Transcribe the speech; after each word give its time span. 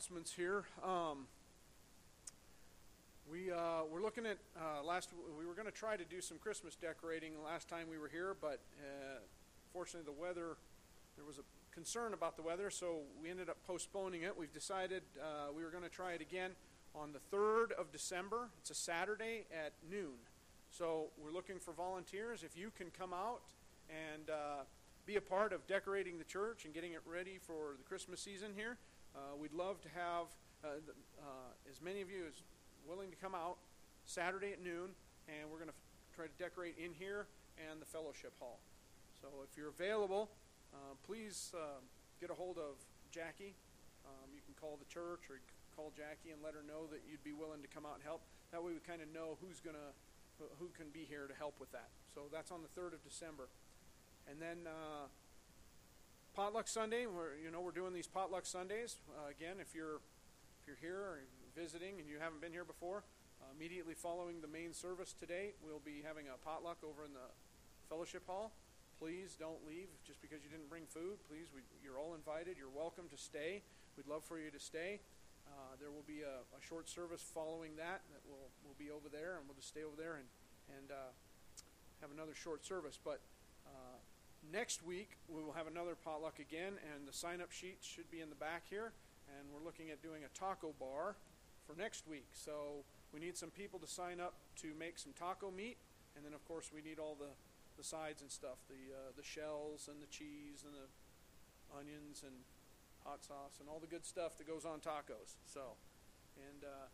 announcements 0.00 0.32
here. 0.32 0.64
Um, 0.82 1.26
we 3.30 3.52
uh, 3.52 3.82
we're 3.92 4.00
looking 4.00 4.24
at 4.24 4.38
uh, 4.58 4.82
last. 4.82 5.10
We 5.38 5.44
were 5.44 5.52
going 5.52 5.66
to 5.66 5.72
try 5.72 5.94
to 5.94 6.06
do 6.06 6.22
some 6.22 6.38
Christmas 6.38 6.74
decorating 6.74 7.32
last 7.44 7.68
time 7.68 7.86
we 7.90 7.98
were 7.98 8.08
here, 8.08 8.34
but 8.40 8.60
uh, 8.80 9.18
fortunately 9.74 10.10
the 10.10 10.18
weather. 10.18 10.56
There 11.16 11.26
was 11.26 11.36
a 11.36 11.42
concern 11.74 12.14
about 12.14 12.36
the 12.36 12.42
weather, 12.42 12.70
so 12.70 13.00
we 13.22 13.28
ended 13.28 13.50
up 13.50 13.58
postponing 13.66 14.22
it. 14.22 14.34
We've 14.38 14.54
decided 14.54 15.02
uh, 15.20 15.52
we 15.54 15.62
were 15.62 15.70
going 15.70 15.84
to 15.84 15.90
try 15.90 16.12
it 16.12 16.22
again 16.22 16.52
on 16.94 17.12
the 17.12 17.18
third 17.18 17.72
of 17.72 17.92
December. 17.92 18.48
It's 18.58 18.70
a 18.70 18.74
Saturday 18.74 19.44
at 19.52 19.74
noon. 19.90 20.16
So 20.70 21.08
we're 21.22 21.32
looking 21.32 21.58
for 21.58 21.74
volunteers. 21.74 22.42
If 22.42 22.56
you 22.56 22.70
can 22.74 22.86
come 22.98 23.12
out 23.12 23.42
and 23.90 24.30
uh, 24.30 24.62
be 25.04 25.16
a 25.16 25.20
part 25.20 25.52
of 25.52 25.66
decorating 25.66 26.16
the 26.16 26.24
church 26.24 26.64
and 26.64 26.72
getting 26.72 26.92
it 26.92 27.02
ready 27.04 27.38
for 27.38 27.74
the 27.76 27.84
Christmas 27.84 28.18
season 28.18 28.52
here, 28.56 28.78
uh, 29.14 29.36
we'd 29.38 29.52
love 29.52 29.80
to 29.82 29.88
have 29.88 30.26
uh, 30.64 30.76
as 31.68 31.80
many 31.80 32.00
of 32.00 32.10
you 32.10 32.26
as 32.28 32.42
willing 32.86 33.10
to 33.10 33.16
come 33.16 33.34
out 33.34 33.56
Saturday 34.04 34.52
at 34.52 34.62
noon, 34.62 34.90
and 35.28 35.50
we're 35.50 35.58
going 35.58 35.70
to 35.70 35.80
try 36.14 36.26
to 36.26 36.36
decorate 36.38 36.74
in 36.78 36.92
here 36.92 37.26
and 37.58 37.80
the 37.80 37.86
fellowship 37.86 38.32
hall. 38.38 38.60
So 39.20 39.28
if 39.44 39.56
you're 39.56 39.68
available, 39.68 40.30
uh, 40.72 40.94
please 41.06 41.52
uh, 41.54 41.80
get 42.20 42.30
a 42.30 42.34
hold 42.34 42.58
of 42.58 42.80
Jackie. 43.10 43.54
Um, 44.06 44.30
you 44.32 44.40
can 44.44 44.54
call 44.58 44.78
the 44.78 44.88
church 44.88 45.28
or 45.28 45.40
call 45.76 45.92
Jackie 45.96 46.30
and 46.32 46.40
let 46.42 46.54
her 46.54 46.64
know 46.66 46.86
that 46.90 47.02
you'd 47.08 47.22
be 47.22 47.32
willing 47.32 47.62
to 47.62 47.68
come 47.68 47.84
out 47.84 47.94
and 47.94 48.04
help. 48.04 48.22
That 48.52 48.62
way 48.64 48.72
we 48.72 48.80
kind 48.80 49.02
of 49.02 49.08
know 49.12 49.36
who's 49.40 49.60
going 49.60 49.76
to 49.76 49.92
who 50.58 50.72
can 50.72 50.88
be 50.88 51.04
here 51.04 51.28
to 51.28 51.36
help 51.36 51.60
with 51.60 51.70
that. 51.72 51.92
So 52.14 52.32
that's 52.32 52.50
on 52.50 52.64
the 52.64 52.72
3rd 52.72 52.96
of 52.96 53.04
December. 53.04 53.52
And 54.24 54.40
then 54.40 54.64
uh, 54.64 55.12
potluck 56.34 56.68
Sunday, 56.68 57.06
we're, 57.06 57.36
you 57.42 57.50
know, 57.50 57.60
we're 57.60 57.74
doing 57.74 57.92
these 57.92 58.06
potluck 58.06 58.46
Sundays. 58.46 58.96
Uh, 59.10 59.30
again, 59.30 59.56
if 59.60 59.74
you're 59.74 60.00
if 60.60 60.66
you're 60.66 60.80
here 60.80 60.98
or 60.98 61.18
visiting 61.56 61.98
and 61.98 62.08
you 62.08 62.18
haven't 62.20 62.40
been 62.40 62.52
here 62.52 62.64
before, 62.64 63.02
uh, 63.40 63.48
immediately 63.56 63.94
following 63.94 64.40
the 64.40 64.48
main 64.48 64.72
service 64.72 65.14
today, 65.16 65.52
we'll 65.64 65.82
be 65.84 66.04
having 66.04 66.26
a 66.28 66.36
potluck 66.44 66.78
over 66.84 67.04
in 67.04 67.12
the 67.12 67.28
fellowship 67.88 68.22
hall. 68.26 68.52
Please 69.00 69.34
don't 69.40 69.64
leave 69.66 69.88
just 70.04 70.20
because 70.20 70.44
you 70.44 70.50
didn't 70.52 70.68
bring 70.68 70.84
food. 70.84 71.16
Please, 71.24 71.48
we, 71.56 71.64
you're 71.82 71.96
all 71.96 72.12
invited. 72.12 72.60
You're 72.60 72.72
welcome 72.72 73.08
to 73.08 73.16
stay. 73.16 73.62
We'd 73.96 74.06
love 74.06 74.22
for 74.28 74.38
you 74.38 74.52
to 74.52 74.60
stay. 74.60 75.00
Uh, 75.48 75.74
there 75.80 75.90
will 75.90 76.04
be 76.06 76.20
a, 76.20 76.44
a, 76.52 76.60
short 76.60 76.86
service 76.86 77.24
following 77.24 77.74
that 77.74 78.04
that 78.12 78.22
will 78.28 78.52
will 78.62 78.76
be 78.78 78.92
over 78.92 79.08
there, 79.08 79.40
and 79.40 79.48
we'll 79.48 79.56
just 79.56 79.72
stay 79.72 79.82
over 79.82 79.96
there 79.96 80.20
and 80.20 80.28
and 80.78 80.92
uh, 80.92 81.10
have 82.04 82.12
another 82.12 82.36
short 82.36 82.62
service. 82.62 83.00
But 83.02 83.18
uh, 83.66 83.98
next 84.52 84.84
week 84.84 85.18
we 85.28 85.42
will 85.42 85.52
have 85.52 85.66
another 85.66 85.94
potluck 85.94 86.38
again, 86.38 86.74
and 86.94 87.06
the 87.06 87.12
sign 87.12 87.40
up 87.40 87.52
sheets 87.52 87.86
should 87.86 88.10
be 88.10 88.20
in 88.20 88.28
the 88.28 88.36
back 88.36 88.64
here. 88.68 88.92
And 89.38 89.46
we're 89.54 89.64
looking 89.64 89.90
at 89.90 90.02
doing 90.02 90.22
a 90.24 90.38
taco 90.38 90.74
bar 90.80 91.14
for 91.66 91.76
next 91.78 92.08
week. 92.08 92.26
So 92.32 92.82
we 93.12 93.20
need 93.20 93.36
some 93.36 93.50
people 93.50 93.78
to 93.78 93.86
sign 93.86 94.18
up 94.18 94.34
to 94.62 94.74
make 94.78 94.98
some 94.98 95.12
taco 95.12 95.50
meat, 95.50 95.76
and 96.16 96.24
then 96.24 96.34
of 96.34 96.44
course 96.46 96.70
we 96.74 96.82
need 96.82 96.98
all 96.98 97.16
the 97.18 97.30
the 97.76 97.84
sides 97.84 98.20
and 98.20 98.30
stuff, 98.30 98.58
the 98.68 98.92
uh, 98.92 99.12
the 99.16 99.22
shells 99.22 99.88
and 99.88 100.02
the 100.02 100.06
cheese 100.06 100.64
and 100.66 100.74
the 100.74 100.88
onions 101.78 102.22
and 102.26 102.34
hot 103.04 103.24
sauce 103.24 103.56
and 103.60 103.68
all 103.68 103.80
the 103.80 103.86
good 103.86 104.04
stuff 104.04 104.36
that 104.36 104.46
goes 104.46 104.64
on 104.64 104.80
tacos. 104.80 105.38
So, 105.46 105.78
and 106.36 106.64
uh, 106.64 106.88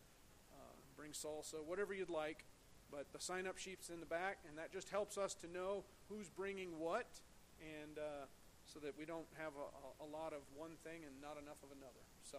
uh, 0.53 0.75
bring 0.95 1.11
salsa, 1.11 1.63
whatever 1.65 1.93
you'd 1.93 2.09
like. 2.09 2.45
But 2.89 3.11
the 3.11 3.19
sign 3.19 3.47
up 3.47 3.57
sheet's 3.57 3.89
in 3.89 3.99
the 3.99 4.05
back, 4.05 4.37
and 4.47 4.57
that 4.57 4.71
just 4.71 4.89
helps 4.89 5.17
us 5.17 5.33
to 5.43 5.47
know 5.51 5.83
who's 6.07 6.29
bringing 6.29 6.79
what, 6.79 7.19
and 7.61 7.97
uh, 7.97 8.25
so 8.65 8.79
that 8.79 8.93
we 8.97 9.05
don't 9.05 9.27
have 9.39 9.53
a, 9.55 10.03
a, 10.03 10.07
lot 10.07 10.33
of 10.33 10.43
one 10.55 10.75
thing 10.83 11.01
and 11.07 11.13
not 11.21 11.39
enough 11.39 11.57
of 11.63 11.71
another. 11.71 12.03
So, 12.21 12.37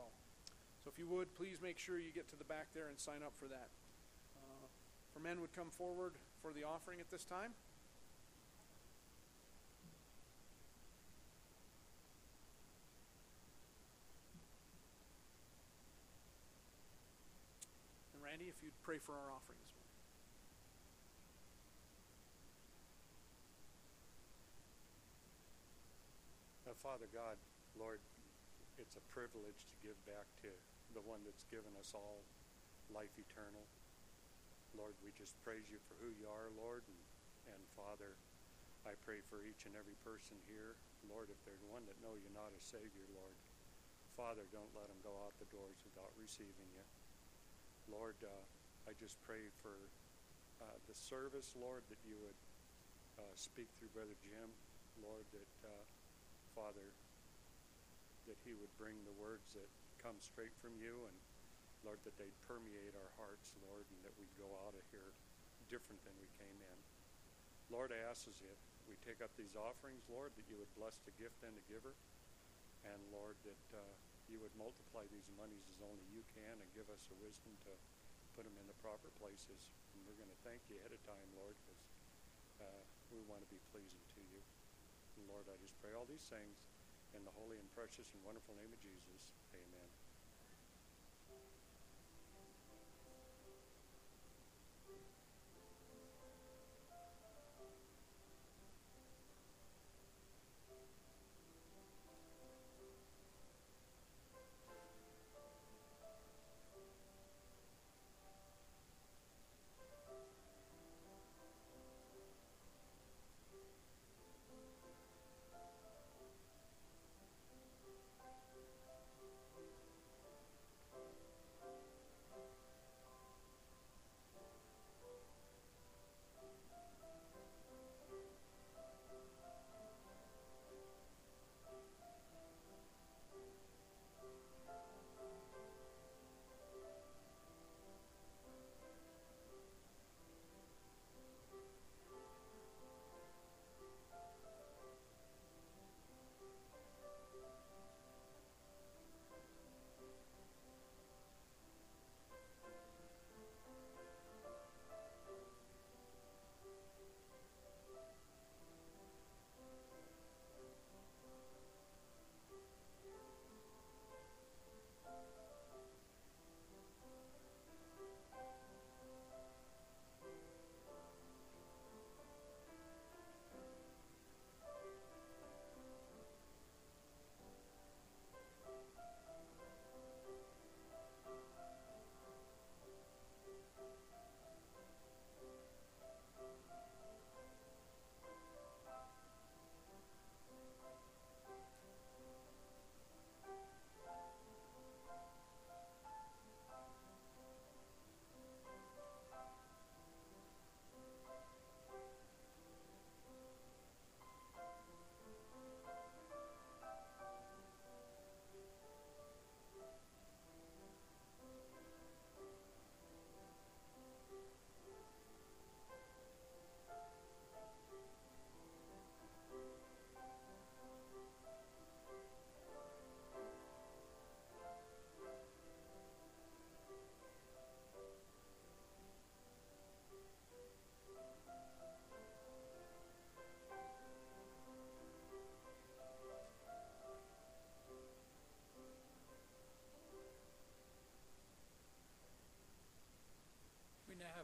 so 0.85 0.91
if 0.93 0.99
you 0.99 1.09
would, 1.09 1.35
please 1.35 1.59
make 1.63 1.79
sure 1.79 1.99
you 1.99 2.13
get 2.13 2.29
to 2.31 2.37
the 2.37 2.45
back 2.45 2.69
there 2.75 2.89
and 2.89 2.99
sign 3.01 3.25
up 3.25 3.33
four 3.41 3.49
that. 3.49 3.69
Uh, 4.37 4.67
for 5.13 5.21
men 5.21 5.41
would 5.41 5.55
come 5.57 5.71
forward 5.71 6.13
for 6.43 6.53
the 6.53 6.65
offering 6.65 7.01
at 7.01 7.11
this 7.11 7.25
time. 7.25 7.53
And 18.15 18.23
Randy, 18.23 18.47
if 18.47 18.63
you'd 18.63 18.77
pray 18.83 18.99
for 18.99 19.13
our 19.13 19.33
offering 19.33 19.59
this 19.65 19.73
morning. 19.73 19.89
Uh, 26.68 26.68
Father 26.83 27.11
God, 27.11 27.35
Lord, 27.75 27.99
it's 28.79 28.95
a 28.95 29.05
privilege 29.11 29.67
to 29.67 29.77
give 29.83 29.99
back 30.07 30.31
to 30.47 30.51
the 30.95 31.03
one 31.03 31.19
that's 31.27 31.43
given 31.51 31.75
us 31.75 31.91
all 31.91 32.23
life 32.95 33.11
eternal. 33.19 33.67
Lord, 34.79 34.95
we 35.03 35.11
just 35.19 35.35
praise 35.43 35.67
you 35.67 35.83
for 35.91 35.99
who 35.99 36.15
you 36.15 36.31
are, 36.31 36.55
Lord. 36.55 36.87
And, 36.87 37.03
and 37.51 37.63
Father, 37.75 38.15
I 38.87 38.95
pray 39.03 39.19
for 39.27 39.43
each 39.43 39.67
and 39.67 39.75
every 39.75 39.99
person 40.07 40.39
here. 40.47 40.79
Lord, 41.11 41.35
if 41.35 41.41
there's 41.43 41.63
one 41.67 41.83
that 41.91 41.99
know 41.99 42.15
you're 42.15 42.39
not 42.39 42.55
a 42.55 42.63
Savior, 42.63 43.07
Lord, 43.11 43.35
Father, 44.15 44.47
don't 44.55 44.71
let 44.71 44.87
them 44.87 45.03
go 45.03 45.15
out 45.27 45.35
the 45.43 45.51
doors 45.51 45.83
without 45.83 46.15
receiving 46.15 46.71
you. 46.75 46.85
Lord, 47.91 48.15
uh, 48.23 48.45
I 48.87 48.95
just 49.03 49.19
pray 49.27 49.51
for 49.67 49.75
uh, 50.63 50.79
the 50.87 50.95
service, 50.95 51.59
Lord, 51.59 51.83
that 51.91 51.99
you 52.07 52.15
would 52.23 52.39
uh, 53.19 53.35
speak 53.35 53.67
through 53.79 53.91
Brother 53.91 54.15
Jim, 54.23 54.55
Lord, 55.03 55.27
that 55.35 55.55
uh, 55.67 55.83
Father, 56.59 56.91
that 58.27 58.35
he 58.43 58.51
would 58.59 58.75
bring 58.75 58.99
the 59.07 59.15
words 59.15 59.55
that 59.55 59.71
come 60.03 60.19
straight 60.19 60.51
from 60.59 60.75
you, 60.75 61.07
and 61.07 61.15
Lord, 61.87 62.03
that 62.03 62.19
they'd 62.19 62.35
permeate 62.51 62.99
our 62.99 63.15
hearts, 63.15 63.55
Lord, 63.63 63.87
and 63.95 64.03
that 64.03 64.11
we'd 64.19 64.35
go 64.35 64.51
out 64.67 64.75
of 64.75 64.83
here 64.91 65.15
different 65.71 66.03
than 66.03 66.19
we 66.19 66.27
came 66.35 66.59
in. 66.59 66.79
Lord, 67.71 67.95
I 67.95 68.03
ask 68.11 68.27
as 68.27 68.43
if 68.43 68.59
we 68.91 68.99
take 69.07 69.23
up 69.23 69.31
these 69.39 69.55
offerings, 69.55 70.03
Lord, 70.11 70.35
that 70.35 70.51
you 70.51 70.59
would 70.59 70.73
bless 70.75 70.99
the 71.07 71.15
gift 71.15 71.39
and 71.47 71.55
the 71.55 71.63
giver, 71.71 71.95
and 72.83 72.99
Lord, 73.15 73.39
that 73.47 73.65
uh, 73.79 73.95
you 74.27 74.43
would 74.43 74.53
multiply 74.59 75.07
these 75.15 75.31
monies 75.39 75.63
as 75.71 75.79
only 75.79 76.03
you 76.11 76.27
can 76.35 76.59
and 76.59 76.69
give 76.75 76.91
us 76.91 77.07
the 77.07 77.19
wisdom 77.23 77.55
to 77.71 77.73
put 78.35 78.43
them 78.43 78.59
in 78.59 78.67
the 78.67 78.79
proper 78.83 79.15
places. 79.23 79.71
And 79.95 80.03
we're 80.11 80.19
going 80.19 80.33
to 80.33 80.43
thank 80.43 80.67
you 80.67 80.75
ahead 80.83 80.91
of 80.91 80.99
time, 81.07 81.29
Lord, 81.39 81.55
because 81.63 81.83
uh, 82.59 82.83
we 83.15 83.23
want 83.31 83.47
to 83.47 83.51
be 83.53 83.63
pleasing 83.71 84.03
Lord, 85.27 85.51
I 85.51 85.57
just 85.59 85.75
pray 85.81 85.97
all 85.97 86.07
these 86.07 86.27
things 86.29 86.63
in 87.17 87.25
the 87.25 87.35
holy 87.35 87.59
and 87.59 87.67
precious 87.73 88.13
and 88.15 88.23
wonderful 88.23 88.55
name 88.55 88.71
of 88.71 88.79
Jesus. 88.79 89.35
Amen. 89.57 90.08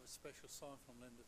A 0.04 0.08
special 0.08 0.48
sign 0.50 0.76
from 0.84 1.00
Linda. 1.00 1.24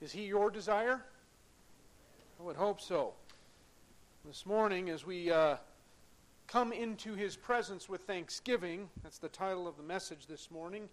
Is 0.00 0.12
he 0.12 0.24
your 0.24 0.50
desire? 0.50 1.02
I 2.38 2.42
would 2.42 2.56
hope 2.56 2.80
so. 2.80 3.12
This 4.24 4.46
morning, 4.46 4.88
as 4.88 5.04
we 5.04 5.30
uh, 5.30 5.56
come 6.46 6.72
into 6.72 7.14
his 7.14 7.36
presence 7.36 7.86
with 7.86 8.00
thanksgiving, 8.02 8.88
that's 9.02 9.18
the 9.18 9.28
title 9.28 9.68
of 9.68 9.76
the 9.76 9.82
message 9.82 10.26
this 10.26 10.50
morning, 10.50 10.88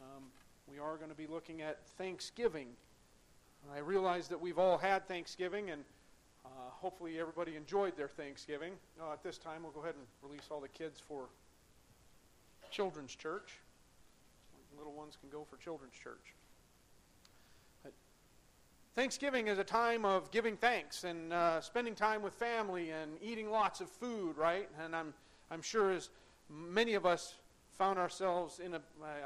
um, 0.00 0.22
we 0.66 0.78
are 0.78 0.96
going 0.96 1.10
to 1.10 1.16
be 1.16 1.26
looking 1.26 1.60
at 1.60 1.86
Thanksgiving. 1.98 2.68
I 3.74 3.80
realize 3.80 4.28
that 4.28 4.40
we've 4.40 4.58
all 4.58 4.78
had 4.78 5.06
Thanksgiving, 5.06 5.68
and 5.68 5.84
uh, 6.46 6.48
hopefully 6.70 7.20
everybody 7.20 7.54
enjoyed 7.54 7.98
their 7.98 8.08
Thanksgiving. 8.08 8.72
Uh, 8.98 9.12
at 9.12 9.22
this 9.22 9.36
time, 9.36 9.62
we'll 9.62 9.72
go 9.72 9.80
ahead 9.80 9.94
and 9.94 10.06
release 10.22 10.48
all 10.50 10.60
the 10.60 10.68
kids 10.68 11.02
for 11.06 11.24
children's 12.70 13.14
church. 13.14 13.58
Little 14.78 14.94
ones 14.94 15.18
can 15.20 15.28
go 15.28 15.44
for 15.50 15.58
children's 15.58 15.92
church. 16.02 16.32
Thanksgiving 18.98 19.46
is 19.46 19.58
a 19.58 19.64
time 19.64 20.04
of 20.04 20.28
giving 20.32 20.56
thanks 20.56 21.04
and 21.04 21.32
uh, 21.32 21.60
spending 21.60 21.94
time 21.94 22.20
with 22.20 22.34
family 22.34 22.90
and 22.90 23.12
eating 23.22 23.48
lots 23.48 23.80
of 23.80 23.88
food, 23.88 24.36
right? 24.36 24.68
And 24.82 24.96
I'm, 24.96 25.14
I'm 25.52 25.62
sure 25.62 25.92
as 25.92 26.10
many 26.50 26.94
of 26.94 27.06
us 27.06 27.36
found 27.78 28.00
ourselves 28.00 28.58
in 28.58 28.74
a, 28.74 28.80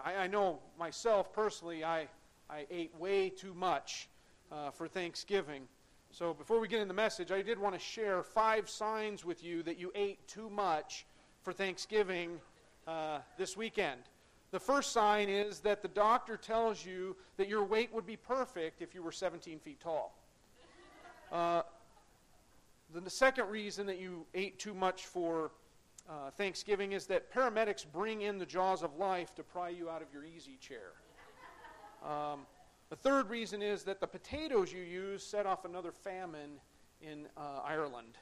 I, 0.05 0.25
I 0.25 0.27
know 0.27 0.59
myself 0.79 1.33
personally, 1.33 1.85
I, 1.85 2.07
I 2.51 2.67
ate 2.71 2.93
way 2.99 3.31
too 3.31 3.55
much 3.55 4.11
uh, 4.53 4.73
for 4.73 4.89
Thanksgiving. 4.89 5.63
So 6.11 6.35
before 6.35 6.61
we 6.61 6.69
get 6.69 6.83
in 6.83 6.89
the 6.89 6.93
message, 6.93 7.33
I 7.33 7.41
did 7.41 7.59
want 7.59 7.75
to 7.75 7.81
share 7.81 8.23
five 8.23 8.69
signs 8.69 9.25
with 9.25 9.43
you 9.43 9.63
that 9.63 9.79
you 9.79 9.91
ate 9.95 10.29
too 10.29 10.51
much 10.51 11.07
for 11.41 11.55
Thanksgiving 11.55 12.43
uh, 12.87 13.21
this 13.39 13.57
weekend. 13.57 14.03
The 14.53 14.61
first 14.61 14.93
sign 14.93 15.31
is 15.31 15.61
that 15.61 15.81
the 15.81 15.89
doctor 15.89 16.37
tells 16.37 16.85
you 16.85 17.17
that 17.39 17.49
your 17.49 17.65
weight 17.65 17.93
would 17.93 18.07
be 18.07 18.17
perfect 18.17 18.83
if 18.83 18.95
you 18.95 19.03
were 19.03 19.11
17 19.11 19.59
feet 19.59 19.81
tall. 19.81 20.15
Uh, 21.33 21.63
the 22.95 23.09
second 23.09 23.49
reason 23.49 23.87
that 23.87 23.99
you 23.99 24.27
ate 24.35 24.59
too 24.59 24.75
much 24.75 25.07
for 25.07 25.53
uh, 26.07 26.31
Thanksgiving 26.37 26.93
is 26.93 27.07
that 27.07 27.33
paramedics 27.33 27.87
bring 27.91 28.21
in 28.21 28.37
the 28.37 28.45
jaws 28.45 28.83
of 28.83 28.95
life 28.99 29.35
to 29.37 29.43
pry 29.43 29.71
you 29.71 29.89
out 29.89 30.03
of 30.03 30.09
your 30.13 30.27
easy 30.27 30.59
chair. 30.61 30.93
Um, 32.05 32.41
the 32.91 32.97
third 32.97 33.31
reason 33.31 33.63
is 33.63 33.85
that 33.85 34.01
the 34.01 34.07
potatoes 34.07 34.71
you 34.71 34.83
use 34.83 35.25
set 35.25 35.47
off 35.47 35.65
another 35.65 35.93
famine 35.93 36.61
in 37.01 37.27
uh, 37.39 37.61
Ireland. 37.65 38.19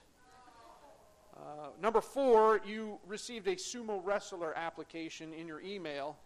Uh, 1.37 1.69
number 1.81 2.01
four, 2.01 2.61
you 2.67 2.99
received 3.07 3.47
a 3.49 3.57
sumo 3.57 4.01
wrestler 4.05 4.57
application 4.57 5.33
in 5.33 5.47
your 5.47 5.61
email. 5.61 6.17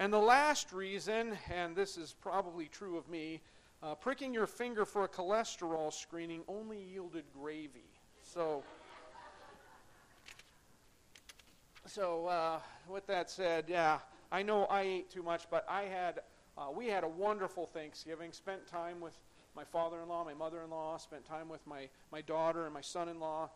And 0.00 0.12
the 0.12 0.18
last 0.18 0.72
reason, 0.72 1.36
and 1.52 1.74
this 1.74 1.96
is 1.96 2.14
probably 2.20 2.66
true 2.66 2.96
of 2.98 3.08
me, 3.08 3.40
uh, 3.82 3.94
pricking 3.94 4.34
your 4.34 4.46
finger 4.46 4.84
for 4.84 5.04
a 5.04 5.08
cholesterol 5.08 5.92
screening 5.92 6.42
only 6.48 6.80
yielded 6.82 7.24
gravy. 7.32 7.90
So, 8.22 8.62
so 11.86 12.26
uh, 12.26 12.60
with 12.88 13.06
that 13.06 13.30
said, 13.30 13.64
yeah, 13.68 13.98
I 14.30 14.42
know 14.42 14.64
I 14.66 14.82
ate 14.82 15.10
too 15.10 15.22
much, 15.22 15.48
but 15.50 15.64
I 15.68 15.82
had 15.82 16.20
Uh, 16.58 16.72
we 16.74 16.90
had 16.90 17.04
a 17.04 17.08
wonderful 17.08 17.66
Thanksgiving. 17.66 18.32
Spent 18.32 18.66
time 18.66 19.00
with 19.00 19.16
my 19.54 19.64
father-in-law, 19.64 20.24
my 20.24 20.34
mother-in-law. 20.34 20.98
Spent 20.98 21.24
time 21.24 21.48
with 21.48 21.64
my 21.66 21.88
my 22.10 22.20
daughter 22.22 22.64
and 22.64 22.74
my 22.74 22.82
son-in-law 22.82 23.48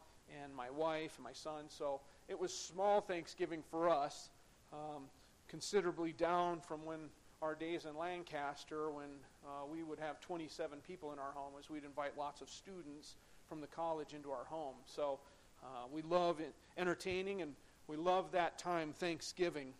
and 0.42 0.54
my 0.54 0.70
wife 0.70 1.12
and 1.16 1.24
my 1.24 1.32
son. 1.32 1.64
So 1.68 2.00
it 2.28 2.38
was 2.38 2.56
small 2.56 3.00
Thanksgiving 3.00 3.62
for 3.70 3.88
us, 3.88 4.30
um, 4.72 5.04
considerably 5.48 6.12
down 6.12 6.60
from 6.60 6.84
when 6.84 7.10
our 7.42 7.54
days 7.54 7.86
in 7.86 7.96
Lancaster, 7.96 8.90
when 8.90 9.08
uh, 9.44 9.66
we 9.70 9.82
would 9.82 9.98
have 9.98 10.20
27 10.20 10.78
people 10.86 11.12
in 11.12 11.18
our 11.18 11.32
home, 11.32 11.52
as 11.58 11.68
we'd 11.68 11.84
invite 11.84 12.16
lots 12.16 12.40
of 12.40 12.48
students 12.48 13.16
from 13.48 13.60
the 13.60 13.66
college 13.66 14.14
into 14.14 14.30
our 14.30 14.44
home. 14.44 14.76
So 14.86 15.18
uh, 15.62 15.86
we 15.92 16.02
love 16.02 16.40
entertaining 16.78 17.42
and 17.42 17.54
we 17.88 17.96
love 17.96 18.30
that 18.32 18.58
time, 18.58 18.92
Thanksgiving. 18.92 19.74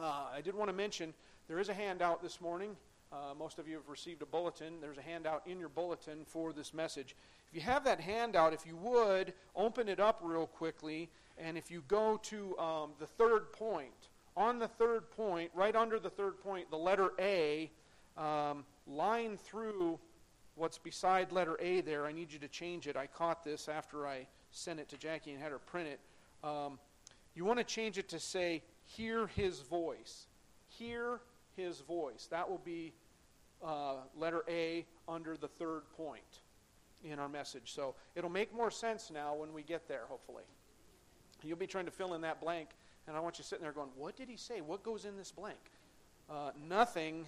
Uh, 0.00 0.24
I 0.34 0.40
did 0.40 0.54
want 0.54 0.70
to 0.70 0.76
mention 0.76 1.12
there 1.48 1.58
is 1.58 1.68
a 1.68 1.74
handout 1.74 2.22
this 2.22 2.40
morning. 2.40 2.74
Uh, 3.12 3.34
most 3.38 3.58
of 3.58 3.68
you 3.68 3.76
have 3.76 3.88
received 3.88 4.22
a 4.22 4.26
bulletin. 4.26 4.80
There's 4.80 4.98
a 4.98 5.02
handout 5.02 5.42
in 5.46 5.60
your 5.60 5.68
bulletin 5.68 6.24
for 6.26 6.52
this 6.52 6.74
message. 6.74 7.14
If 7.54 7.58
you 7.58 7.70
have 7.70 7.84
that 7.84 8.00
handout, 8.00 8.52
if 8.52 8.66
you 8.66 8.74
would, 8.74 9.32
open 9.54 9.88
it 9.88 10.00
up 10.00 10.18
real 10.24 10.48
quickly. 10.48 11.08
And 11.38 11.56
if 11.56 11.70
you 11.70 11.84
go 11.86 12.16
to 12.24 12.58
um, 12.58 12.90
the 12.98 13.06
third 13.06 13.52
point, 13.52 14.08
on 14.36 14.58
the 14.58 14.66
third 14.66 15.08
point, 15.12 15.52
right 15.54 15.76
under 15.76 16.00
the 16.00 16.10
third 16.10 16.40
point, 16.40 16.68
the 16.68 16.76
letter 16.76 17.10
A, 17.20 17.70
um, 18.16 18.64
line 18.88 19.36
through 19.36 20.00
what's 20.56 20.78
beside 20.78 21.30
letter 21.30 21.56
A 21.60 21.80
there. 21.80 22.06
I 22.06 22.10
need 22.10 22.32
you 22.32 22.40
to 22.40 22.48
change 22.48 22.88
it. 22.88 22.96
I 22.96 23.06
caught 23.06 23.44
this 23.44 23.68
after 23.68 24.04
I 24.04 24.26
sent 24.50 24.80
it 24.80 24.88
to 24.88 24.96
Jackie 24.96 25.30
and 25.30 25.40
had 25.40 25.52
her 25.52 25.60
print 25.60 25.88
it. 25.88 26.00
Um, 26.42 26.80
you 27.36 27.44
want 27.44 27.60
to 27.60 27.64
change 27.64 27.98
it 27.98 28.08
to 28.08 28.18
say, 28.18 28.64
hear 28.84 29.28
his 29.28 29.60
voice. 29.60 30.26
Hear 30.66 31.20
his 31.56 31.78
voice. 31.82 32.26
That 32.32 32.50
will 32.50 32.62
be 32.64 32.94
uh, 33.64 33.98
letter 34.16 34.42
A 34.48 34.84
under 35.06 35.36
the 35.36 35.46
third 35.46 35.82
point 35.96 36.40
in 37.10 37.18
our 37.18 37.28
message. 37.28 37.72
So 37.72 37.94
it'll 38.14 38.30
make 38.30 38.54
more 38.54 38.70
sense 38.70 39.10
now 39.12 39.34
when 39.34 39.52
we 39.52 39.62
get 39.62 39.88
there, 39.88 40.02
hopefully. 40.08 40.44
You'll 41.42 41.58
be 41.58 41.66
trying 41.66 41.84
to 41.84 41.90
fill 41.90 42.14
in 42.14 42.22
that 42.22 42.40
blank, 42.40 42.70
and 43.06 43.16
I 43.16 43.20
want 43.20 43.38
you 43.38 43.44
sitting 43.44 43.62
there 43.62 43.72
going, 43.72 43.90
What 43.96 44.16
did 44.16 44.28
he 44.28 44.36
say? 44.36 44.60
What 44.60 44.82
goes 44.82 45.04
in 45.04 45.16
this 45.16 45.30
blank? 45.30 45.58
Uh, 46.30 46.50
nothing 46.68 47.26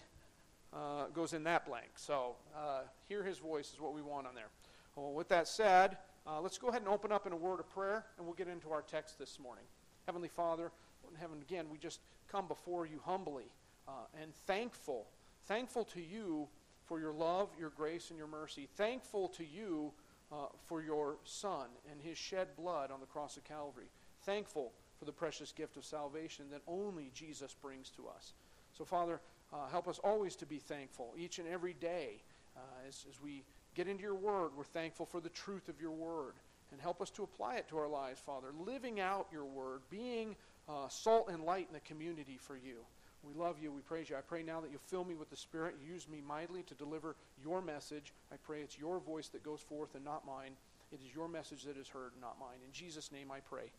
uh, 0.72 1.06
goes 1.12 1.32
in 1.34 1.44
that 1.44 1.66
blank. 1.66 1.90
So 1.96 2.36
uh, 2.56 2.80
hear 3.08 3.22
his 3.22 3.38
voice 3.38 3.72
is 3.72 3.80
what 3.80 3.94
we 3.94 4.02
want 4.02 4.26
on 4.26 4.34
there. 4.34 4.48
Well, 4.94 5.12
with 5.12 5.28
that 5.28 5.48
said, 5.48 5.98
uh, 6.26 6.40
let's 6.40 6.56
go 6.56 6.68
ahead 6.68 6.80
and 6.80 6.88
open 6.88 7.12
up 7.12 7.26
in 7.26 7.32
a 7.32 7.36
word 7.36 7.60
of 7.60 7.68
prayer, 7.68 8.06
and 8.16 8.26
we'll 8.26 8.34
get 8.34 8.48
into 8.48 8.70
our 8.72 8.82
text 8.82 9.18
this 9.18 9.38
morning. 9.38 9.64
Heavenly 10.06 10.28
Father, 10.28 10.72
in 11.10 11.16
heaven 11.16 11.38
again, 11.42 11.66
we 11.70 11.78
just 11.78 12.00
come 12.30 12.48
before 12.48 12.86
you 12.86 13.00
humbly 13.04 13.52
uh, 13.86 13.92
and 14.20 14.34
thankful, 14.46 15.06
thankful 15.44 15.84
to 15.84 16.00
you 16.00 16.48
for 16.86 17.00
your 17.00 17.12
love, 17.12 17.48
your 17.58 17.70
grace, 17.70 18.10
and 18.10 18.18
your 18.18 18.28
mercy. 18.28 18.68
Thankful 18.76 19.28
to 19.28 19.44
you 19.44 19.92
uh, 20.32 20.46
for 20.66 20.82
your 20.82 21.16
Son 21.24 21.66
and 21.90 22.00
his 22.00 22.16
shed 22.16 22.48
blood 22.56 22.90
on 22.90 23.00
the 23.00 23.06
cross 23.06 23.36
of 23.36 23.44
Calvary. 23.44 23.90
Thankful 24.22 24.72
for 24.98 25.04
the 25.04 25.12
precious 25.12 25.52
gift 25.52 25.76
of 25.76 25.84
salvation 25.84 26.46
that 26.50 26.62
only 26.66 27.10
Jesus 27.14 27.54
brings 27.54 27.90
to 27.90 28.08
us. 28.08 28.32
So, 28.72 28.84
Father, 28.84 29.20
uh, 29.52 29.68
help 29.70 29.88
us 29.88 29.98
always 30.02 30.36
to 30.36 30.46
be 30.46 30.58
thankful 30.58 31.14
each 31.18 31.38
and 31.38 31.48
every 31.48 31.74
day. 31.74 32.22
Uh, 32.56 32.60
as, 32.88 33.04
as 33.08 33.20
we 33.20 33.44
get 33.74 33.86
into 33.86 34.02
your 34.02 34.14
word, 34.14 34.50
we're 34.56 34.64
thankful 34.64 35.06
for 35.06 35.20
the 35.20 35.28
truth 35.28 35.68
of 35.68 35.80
your 35.80 35.90
word. 35.90 36.34
And 36.72 36.80
help 36.80 37.00
us 37.00 37.10
to 37.10 37.22
apply 37.22 37.56
it 37.56 37.68
to 37.68 37.78
our 37.78 37.88
lives, 37.88 38.20
Father. 38.20 38.48
Living 38.58 38.98
out 38.98 39.28
your 39.30 39.44
word, 39.44 39.82
being 39.88 40.34
uh, 40.68 40.88
salt 40.88 41.28
and 41.30 41.44
light 41.44 41.68
in 41.68 41.74
the 41.74 41.80
community 41.80 42.38
for 42.40 42.56
you. 42.56 42.78
We 43.26 43.34
love 43.34 43.56
you. 43.60 43.72
We 43.72 43.80
praise 43.80 44.08
you. 44.08 44.16
I 44.16 44.20
pray 44.20 44.42
now 44.42 44.60
that 44.60 44.70
you 44.70 44.78
fill 44.78 45.04
me 45.04 45.14
with 45.14 45.30
the 45.30 45.36
Spirit. 45.36 45.74
Use 45.86 46.08
me 46.08 46.22
mightily 46.26 46.62
to 46.64 46.74
deliver 46.74 47.16
your 47.42 47.60
message. 47.60 48.12
I 48.32 48.36
pray 48.36 48.60
it's 48.60 48.78
your 48.78 49.00
voice 49.00 49.28
that 49.28 49.42
goes 49.42 49.60
forth 49.60 49.94
and 49.94 50.04
not 50.04 50.26
mine. 50.26 50.52
It 50.92 51.00
is 51.04 51.14
your 51.14 51.28
message 51.28 51.64
that 51.64 51.76
is 51.76 51.88
heard, 51.88 52.12
not 52.20 52.38
mine. 52.38 52.58
In 52.64 52.72
Jesus' 52.72 53.10
name 53.10 53.30
I 53.30 53.40
pray. 53.40 53.70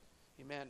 Amen. 0.41 0.67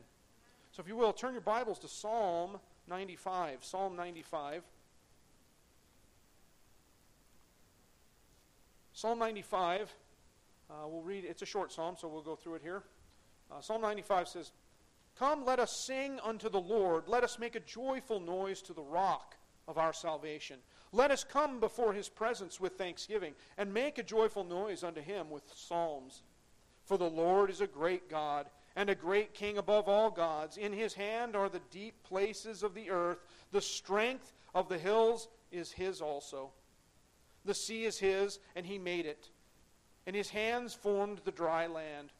So 0.72 0.81
if 0.81 0.88
you 0.88 0.96
will, 0.96 1.13
turn 1.13 1.34
your 1.34 1.41
Bibles 1.41 1.79
to 1.79 1.88
Psalm 1.88 2.60
95. 2.88 3.63
Psalm 3.63 3.96
95. 3.96 4.63
Psalm 8.93 9.19
95. 9.19 9.93
Uh, 10.69 10.74
we'll 10.88 11.01
read, 11.01 11.24
it's 11.25 11.41
a 11.41 11.46
short 11.46 11.72
psalm, 11.72 11.96
so 11.98 12.07
we'll 12.07 12.22
go 12.22 12.36
through 12.36 12.55
it 12.55 12.62
here. 12.62 12.84
Uh, 13.51 13.62
psalm 13.62 13.81
95 13.81 14.27
says, 14.27 14.51
Come, 15.20 15.46
let 15.46 15.60
us 15.60 15.72
sing 15.72 16.20
unto 16.24 16.48
the 16.48 16.60
Lord. 16.60 17.08
Let 17.08 17.24
us 17.24 17.40
make 17.40 17.56
a 17.56 17.60
joyful 17.60 18.20
noise 18.20 18.62
to 18.64 18.74
the 18.74 18.84
rock 18.84 19.36
of 19.68 19.78
our 19.78 19.94
salvation. 19.94 20.60
Let 20.92 21.12
us 21.12 21.24
come 21.24 21.60
before 21.60 21.94
his 21.94 22.08
presence 22.08 22.60
with 22.60 22.78
thanksgiving, 22.78 23.34
and 23.58 23.74
make 23.74 23.98
a 23.98 24.04
joyful 24.04 24.44
noise 24.44 24.84
unto 24.84 25.02
him 25.02 25.30
with 25.30 25.44
psalms. 25.56 26.22
For 26.86 26.98
the 26.98 27.10
Lord 27.10 27.50
is 27.50 27.62
a 27.62 27.68
great 27.68 28.10
God, 28.10 28.48
and 28.76 28.90
a 28.90 28.96
great 28.96 29.34
King 29.34 29.58
above 29.58 29.90
all 29.90 30.12
gods. 30.12 30.56
In 30.56 30.72
his 30.72 30.94
hand 30.94 31.36
are 31.36 31.50
the 31.50 31.62
deep 31.72 32.04
places 32.04 32.62
of 32.62 32.76
the 32.76 32.92
earth. 32.92 33.18
The 33.52 33.62
strength 33.62 34.34
of 34.54 34.70
the 34.70 34.78
hills 34.78 35.28
is 35.52 35.72
his 35.72 36.00
also. 36.00 36.52
The 37.44 37.56
sea 37.56 37.86
is 37.86 37.98
his, 37.98 38.40
and 38.56 38.66
he 38.66 38.78
made 38.78 39.08
it. 39.08 39.30
And 40.06 40.16
his 40.16 40.30
hands 40.30 40.74
formed 40.74 41.22
the 41.26 41.32
dry 41.32 41.66
land. 41.66 42.14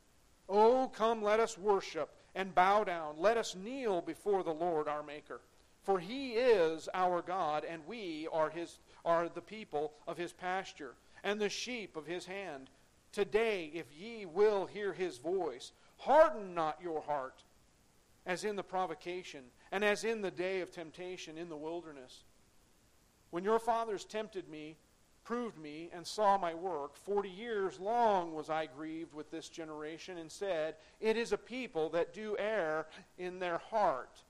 Oh, 0.50 0.92
come, 0.94 1.22
let 1.22 1.40
us 1.40 1.58
worship 1.58 2.10
and 2.36 2.54
bow 2.54 2.84
down. 2.84 3.16
Let 3.18 3.38
us 3.38 3.56
kneel 3.56 4.02
before 4.02 4.44
the 4.44 4.54
Lord 4.54 4.88
our 4.88 5.04
Maker. 5.04 5.42
For 5.84 6.00
he 6.00 6.34
is 6.34 6.90
our 6.94 7.22
God, 7.22 7.64
and 7.64 7.82
we 7.88 8.28
are, 8.34 8.50
his, 8.50 8.80
are 9.06 9.30
the 9.30 9.42
people 9.42 9.94
of 10.06 10.18
his 10.18 10.34
pasture, 10.34 10.96
and 11.24 11.40
the 11.40 11.50
sheep 11.50 11.96
of 11.96 12.06
his 12.06 12.26
hand. 12.26 12.70
Today, 13.14 13.72
if 13.74 13.86
ye 13.98 14.26
will 14.26 14.66
hear 14.66 14.92
his 14.92 15.18
voice, 15.18 15.72
harden 15.98 16.54
not 16.54 16.78
your 16.84 17.02
heart, 17.02 17.44
as 18.26 18.44
in 18.44 18.58
the 18.58 18.64
provocation, 18.64 19.44
and 19.72 19.84
as 19.84 20.04
in 20.04 20.22
the 20.22 20.30
day 20.30 20.60
of 20.60 20.72
temptation 20.72 21.38
in 21.38 21.48
the 21.48 21.56
wilderness. 21.56 22.24
When 23.30 23.44
your 23.44 23.60
fathers 23.60 24.04
tempted 24.04 24.50
me, 24.50 24.76
proved 25.28 25.58
me 25.58 25.90
and 25.92 26.08
saw 26.08 26.38
my 26.38 26.54
work. 26.54 26.96
Forty 26.96 27.30
years 27.30 27.82
long 27.82 28.34
was 28.34 28.50
I 28.50 28.66
grieved 28.66 29.14
with 29.14 29.30
this 29.30 29.50
generation 29.50 30.20
and 30.20 30.32
said, 30.32 30.76
It 31.02 31.18
is 31.18 31.34
a 31.34 31.38
people 31.38 31.90
that 31.90 32.14
do 32.14 32.38
err 32.40 32.88
in 33.18 33.38
their 33.38 33.58
heart, 33.58 34.24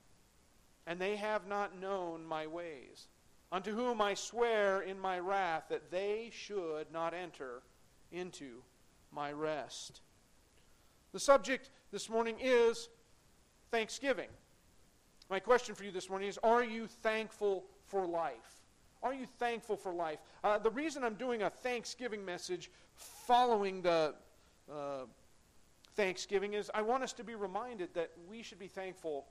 and 0.87 0.99
they 0.99 1.15
have 1.15 1.45
not 1.47 1.79
known 1.79 2.25
my 2.25 2.47
ways. 2.47 3.09
Unto 3.51 3.75
whom 3.75 4.01
I 4.01 4.15
swear 4.15 4.81
in 4.81 4.99
my 4.99 5.19
wrath 5.19 5.65
that 5.69 5.91
they 5.91 6.31
should 6.33 6.91
not 6.91 7.13
enter 7.13 7.61
into 8.11 8.63
my 9.11 9.31
rest. 9.31 10.01
The 11.13 11.19
subject 11.19 11.69
this 11.91 12.09
morning 12.09 12.37
is 12.41 12.89
thanksgiving. 13.69 14.29
My 15.29 15.39
question 15.39 15.75
for 15.75 15.83
you 15.83 15.91
this 15.91 16.09
morning 16.09 16.27
is 16.27 16.39
Are 16.41 16.63
you 16.63 16.87
thankful 16.87 17.65
for 17.85 18.07
life? 18.07 18.56
Are 19.03 19.13
you 19.13 19.25
thankful 19.39 19.77
for 19.77 19.93
life? 19.93 20.19
Uh, 20.43 20.57
the 20.57 20.69
reason 20.69 21.03
I'm 21.03 21.15
doing 21.15 21.43
a 21.43 21.49
Thanksgiving 21.49 22.25
message 22.25 22.71
following 22.95 23.81
the 23.81 24.13
uh, 24.71 25.05
Thanksgiving 25.95 26.53
is 26.53 26.69
I 26.73 26.81
want 26.81 27.03
us 27.03 27.13
to 27.13 27.23
be 27.23 27.35
reminded 27.35 27.93
that 27.93 28.11
we 28.29 28.43
should 28.43 28.59
be 28.59 28.67
thankful 28.67 29.25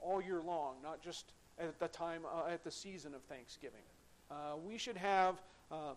all 0.00 0.20
year 0.22 0.42
long, 0.42 0.76
not 0.82 1.02
just 1.02 1.32
at 1.58 1.78
the 1.78 1.88
time, 1.88 2.22
uh, 2.24 2.50
at 2.50 2.64
the 2.64 2.70
season 2.70 3.14
of 3.14 3.22
Thanksgiving. 3.22 3.82
Uh, 4.30 4.56
we 4.64 4.78
should 4.78 4.96
have, 4.96 5.42
uh, 5.70 5.94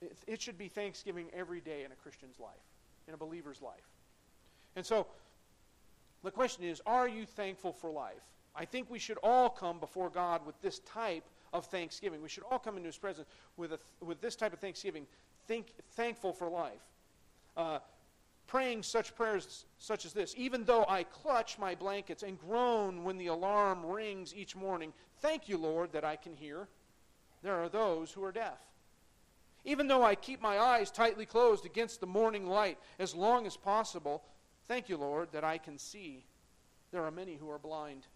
it, 0.00 0.16
it 0.26 0.42
should 0.42 0.56
be 0.56 0.68
Thanksgiving 0.68 1.26
every 1.34 1.60
day 1.60 1.84
in 1.84 1.92
a 1.92 1.94
Christian's 1.94 2.38
life, 2.38 2.52
in 3.08 3.14
a 3.14 3.16
believer's 3.16 3.60
life. 3.60 3.88
And 4.76 4.84
so, 4.86 5.06
the 6.22 6.30
question 6.30 6.64
is, 6.64 6.80
are 6.86 7.08
you 7.08 7.26
thankful 7.26 7.72
for 7.72 7.90
life? 7.90 8.22
I 8.54 8.64
think 8.64 8.90
we 8.90 8.98
should 8.98 9.18
all 9.22 9.48
come 9.48 9.78
before 9.78 10.10
God 10.10 10.44
with 10.44 10.60
this 10.60 10.80
type 10.80 11.24
of 11.52 11.66
thanksgiving. 11.66 12.22
We 12.22 12.28
should 12.28 12.44
all 12.50 12.58
come 12.58 12.76
into 12.76 12.88
His 12.88 12.98
presence 12.98 13.28
with, 13.56 13.72
a, 13.72 13.78
with 14.04 14.20
this 14.20 14.36
type 14.36 14.52
of 14.52 14.58
thanksgiving, 14.58 15.06
think, 15.46 15.68
thankful 15.92 16.32
for 16.32 16.48
life. 16.48 16.82
Uh, 17.56 17.78
praying 18.46 18.82
such 18.82 19.14
prayers 19.14 19.64
such 19.78 20.04
as 20.04 20.12
this 20.12 20.34
Even 20.36 20.64
though 20.64 20.84
I 20.88 21.04
clutch 21.04 21.58
my 21.58 21.74
blankets 21.74 22.22
and 22.22 22.38
groan 22.38 23.04
when 23.04 23.16
the 23.16 23.28
alarm 23.28 23.86
rings 23.86 24.34
each 24.34 24.56
morning, 24.56 24.92
thank 25.20 25.48
you, 25.48 25.56
Lord, 25.56 25.92
that 25.92 26.04
I 26.04 26.16
can 26.16 26.34
hear. 26.34 26.68
There 27.42 27.54
are 27.54 27.68
those 27.68 28.10
who 28.12 28.24
are 28.24 28.32
deaf. 28.32 28.58
Even 29.64 29.86
though 29.86 30.02
I 30.02 30.14
keep 30.14 30.40
my 30.40 30.58
eyes 30.58 30.90
tightly 30.90 31.26
closed 31.26 31.66
against 31.66 32.00
the 32.00 32.06
morning 32.06 32.48
light 32.48 32.78
as 32.98 33.14
long 33.14 33.46
as 33.46 33.56
possible, 33.56 34.22
thank 34.68 34.88
you, 34.88 34.96
Lord, 34.96 35.28
that 35.32 35.44
I 35.44 35.58
can 35.58 35.78
see. 35.78 36.24
There 36.92 37.04
are 37.04 37.10
many 37.10 37.36
who 37.36 37.50
are 37.50 37.58
blind. 37.58 38.06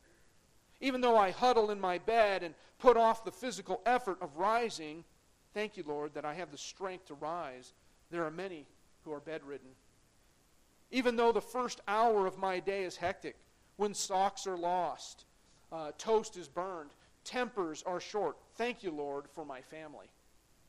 Even 0.81 1.01
though 1.01 1.17
I 1.17 1.31
huddle 1.31 1.71
in 1.71 1.81
my 1.81 1.99
bed 1.99 2.43
and 2.43 2.55
put 2.79 2.97
off 2.97 3.25
the 3.25 3.31
physical 3.31 3.81
effort 3.87 4.19
of 4.21 4.37
rising, 4.37 5.05
thank 5.55 5.77
you, 5.77 5.85
Lord, 5.87 6.15
that 6.15 6.25
I 6.25 6.35
have 6.35 6.51
the 6.51 6.59
strength 6.59 7.07
to 7.07 7.15
rise. 7.15 7.73
There 8.11 8.25
are 8.25 8.31
many 8.31 8.67
who 9.05 9.13
are 9.13 9.21
bedridden. 9.21 9.71
Even 10.91 11.17
though 11.17 11.33
the 11.33 11.41
first 11.41 11.81
hour 11.89 12.27
of 12.27 12.39
my 12.39 12.61
day 12.61 12.85
is 12.85 12.97
hectic, 12.97 13.37
when 13.77 13.95
socks 13.95 14.47
are 14.47 14.57
lost, 14.57 15.25
uh, 15.73 15.91
toast 15.99 16.37
is 16.37 16.49
burned, 16.49 16.91
tempers 17.25 17.83
are 17.85 18.01
short. 18.01 18.37
Thank 18.57 18.83
you, 18.83 18.91
Lord, 18.91 19.25
for 19.33 19.45
my 19.45 19.61
family. 19.61 20.07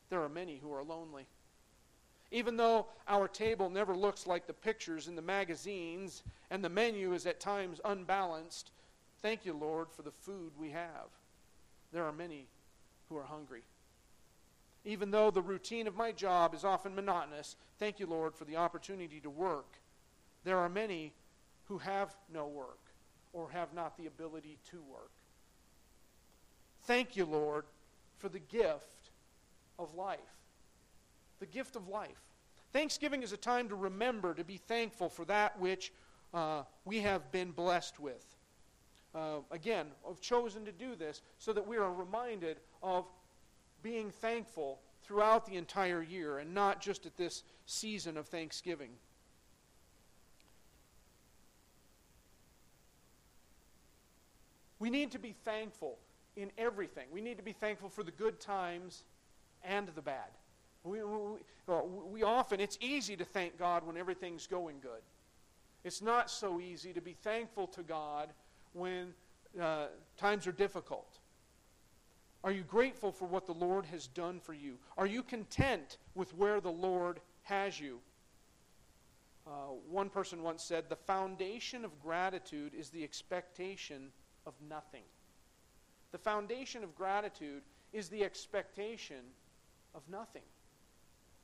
There 0.08 0.22
are 0.22 0.28
many 0.28 0.58
who 0.58 0.72
are 0.72 0.82
lonely. 0.82 1.26
Even 2.32 2.56
though 2.56 2.86
our 3.06 3.28
table 3.28 3.70
never 3.70 3.94
looks 3.94 4.26
like 4.26 4.46
the 4.46 4.52
pictures 4.52 5.06
in 5.06 5.14
the 5.14 5.22
magazines 5.22 6.22
and 6.50 6.62
the 6.64 6.68
menu 6.68 7.12
is 7.12 7.26
at 7.26 7.38
times 7.38 7.80
unbalanced, 7.84 8.72
thank 9.26 9.44
you, 9.44 9.54
Lord, 9.54 9.90
for 9.90 10.02
the 10.02 10.12
food 10.12 10.52
we 10.56 10.70
have. 10.70 11.08
There 11.92 12.04
are 12.04 12.12
many 12.12 12.46
who 13.08 13.16
are 13.16 13.24
hungry. 13.24 13.62
Even 14.84 15.10
though 15.10 15.32
the 15.32 15.42
routine 15.42 15.88
of 15.88 15.96
my 15.96 16.12
job 16.12 16.54
is 16.54 16.64
often 16.64 16.94
monotonous, 16.94 17.56
thank 17.80 17.98
you, 17.98 18.06
Lord, 18.06 18.36
for 18.36 18.44
the 18.44 18.54
opportunity 18.54 19.18
to 19.18 19.28
work. 19.28 19.78
There 20.44 20.58
are 20.58 20.68
many 20.68 21.12
who 21.64 21.78
have 21.78 22.14
no 22.32 22.46
work 22.46 22.78
or 23.32 23.50
have 23.50 23.74
not 23.74 23.98
the 23.98 24.06
ability 24.06 24.58
to 24.70 24.76
work. 24.88 25.10
Thank 26.84 27.16
you, 27.16 27.24
Lord, 27.24 27.64
for 28.18 28.28
the 28.28 28.38
gift 28.38 29.10
of 29.76 29.92
life. 29.96 30.20
The 31.40 31.46
gift 31.46 31.74
of 31.74 31.88
life. 31.88 32.22
Thanksgiving 32.72 33.24
is 33.24 33.32
a 33.32 33.36
time 33.36 33.68
to 33.70 33.74
remember 33.74 34.34
to 34.34 34.44
be 34.44 34.58
thankful 34.58 35.08
for 35.08 35.24
that 35.24 35.58
which 35.58 35.92
uh, 36.32 36.62
we 36.84 37.00
have 37.00 37.32
been 37.32 37.50
blessed 37.50 37.98
with. 37.98 38.35
Uh, 39.16 39.38
again, 39.50 39.86
I've 40.08 40.20
chosen 40.20 40.66
to 40.66 40.72
do 40.72 40.94
this 40.94 41.22
so 41.38 41.54
that 41.54 41.66
we 41.66 41.78
are 41.78 41.90
reminded 41.90 42.58
of 42.82 43.06
being 43.82 44.10
thankful 44.10 44.78
throughout 45.04 45.46
the 45.46 45.56
entire 45.56 46.02
year 46.02 46.38
and 46.38 46.52
not 46.52 46.82
just 46.82 47.06
at 47.06 47.16
this 47.16 47.42
season 47.64 48.18
of 48.18 48.26
Thanksgiving. 48.26 48.90
We 54.78 54.90
need 54.90 55.12
to 55.12 55.18
be 55.18 55.34
thankful 55.46 55.96
in 56.36 56.50
everything. 56.58 57.06
We 57.10 57.22
need 57.22 57.38
to 57.38 57.42
be 57.42 57.52
thankful 57.52 57.88
for 57.88 58.02
the 58.02 58.10
good 58.10 58.38
times 58.38 59.04
and 59.64 59.88
the 59.94 60.02
bad. 60.02 60.28
We, 60.84 61.02
we, 61.02 61.38
we, 62.10 62.22
often, 62.22 62.60
it's 62.60 62.76
easy 62.82 63.16
to 63.16 63.24
thank 63.24 63.58
God 63.58 63.86
when 63.86 63.96
everything's 63.96 64.46
going 64.46 64.76
good. 64.82 65.00
It's 65.84 66.02
not 66.02 66.30
so 66.30 66.60
easy 66.60 66.92
to 66.92 67.00
be 67.00 67.14
thankful 67.22 67.66
to 67.68 67.82
God 67.82 68.28
when 68.76 69.14
uh, 69.60 69.86
times 70.16 70.46
are 70.46 70.52
difficult. 70.52 71.18
Are 72.44 72.52
you 72.52 72.62
grateful 72.62 73.10
for 73.10 73.24
what 73.26 73.46
the 73.46 73.54
Lord 73.54 73.86
has 73.86 74.06
done 74.06 74.38
for 74.38 74.52
you? 74.52 74.78
Are 74.96 75.06
you 75.06 75.22
content 75.22 75.98
with 76.14 76.36
where 76.36 76.60
the 76.60 76.70
Lord 76.70 77.20
has 77.42 77.80
you? 77.80 77.98
Uh, 79.46 79.50
one 79.88 80.10
person 80.10 80.42
once 80.42 80.62
said, 80.62 80.84
The 80.88 80.96
foundation 80.96 81.84
of 81.84 82.00
gratitude 82.00 82.74
is 82.74 82.90
the 82.90 83.02
expectation 83.02 84.10
of 84.46 84.54
nothing. 84.68 85.02
The 86.12 86.18
foundation 86.18 86.84
of 86.84 86.94
gratitude 86.94 87.62
is 87.92 88.08
the 88.08 88.24
expectation 88.24 89.24
of 89.94 90.02
nothing. 90.08 90.42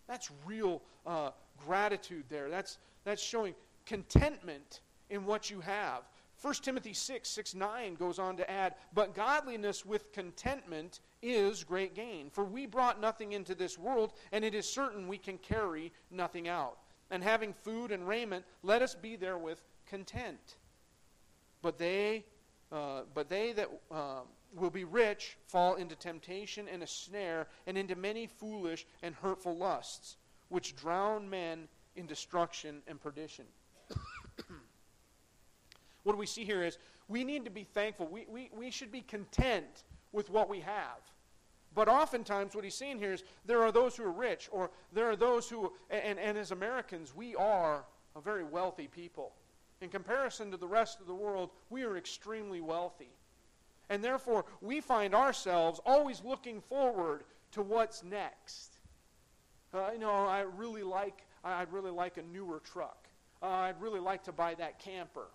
That's 0.07 0.31
real 0.45 0.83
uh, 1.07 1.31
gratitude 1.65 2.25
there. 2.29 2.51
That's, 2.51 2.79
that's 3.05 3.23
showing 3.23 3.55
contentment 3.87 4.81
in 5.11 5.25
what 5.25 5.51
you 5.51 5.61
have. 5.61 6.03
1 6.43 6.55
Timothy 6.55 6.93
6, 6.93 7.29
6, 7.29 7.55
9 7.55 7.95
goes 7.95 8.19
on 8.19 8.37
to 8.37 8.51
add, 8.51 8.75
But 8.93 9.15
godliness 9.15 9.87
with 9.87 10.13
contentment 10.13 10.99
is 11.23 11.63
great 11.63 11.95
gain. 11.95 12.31
For 12.31 12.45
we 12.45 12.67
brought 12.67 13.01
nothing 13.01 13.33
into 13.33 13.55
this 13.55 13.79
world, 13.79 14.13
and 14.33 14.45
it 14.45 14.53
is 14.53 14.69
certain 14.69 15.07
we 15.07 15.19
can 15.19 15.39
carry 15.39 15.93
nothing 16.11 16.49
out. 16.49 16.79
And 17.13 17.23
having 17.23 17.53
food 17.53 17.93
and 17.93 18.09
raiment, 18.09 18.45
let 18.65 18.83
us 18.83 18.97
be 18.97 19.15
therewith 19.15 19.61
content. 19.87 20.57
But 21.63 21.79
they, 21.79 22.25
uh, 22.73 23.03
but 23.15 23.29
they 23.29 23.53
that 23.53 23.69
uh, 23.93 24.23
will 24.57 24.71
be 24.71 24.83
rich 24.83 25.37
fall 25.47 25.77
into 25.77 25.95
temptation 25.95 26.67
and 26.67 26.83
a 26.83 26.89
snare, 26.89 27.47
and 27.69 27.79
into 27.79 27.95
many 27.95 28.27
foolish 28.27 28.85
and 29.03 29.15
hurtful 29.15 29.57
lusts, 29.57 30.17
which 30.49 30.75
drown 30.75 31.31
men 31.31 31.69
in 31.95 32.07
destruction 32.07 32.83
and 32.89 33.01
perdition. 33.01 33.45
What 36.03 36.13
do 36.13 36.19
we 36.19 36.27
see 36.27 36.45
here 36.45 36.63
is 36.63 36.79
we 37.09 37.25
need 37.25 37.45
to 37.45 37.51
be 37.51 37.65
thankful. 37.65 38.07
We, 38.07 38.27
we, 38.29 38.51
we 38.57 38.71
should 38.71 38.91
be 38.93 39.03
content 39.03 39.85
with 40.13 40.31
what 40.31 40.49
we 40.49 40.61
have. 40.61 41.01
But 41.75 41.89
oftentimes, 41.89 42.55
what 42.55 42.65
he's 42.65 42.75
saying 42.75 42.99
here 42.99 43.13
is 43.13 43.25
there 43.47 43.63
are 43.63 43.73
those 43.73 43.97
who 43.97 44.05
are 44.05 44.13
rich, 44.13 44.49
or 44.53 44.71
there 44.93 45.09
are 45.09 45.17
those 45.17 45.49
who, 45.49 45.73
and, 45.91 46.19
and 46.19 46.37
as 46.37 46.51
Americans, 46.51 47.15
we 47.15 47.35
are 47.35 47.85
a 48.15 48.21
very 48.21 48.45
wealthy 48.45 48.89
people. 48.89 49.33
In 49.81 49.89
comparison 49.89 50.51
to 50.51 50.57
the 50.57 50.69
rest 50.69 51.01
of 51.01 51.07
the 51.07 51.15
world, 51.15 51.51
we 51.71 51.83
are 51.83 51.97
extremely 51.97 52.61
wealthy. 52.61 53.11
And 53.89 54.05
therefore, 54.05 54.45
we 54.61 54.81
find 54.81 55.15
ourselves 55.15 55.81
always 55.85 56.23
looking 56.25 56.61
forward 56.61 57.25
to 57.53 57.63
what's 57.63 58.05
next. 58.05 58.79
Uh, 59.75 59.91
you 59.93 59.99
know, 59.99 60.11
I 60.11 60.41
really 60.57 60.83
like, 60.83 61.27
I'd 61.43 61.73
really 61.73 61.91
like 61.91 62.19
a 62.19 62.23
newer 62.23 62.61
truck. 62.61 63.09
Uh, 63.43 63.47
I'd 63.47 63.81
really 63.81 64.01
like 64.01 64.23
to 64.25 64.33
buy 64.33 64.55
that 64.55 64.79
camper. 64.79 65.27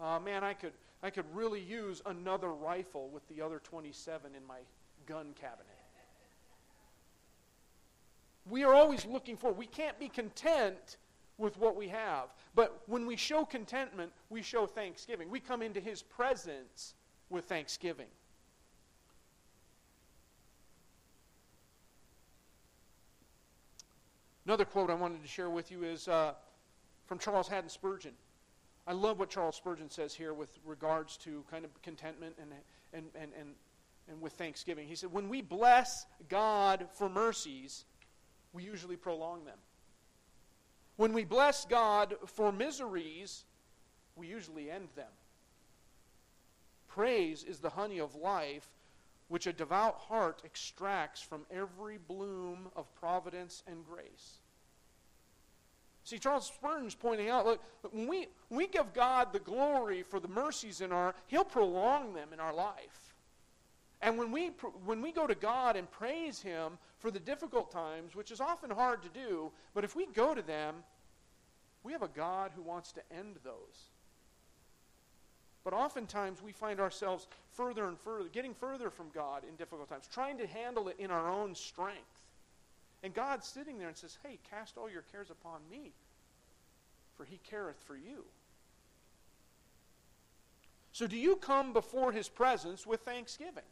Uh, 0.00 0.18
man, 0.20 0.44
I 0.44 0.54
could, 0.54 0.72
I 1.02 1.10
could 1.10 1.24
really 1.34 1.60
use 1.60 2.02
another 2.06 2.50
rifle 2.50 3.08
with 3.08 3.26
the 3.28 3.42
other 3.42 3.58
27 3.58 4.34
in 4.34 4.46
my 4.46 4.58
gun 5.06 5.34
cabinet. 5.40 5.66
We 8.48 8.64
are 8.64 8.74
always 8.74 9.04
looking 9.04 9.36
for, 9.36 9.52
we 9.52 9.66
can't 9.66 9.98
be 9.98 10.08
content 10.08 10.96
with 11.36 11.58
what 11.58 11.76
we 11.76 11.88
have. 11.88 12.28
But 12.54 12.82
when 12.86 13.06
we 13.06 13.16
show 13.16 13.44
contentment, 13.44 14.12
we 14.30 14.42
show 14.42 14.66
thanksgiving. 14.66 15.30
We 15.30 15.40
come 15.40 15.62
into 15.62 15.80
his 15.80 16.02
presence 16.02 16.94
with 17.30 17.44
thanksgiving. 17.44 18.06
Another 24.46 24.64
quote 24.64 24.88
I 24.88 24.94
wanted 24.94 25.22
to 25.22 25.28
share 25.28 25.50
with 25.50 25.70
you 25.70 25.84
is 25.84 26.08
uh, 26.08 26.32
from 27.06 27.18
Charles 27.18 27.48
Haddon 27.48 27.68
Spurgeon. 27.68 28.12
I 28.88 28.92
love 28.92 29.18
what 29.18 29.28
Charles 29.28 29.54
Spurgeon 29.54 29.90
says 29.90 30.14
here 30.14 30.32
with 30.32 30.48
regards 30.64 31.18
to 31.18 31.44
kind 31.50 31.66
of 31.66 31.82
contentment 31.82 32.36
and, 32.40 32.50
and, 32.94 33.04
and, 33.14 33.32
and, 33.38 33.50
and 34.08 34.18
with 34.18 34.32
thanksgiving. 34.32 34.88
He 34.88 34.94
said, 34.94 35.12
When 35.12 35.28
we 35.28 35.42
bless 35.42 36.06
God 36.30 36.86
for 36.94 37.10
mercies, 37.10 37.84
we 38.54 38.64
usually 38.64 38.96
prolong 38.96 39.44
them. 39.44 39.58
When 40.96 41.12
we 41.12 41.24
bless 41.24 41.66
God 41.66 42.16
for 42.24 42.50
miseries, 42.50 43.44
we 44.16 44.26
usually 44.26 44.70
end 44.70 44.88
them. 44.96 45.12
Praise 46.88 47.44
is 47.44 47.58
the 47.58 47.68
honey 47.68 48.00
of 48.00 48.14
life, 48.14 48.68
which 49.28 49.46
a 49.46 49.52
devout 49.52 49.98
heart 49.98 50.40
extracts 50.46 51.20
from 51.20 51.44
every 51.50 51.98
bloom 51.98 52.70
of 52.74 52.92
providence 52.94 53.62
and 53.66 53.84
grace. 53.84 54.38
See, 56.08 56.18
Charles 56.18 56.46
Spurgeon's 56.46 56.94
pointing 56.94 57.28
out, 57.28 57.44
look, 57.44 57.62
when 57.90 58.08
we, 58.08 58.28
when 58.48 58.56
we 58.56 58.66
give 58.66 58.94
God 58.94 59.30
the 59.30 59.40
glory 59.40 60.02
for 60.02 60.18
the 60.18 60.26
mercies 60.26 60.80
in 60.80 60.90
our, 60.90 61.14
He'll 61.26 61.44
prolong 61.44 62.14
them 62.14 62.30
in 62.32 62.40
our 62.40 62.54
life. 62.54 63.14
And 64.00 64.16
when 64.16 64.32
we, 64.32 64.52
when 64.86 65.02
we 65.02 65.12
go 65.12 65.26
to 65.26 65.34
God 65.34 65.76
and 65.76 65.90
praise 65.90 66.40
Him 66.40 66.78
for 66.96 67.10
the 67.10 67.18
difficult 67.18 67.70
times, 67.70 68.16
which 68.16 68.30
is 68.30 68.40
often 68.40 68.70
hard 68.70 69.02
to 69.02 69.10
do, 69.10 69.52
but 69.74 69.84
if 69.84 69.94
we 69.94 70.06
go 70.06 70.34
to 70.34 70.40
them, 70.40 70.76
we 71.84 71.92
have 71.92 72.02
a 72.02 72.08
God 72.08 72.52
who 72.56 72.62
wants 72.62 72.90
to 72.92 73.02
end 73.14 73.36
those. 73.44 73.90
But 75.62 75.74
oftentimes 75.74 76.42
we 76.42 76.52
find 76.52 76.80
ourselves 76.80 77.26
further 77.52 77.86
and 77.86 77.98
further, 77.98 78.30
getting 78.30 78.54
further 78.54 78.88
from 78.88 79.10
God 79.14 79.42
in 79.46 79.56
difficult 79.56 79.90
times, 79.90 80.08
trying 80.10 80.38
to 80.38 80.46
handle 80.46 80.88
it 80.88 80.96
in 80.98 81.10
our 81.10 81.28
own 81.28 81.54
strength. 81.54 82.00
And 83.02 83.14
God's 83.14 83.46
sitting 83.46 83.78
there 83.78 83.88
and 83.88 83.96
says, 83.96 84.18
Hey, 84.24 84.38
cast 84.50 84.76
all 84.76 84.90
your 84.90 85.04
cares 85.12 85.30
upon 85.30 85.60
me, 85.70 85.92
for 87.16 87.24
he 87.24 87.38
careth 87.48 87.80
for 87.86 87.96
you. 87.96 88.24
So, 90.92 91.06
do 91.06 91.16
you 91.16 91.36
come 91.36 91.72
before 91.72 92.10
his 92.12 92.28
presence 92.28 92.86
with 92.86 93.00
thanksgiving? 93.00 93.64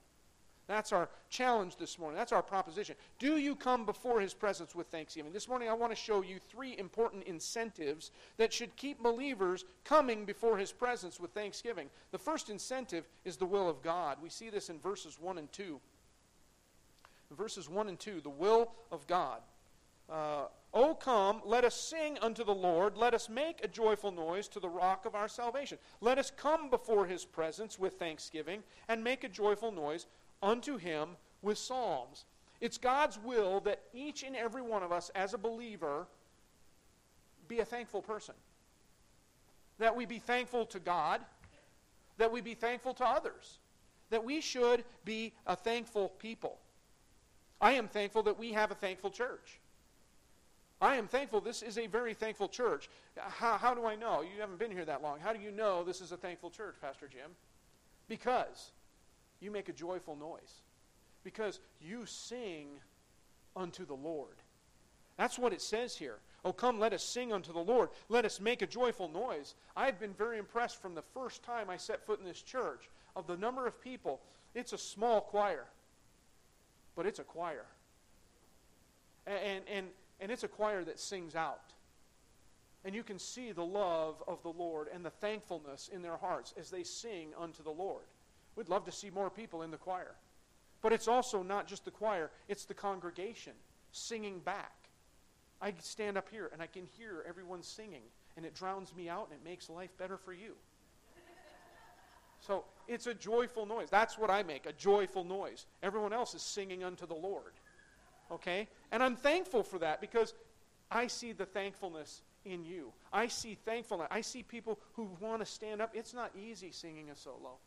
That's 0.69 0.93
our 0.93 1.09
challenge 1.31 1.77
this 1.77 1.99
morning. 1.99 2.17
That's 2.17 2.33
our 2.33 2.43
proposition. 2.43 2.97
Do 3.21 3.37
you 3.37 3.55
come 3.55 3.87
before 3.87 4.21
his 4.21 4.35
presence 4.35 4.75
with 4.75 4.89
thanksgiving? 4.89 5.33
This 5.33 5.49
morning 5.49 5.69
I 5.69 5.75
want 5.75 5.93
to 5.93 5.97
show 5.97 6.23
you 6.23 6.41
three 6.49 6.77
important 6.77 7.25
incentives 7.25 8.11
that 8.37 8.53
should 8.53 8.75
keep 8.75 9.01
believers 9.01 9.65
coming 9.85 10.25
before 10.25 10.59
his 10.59 10.73
presence 10.73 11.21
with 11.21 11.31
thanksgiving. 11.31 11.89
The 12.11 12.19
first 12.19 12.51
incentive 12.51 13.07
is 13.25 13.37
the 13.37 13.47
will 13.47 13.69
of 13.69 13.81
God. 13.81 14.19
We 14.21 14.29
see 14.29 14.51
this 14.51 14.69
in 14.69 14.81
verses 14.81 15.19
1 15.21 15.39
and 15.39 15.53
2. 15.53 15.81
Verses 17.35 17.69
1 17.69 17.89
and 17.89 17.99
2, 17.99 18.21
the 18.21 18.31
will 18.31 18.73
of 18.91 19.07
God. 19.07 19.41
Uh, 20.09 20.45
O 20.73 20.95
come, 20.95 21.41
let 21.45 21.65
us 21.65 21.75
sing 21.75 22.19
unto 22.21 22.45
the 22.45 22.55
Lord. 22.55 22.97
Let 22.97 23.15
us 23.15 23.29
make 23.29 23.65
a 23.65 23.69
joyful 23.69 24.13
noise 24.13 24.47
to 24.49 24.61
the 24.61 24.69
rock 24.69 25.07
of 25.07 25.15
our 25.15 25.29
salvation. 25.29 25.79
Let 26.01 26.19
us 26.19 26.31
come 26.31 26.69
before 26.69 27.07
his 27.07 27.25
presence 27.25 27.79
with 27.79 27.95
thanksgiving 27.95 28.63
and 28.89 29.03
make 29.03 29.25
a 29.25 29.29
joyful 29.29 29.73
noise 29.73 30.07
unto 30.43 30.77
him 30.77 31.17
with 31.43 31.59
psalms. 31.59 32.27
It's 32.61 32.79
God's 32.79 33.19
will 33.19 33.61
that 33.61 33.83
each 33.93 34.23
and 34.23 34.37
every 34.37 34.63
one 34.63 34.83
of 34.83 34.93
us, 34.93 35.11
as 35.15 35.35
a 35.35 35.39
believer, 35.39 36.07
be 37.49 37.61
a 37.61 37.65
thankful 37.65 38.03
person. 38.03 38.35
That 39.79 39.95
we 39.95 40.07
be 40.07 40.19
thankful 40.19 40.67
to 40.67 40.79
God, 40.79 41.21
that 42.19 42.31
we 42.31 42.41
be 42.41 42.55
thankful 42.55 42.95
to 42.95 43.05
others, 43.05 43.59
that 44.11 44.25
we 44.25 44.41
should 44.41 44.85
be 45.05 45.33
a 45.47 45.57
thankful 45.57 46.11
people. 46.19 46.59
I 47.61 47.73
am 47.73 47.89
thankful 47.89 48.23
that 48.25 48.39
we 48.39 48.53
have 48.53 48.71
a 48.71 48.75
thankful 48.75 49.11
church. 49.11 49.61
I 50.81 50.97
am 50.97 51.07
thankful 51.07 51.41
this 51.41 51.63
is 51.63 51.79
a 51.79 51.87
very 51.87 52.13
thankful 52.13 52.49
church. 52.49 52.91
How, 53.17 53.57
how 53.57 53.75
do 53.75 53.87
I 53.87 53.97
know? 53.97 54.21
You 54.21 54.41
haven't 54.41 54.59
been 54.59 54.71
here 54.71 54.85
that 54.85 55.03
long. 55.03 55.19
How 55.21 55.33
do 55.33 55.41
you 55.41 55.51
know 55.51 55.83
this 55.83 56.03
is 56.03 56.13
a 56.13 56.17
thankful 56.17 56.51
church, 56.51 56.77
Pastor 56.81 57.09
Jim? 57.09 57.31
Because 58.09 58.73
you 59.41 59.51
make 59.51 59.69
a 59.71 59.73
joyful 59.73 60.17
noise. 60.17 60.63
Because 61.25 61.61
you 61.81 62.05
sing 62.05 62.69
unto 63.57 63.87
the 63.87 63.95
Lord. 63.95 64.37
That's 65.17 65.39
what 65.39 65.55
it 65.55 65.63
says 65.63 65.97
here. 65.97 66.19
Oh, 66.45 66.53
come, 66.53 66.79
let 66.79 66.93
us 66.93 67.03
sing 67.03 67.33
unto 67.33 67.53
the 67.53 67.59
Lord. 67.59 67.89
Let 68.11 68.27
us 68.27 68.39
make 68.39 68.61
a 68.61 68.67
joyful 68.67 69.09
noise. 69.09 69.55
I've 69.75 69.99
been 69.99 70.13
very 70.13 70.39
impressed 70.39 70.81
from 70.81 70.95
the 70.95 71.03
first 71.03 71.43
time 71.43 71.71
I 71.71 71.79
set 71.79 72.05
foot 72.05 72.21
in 72.21 72.27
this 72.27 72.43
church 72.43 72.91
of 73.17 73.27
the 73.27 73.37
number 73.37 73.67
of 73.67 73.81
people. 73.81 74.21
It's 74.55 74.75
a 74.75 74.79
small 74.79 75.23
choir, 75.23 75.65
but 76.97 77.07
it's 77.07 77.19
a 77.19 77.25
choir. 77.25 77.67
And, 79.27 79.63
and, 79.73 79.87
and 80.21 80.33
it's 80.33 80.45
a 80.45 80.49
choir 80.49 80.83
that 80.85 80.99
sings 80.99 81.37
out. 81.37 81.73
And 82.85 82.95
you 82.95 83.03
can 83.03 83.19
see 83.19 83.53
the 83.53 83.65
love 83.65 84.23
of 84.27 84.43
the 84.43 84.53
Lord 84.53 84.89
and 84.93 85.05
the 85.05 85.11
thankfulness 85.11 85.91
in 85.93 86.03
their 86.03 86.17
hearts 86.17 86.55
as 86.59 86.71
they 86.71 86.83
sing 86.83 87.31
unto 87.39 87.63
the 87.63 87.71
Lord. 87.71 88.05
We'd 88.55 88.69
love 88.69 88.85
to 88.85 88.93
see 88.93 89.11
more 89.11 89.29
people 89.29 89.63
in 89.63 89.71
the 89.71 89.77
choir. 89.77 90.15
But 90.83 90.93
it's 90.93 91.09
also 91.09 91.43
not 91.43 91.67
just 91.67 91.85
the 91.85 91.91
choir, 91.91 92.31
it's 92.49 92.65
the 92.65 92.75
congregation 92.75 93.53
singing 93.93 94.39
back. 94.41 94.73
I 95.61 95.73
stand 95.81 96.17
up 96.17 96.29
here 96.31 96.51
and 96.53 96.63
I 96.63 96.67
can 96.67 96.87
hear 96.97 97.25
everyone 97.29 97.63
singing, 97.63 98.03
and 98.37 98.47
it 98.47 98.55
drowns 98.55 98.95
me 98.95 99.09
out 99.09 99.29
and 99.31 99.41
it 99.41 99.45
makes 99.45 99.69
life 99.69 99.91
better 99.99 100.17
for 100.17 100.33
you. 100.33 100.55
So 102.41 102.65
it's 102.89 103.07
a 103.07 103.15
joyful 103.15 103.67
noise. 103.67 103.89
That's 103.91 104.19
what 104.19 104.31
I 104.31 104.43
make, 104.43 104.67
a 104.67 104.73
joyful 104.73 105.25
noise. 105.25 105.67
Everyone 105.83 106.13
else 106.13 106.35
is 106.35 106.43
singing 106.43 106.85
unto 106.85 107.07
the 107.07 107.15
Lord. 107.15 107.53
Okay? 108.31 108.69
And 108.93 109.03
I'm 109.03 109.17
thankful 109.17 109.63
for 109.63 109.79
that 109.79 110.01
because 110.01 110.35
I 110.91 111.07
see 111.07 111.33
the 111.33 111.47
thankfulness 111.47 112.23
in 112.45 112.65
you. 112.65 112.93
I 113.13 113.27
see 113.27 113.57
thankfulness. 113.65 114.09
I 114.11 114.21
see 114.21 114.43
people 114.43 114.79
who 114.95 115.11
want 115.21 115.41
to 115.41 115.47
stand 115.47 115.83
up. 115.83 115.91
It's 115.95 116.15
not 116.15 116.31
easy 116.37 116.71
singing 116.71 117.11
a 117.11 117.17
solo. 117.17 117.59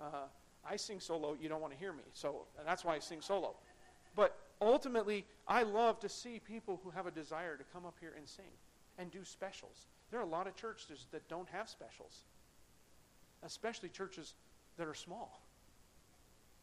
Uh, 0.00 0.26
I 0.68 0.76
sing 0.76 1.00
solo, 1.00 1.36
you 1.40 1.48
don't 1.48 1.60
want 1.60 1.72
to 1.72 1.78
hear 1.78 1.92
me. 1.92 2.02
So 2.12 2.46
that's 2.64 2.84
why 2.84 2.96
I 2.96 2.98
sing 2.98 3.20
solo. 3.20 3.54
But 4.14 4.36
ultimately, 4.60 5.24
I 5.46 5.62
love 5.62 6.00
to 6.00 6.08
see 6.08 6.40
people 6.40 6.80
who 6.82 6.90
have 6.90 7.06
a 7.06 7.10
desire 7.10 7.56
to 7.56 7.64
come 7.72 7.84
up 7.86 7.96
here 8.00 8.14
and 8.16 8.28
sing 8.28 8.44
and 8.98 9.10
do 9.10 9.24
specials. 9.24 9.86
There 10.10 10.20
are 10.20 10.24
a 10.24 10.28
lot 10.28 10.46
of 10.46 10.56
churches 10.56 11.06
that 11.12 11.28
don't 11.28 11.48
have 11.50 11.68
specials, 11.68 12.22
especially 13.42 13.88
churches 13.88 14.34
that 14.78 14.86
are 14.86 14.94
small. 14.94 15.40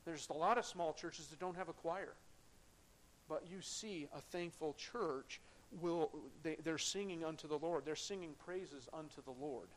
There's 0.05 0.27
a 0.29 0.33
lot 0.33 0.57
of 0.57 0.65
small 0.65 0.93
churches 0.93 1.27
that 1.27 1.39
don't 1.39 1.55
have 1.55 1.69
a 1.69 1.73
choir. 1.73 2.13
But 3.29 3.43
you 3.49 3.61
see 3.61 4.07
a 4.15 4.21
thankful 4.21 4.75
church 4.77 5.39
will 5.81 6.11
they, 6.43 6.57
they're 6.63 6.77
singing 6.77 7.23
unto 7.23 7.47
the 7.47 7.57
Lord. 7.57 7.83
They're 7.85 7.95
singing 7.95 8.31
praises 8.45 8.87
unto 8.93 9.21
the 9.23 9.33
Lord. 9.43 9.67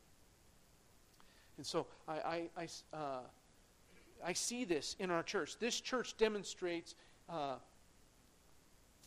And 1.57 1.65
so 1.65 1.87
I, 2.07 2.13
I, 2.13 2.49
I, 2.57 2.69
uh, 2.93 3.21
I 4.25 4.33
see 4.33 4.65
this 4.65 4.97
in 4.99 5.11
our 5.11 5.23
church. 5.23 5.59
This 5.59 5.81
church 5.81 6.17
demonstrates 6.19 6.95
uh, 7.31 7.55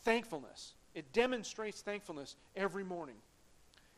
thankfulness. 0.03 0.73
It 0.95 1.11
demonstrates 1.13 1.81
thankfulness 1.81 2.35
every 2.55 2.83
morning. 2.83 3.17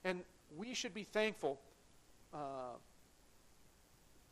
And 0.03 0.21
we 0.57 0.73
should 0.73 0.93
be 0.93 1.03
thankful. 1.03 1.59
Uh, 2.33 2.75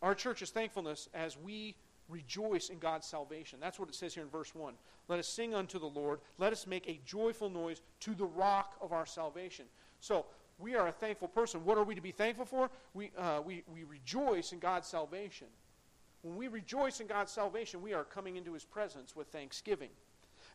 our 0.02 0.16
church's 0.16 0.52
thankfulness 0.52 1.10
as 1.14 1.38
we 1.38 1.76
rejoice 2.08 2.70
in 2.70 2.80
God's 2.80 3.08
salvation. 3.08 3.60
That's 3.62 3.80
what 3.80 3.90
it 3.90 3.96
says 3.96 4.14
here 4.14 4.24
in 4.24 4.30
verse 4.30 4.56
1. 4.56 4.74
Let 5.08 5.20
us 5.20 5.28
sing 5.28 5.54
unto 5.54 5.80
the 5.80 5.86
Lord. 5.86 6.20
Let 6.38 6.52
us 6.54 6.66
make 6.66 6.88
a 6.88 7.00
joyful 7.06 7.50
noise 7.50 7.82
to 8.02 8.16
the 8.16 8.26
rock 8.26 8.76
of 8.82 8.92
our 8.94 9.06
salvation. 9.06 9.66
So, 10.00 10.26
we 10.58 10.76
are 10.76 10.88
a 10.88 10.92
thankful 10.92 11.30
person. 11.30 11.64
What 11.64 11.78
are 11.78 11.86
we 11.86 11.96
to 11.96 12.02
be 12.02 12.12
thankful 12.12 12.46
for? 12.46 12.70
We, 12.94 13.12
uh, 13.18 13.40
we, 13.46 13.64
we 13.74 13.86
rejoice 13.86 14.52
in 14.52 14.60
God's 14.60 14.90
salvation. 14.90 15.48
When 16.22 16.36
we 16.36 16.50
rejoice 16.50 17.00
in 17.00 17.08
God's 17.08 17.32
salvation, 17.32 17.82
we 17.82 17.94
are 17.94 18.04
coming 18.04 18.36
into 18.36 18.54
His 18.54 18.66
presence 18.66 19.16
with 19.16 19.28
thanksgiving. 19.28 19.90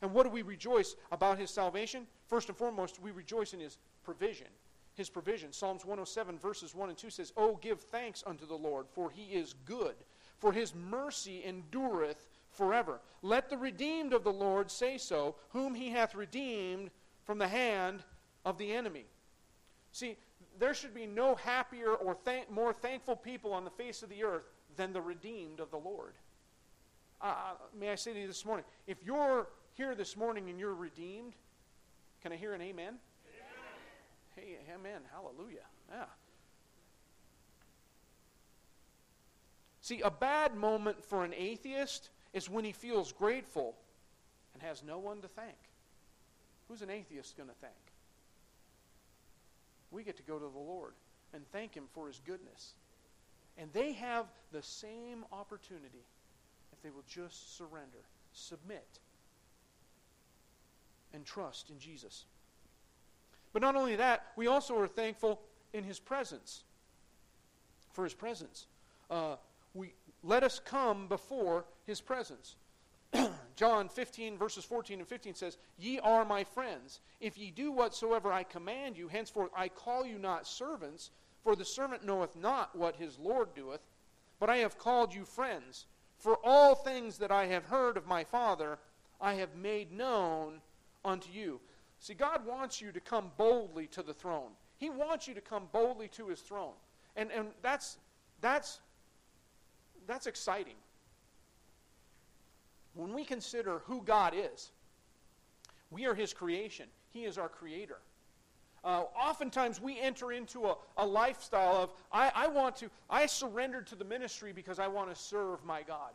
And 0.02 0.12
what 0.12 0.24
do 0.24 0.30
we 0.30 0.42
rejoice 0.42 0.94
about 1.10 1.38
His 1.38 1.50
salvation? 1.50 2.06
First 2.28 2.50
and 2.50 2.58
foremost, 2.58 3.00
we 3.00 3.12
rejoice 3.12 3.54
in 3.54 3.60
His 3.60 3.78
provision. 4.02 4.48
His 4.94 5.10
provision. 5.10 5.52
Psalms 5.52 5.84
107, 5.84 6.38
verses 6.38 6.74
1 6.74 6.88
and 6.88 6.98
2 6.98 7.10
says, 7.10 7.32
Oh, 7.36 7.58
give 7.60 7.80
thanks 7.80 8.22
unto 8.26 8.46
the 8.46 8.54
Lord, 8.54 8.86
for 8.92 9.10
He 9.10 9.24
is 9.24 9.54
good 9.64 9.96
for 10.44 10.52
his 10.52 10.74
mercy 10.74 11.42
endureth 11.44 12.28
forever. 12.50 13.00
Let 13.22 13.48
the 13.48 13.56
redeemed 13.56 14.12
of 14.12 14.24
the 14.24 14.32
Lord 14.32 14.70
say 14.70 14.98
so, 14.98 15.36
whom 15.50 15.74
he 15.74 15.88
hath 15.88 16.14
redeemed 16.14 16.90
from 17.24 17.38
the 17.38 17.48
hand 17.48 18.02
of 18.44 18.58
the 18.58 18.72
enemy. 18.72 19.06
See, 19.92 20.18
there 20.58 20.74
should 20.74 20.94
be 20.94 21.06
no 21.06 21.34
happier 21.34 21.94
or 21.94 22.18
more 22.50 22.74
thankful 22.74 23.16
people 23.16 23.54
on 23.54 23.64
the 23.64 23.70
face 23.70 24.02
of 24.02 24.10
the 24.10 24.22
earth 24.22 24.44
than 24.76 24.92
the 24.92 25.00
redeemed 25.00 25.60
of 25.60 25.70
the 25.70 25.78
Lord. 25.78 26.12
Uh, 27.20 27.54
may 27.78 27.90
I 27.90 27.94
say 27.94 28.12
to 28.12 28.20
you 28.20 28.26
this 28.26 28.44
morning, 28.44 28.66
if 28.86 29.02
you're 29.02 29.48
here 29.72 29.94
this 29.94 30.16
morning 30.16 30.50
and 30.50 30.58
you're 30.58 30.74
redeemed, 30.74 31.32
can 32.20 32.32
I 32.32 32.36
hear 32.36 32.52
an 32.52 32.60
amen? 32.60 32.96
Hey, 34.36 34.58
amen. 34.72 35.00
Hallelujah. 35.12 35.66
Yeah. 35.90 36.04
See, 39.80 40.00
a 40.00 40.10
bad 40.10 40.56
moment 40.56 41.04
for 41.04 41.24
an 41.24 41.34
atheist 41.34 42.08
is 42.32 42.48
when 42.48 42.64
he 42.64 42.72
feels 42.72 43.12
grateful 43.12 43.76
and 44.54 44.62
has 44.62 44.82
no 44.82 44.98
one 44.98 45.20
to 45.20 45.28
thank. 45.28 45.56
Who's 46.68 46.82
an 46.82 46.90
atheist 46.90 47.36
going 47.36 47.48
to 47.48 47.54
thank? 47.60 47.74
We 49.90 50.02
get 50.02 50.16
to 50.16 50.22
go 50.22 50.38
to 50.38 50.46
the 50.46 50.58
Lord 50.58 50.94
and 51.32 51.44
thank 51.52 51.74
him 51.74 51.84
for 51.92 52.06
his 52.06 52.20
goodness. 52.24 52.72
And 53.58 53.72
they 53.72 53.92
have 53.92 54.26
the 54.52 54.62
same 54.62 55.24
opportunity 55.32 56.06
if 56.72 56.82
they 56.82 56.90
will 56.90 57.04
just 57.06 57.56
surrender, 57.56 58.06
submit, 58.32 58.98
and 61.12 61.24
trust 61.24 61.70
in 61.70 61.78
Jesus. 61.78 62.24
But 63.54 63.62
not 63.62 63.76
only 63.76 63.96
that, 63.96 64.26
we 64.36 64.48
also 64.48 64.76
are 64.78 64.88
thankful 64.88 65.40
in 65.72 65.84
his 65.84 66.00
presence, 66.00 66.64
for 67.92 68.04
his 68.04 68.12
presence. 68.12 68.66
Uh, 69.08 69.36
we 69.74 69.94
let 70.24 70.42
us 70.42 70.58
come 70.58 71.06
before 71.06 71.64
his 71.86 72.00
presence. 72.00 72.56
John 73.56 73.88
15, 73.88 74.36
verses 74.36 74.64
14 74.64 74.98
and 74.98 75.06
15 75.06 75.34
says, 75.34 75.56
Ye 75.78 76.00
are 76.00 76.24
my 76.24 76.42
friends, 76.42 76.98
if 77.20 77.38
ye 77.38 77.52
do 77.52 77.70
whatsoever 77.70 78.32
I 78.32 78.42
command 78.42 78.98
you. 78.98 79.06
Henceforth 79.06 79.52
I 79.56 79.68
call 79.68 80.04
you 80.04 80.18
not 80.18 80.48
servants, 80.48 81.10
for 81.44 81.54
the 81.54 81.64
servant 81.64 82.04
knoweth 82.04 82.34
not 82.34 82.74
what 82.74 82.96
his 82.96 83.20
Lord 83.20 83.54
doeth, 83.54 83.82
but 84.40 84.50
I 84.50 84.56
have 84.58 84.78
called 84.78 85.14
you 85.14 85.24
friends. 85.24 85.86
For 86.18 86.38
all 86.42 86.74
things 86.74 87.18
that 87.18 87.30
I 87.30 87.46
have 87.46 87.66
heard 87.66 87.96
of 87.96 88.08
my 88.08 88.24
Father, 88.24 88.78
I 89.20 89.34
have 89.34 89.54
made 89.54 89.92
known 89.92 90.60
unto 91.04 91.30
you. 91.30 91.60
See, 92.04 92.12
God 92.12 92.44
wants 92.44 92.82
you 92.82 92.92
to 92.92 93.00
come 93.00 93.30
boldly 93.38 93.86
to 93.86 94.02
the 94.02 94.12
throne. 94.12 94.50
He 94.76 94.90
wants 94.90 95.26
you 95.26 95.32
to 95.32 95.40
come 95.40 95.68
boldly 95.72 96.08
to 96.08 96.28
his 96.28 96.40
throne. 96.40 96.74
And, 97.16 97.30
and 97.30 97.48
that's, 97.62 97.96
that's 98.42 98.80
that's 100.06 100.26
exciting. 100.26 100.74
When 102.94 103.14
we 103.14 103.24
consider 103.24 103.80
who 103.86 104.02
God 104.02 104.34
is, 104.36 104.70
we 105.90 106.06
are 106.06 106.14
His 106.14 106.32
creation, 106.32 106.88
He 107.10 107.24
is 107.24 107.38
our 107.38 107.48
creator. 107.48 107.98
Uh, 108.84 109.04
oftentimes 109.18 109.80
we 109.80 109.98
enter 109.98 110.32
into 110.32 110.66
a, 110.66 110.76
a 110.98 111.06
lifestyle 111.06 111.76
of, 111.76 111.90
I, 112.12 112.30
I, 112.34 112.48
want 112.48 112.76
to, 112.76 112.90
I 113.08 113.24
surrendered 113.24 113.86
to 113.86 113.94
the 113.94 114.04
ministry 114.04 114.52
because 114.52 114.78
I 114.78 114.88
want 114.88 115.08
to 115.08 115.18
serve 115.18 115.64
my 115.64 115.82
God. 115.82 116.10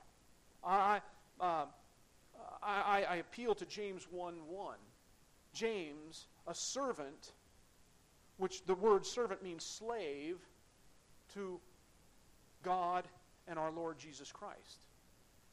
I, 0.63 1.01
uh, 1.41 1.65
I, 2.61 3.05
I 3.09 3.15
appeal 3.15 3.55
to 3.55 3.65
James 3.65 4.07
1 4.11 4.35
1. 4.47 4.75
James, 5.59 6.27
a 6.47 6.55
servant, 6.55 7.33
which 8.37 8.65
the 8.65 8.75
word 8.75 9.05
servant 9.05 9.43
means 9.43 9.65
slave 9.65 10.37
to 11.33 11.59
God 12.63 13.05
and 13.45 13.59
our 13.59 13.71
Lord 13.71 13.99
Jesus 13.99 14.31
Christ. 14.31 14.79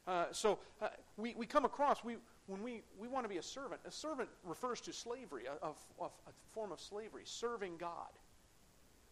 Uh, 0.07 0.25
so 0.31 0.59
uh, 0.81 0.87
we, 1.17 1.33
we 1.35 1.45
come 1.45 1.65
across, 1.65 2.03
we, 2.05 2.15
when 2.45 2.63
we, 2.63 2.83
we 2.97 3.09
want 3.09 3.25
to 3.25 3.29
be 3.29 3.37
a 3.37 3.43
servant, 3.43 3.81
a 3.85 3.91
servant 3.91 4.29
refers 4.45 4.79
to 4.81 4.93
slavery, 4.93 5.43
a, 5.45 5.67
a, 5.67 6.05
a 6.05 6.09
form 6.53 6.71
of 6.71 6.79
slavery, 6.79 7.23
serving 7.25 7.75
God. 7.77 8.07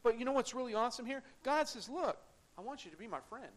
But 0.02 0.18
you 0.18 0.24
know 0.24 0.32
what's 0.32 0.54
really 0.54 0.76
awesome 0.76 1.06
here? 1.06 1.24
God 1.44 1.68
says, 1.68 1.90
Look, 1.90 2.18
I 2.58 2.62
want 2.62 2.86
you 2.86 2.92
to 2.92 2.98
be 2.98 3.08
my 3.08 3.20
friend. 3.28 3.52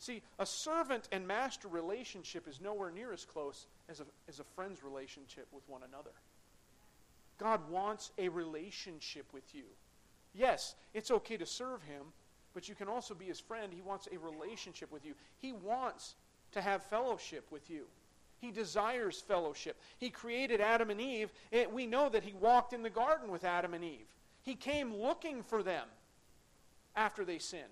See, 0.00 0.22
a 0.38 0.46
servant 0.46 1.08
and 1.12 1.28
master 1.28 1.68
relationship 1.68 2.48
is 2.48 2.60
nowhere 2.60 2.90
near 2.90 3.12
as 3.12 3.24
close 3.24 3.66
as 3.88 4.00
a, 4.00 4.04
as 4.28 4.40
a 4.40 4.44
friend's 4.44 4.82
relationship 4.82 5.46
with 5.52 5.62
one 5.68 5.82
another. 5.86 6.10
God 7.38 7.60
wants 7.70 8.10
a 8.18 8.28
relationship 8.30 9.26
with 9.32 9.54
you. 9.54 9.64
Yes, 10.34 10.74
it's 10.94 11.10
okay 11.10 11.36
to 11.36 11.44
serve 11.44 11.82
Him, 11.82 12.06
but 12.54 12.68
you 12.68 12.74
can 12.74 12.88
also 12.88 13.14
be 13.14 13.26
his 13.26 13.40
friend. 13.40 13.72
He 13.72 13.82
wants 13.82 14.08
a 14.10 14.18
relationship 14.18 14.90
with 14.90 15.04
you. 15.04 15.14
He 15.38 15.52
wants 15.52 16.14
to 16.52 16.60
have 16.60 16.82
fellowship 16.82 17.46
with 17.50 17.70
you. 17.70 17.84
He 18.40 18.50
desires 18.50 19.20
fellowship. 19.20 19.76
He 19.98 20.10
created 20.10 20.60
Adam 20.60 20.90
and 20.90 21.00
Eve. 21.00 21.30
and 21.52 21.72
we 21.72 21.86
know 21.86 22.08
that 22.08 22.24
he 22.24 22.32
walked 22.32 22.72
in 22.72 22.82
the 22.82 22.90
garden 22.90 23.30
with 23.30 23.44
Adam 23.44 23.74
and 23.74 23.84
Eve. 23.84 24.06
He 24.42 24.54
came 24.54 24.96
looking 24.96 25.42
for 25.42 25.62
them 25.62 25.86
after 26.96 27.24
they 27.24 27.38
sinned. 27.38 27.64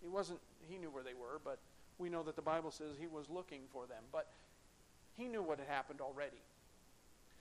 He 0.00 0.08
wasn't 0.08 0.38
he 0.68 0.78
knew 0.78 0.90
where 0.90 1.02
they 1.02 1.14
were, 1.14 1.40
but 1.44 1.58
we 1.98 2.08
know 2.08 2.22
that 2.22 2.36
the 2.36 2.42
Bible 2.42 2.70
says 2.70 2.88
he 2.98 3.06
was 3.06 3.28
looking 3.28 3.62
for 3.72 3.86
them. 3.86 4.02
But 4.12 4.28
he 5.16 5.28
knew 5.28 5.42
what 5.42 5.58
had 5.58 5.68
happened 5.68 6.00
already. 6.00 6.42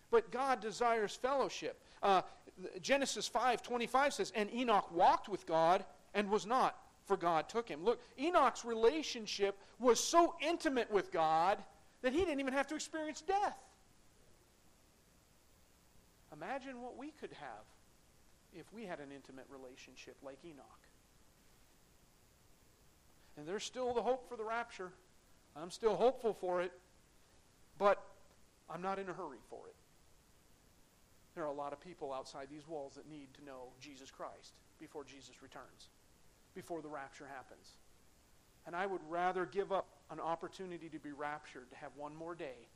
But 0.09 0.31
God 0.31 0.61
desires 0.61 1.15
fellowship. 1.15 1.79
Uh, 2.01 2.21
Genesis 2.81 3.27
5 3.27 3.61
25 3.61 4.13
says, 4.13 4.31
And 4.35 4.53
Enoch 4.53 4.91
walked 4.91 5.29
with 5.29 5.45
God 5.45 5.85
and 6.13 6.29
was 6.29 6.45
not, 6.45 6.75
for 7.05 7.17
God 7.17 7.49
took 7.49 7.67
him. 7.67 7.83
Look, 7.83 8.01
Enoch's 8.19 8.65
relationship 8.65 9.57
was 9.79 9.99
so 9.99 10.35
intimate 10.41 10.91
with 10.91 11.11
God 11.11 11.57
that 12.01 12.13
he 12.13 12.19
didn't 12.19 12.39
even 12.39 12.53
have 12.53 12.67
to 12.67 12.75
experience 12.75 13.21
death. 13.21 13.57
Imagine 16.33 16.81
what 16.81 16.97
we 16.97 17.11
could 17.19 17.31
have 17.33 17.65
if 18.53 18.71
we 18.73 18.85
had 18.85 18.99
an 18.99 19.11
intimate 19.13 19.45
relationship 19.49 20.15
like 20.23 20.37
Enoch. 20.45 20.86
And 23.37 23.47
there's 23.47 23.63
still 23.63 23.93
the 23.93 24.01
hope 24.01 24.27
for 24.27 24.35
the 24.35 24.43
rapture. 24.43 24.91
I'm 25.55 25.71
still 25.71 25.95
hopeful 25.95 26.33
for 26.33 26.61
it, 26.61 26.71
but 27.77 28.03
I'm 28.69 28.81
not 28.81 28.99
in 28.99 29.09
a 29.09 29.13
hurry 29.13 29.39
for 29.49 29.67
it. 29.67 29.75
There 31.35 31.43
are 31.43 31.49
a 31.49 31.53
lot 31.53 31.71
of 31.71 31.79
people 31.79 32.11
outside 32.11 32.47
these 32.49 32.67
walls 32.67 32.93
that 32.95 33.09
need 33.09 33.27
to 33.35 33.45
know 33.45 33.69
Jesus 33.79 34.09
Christ 34.09 34.53
before 34.79 35.03
Jesus 35.03 35.41
returns, 35.41 35.89
before 36.55 36.81
the 36.81 36.87
rapture 36.87 37.27
happens. 37.31 37.73
And 38.65 38.75
I 38.75 38.85
would 38.85 39.01
rather 39.07 39.45
give 39.45 39.71
up 39.71 39.87
an 40.09 40.19
opportunity 40.19 40.89
to 40.89 40.99
be 40.99 41.11
raptured, 41.11 41.69
to 41.69 41.77
have 41.77 41.91
one 41.95 42.15
more 42.15 42.35
day 42.35 42.67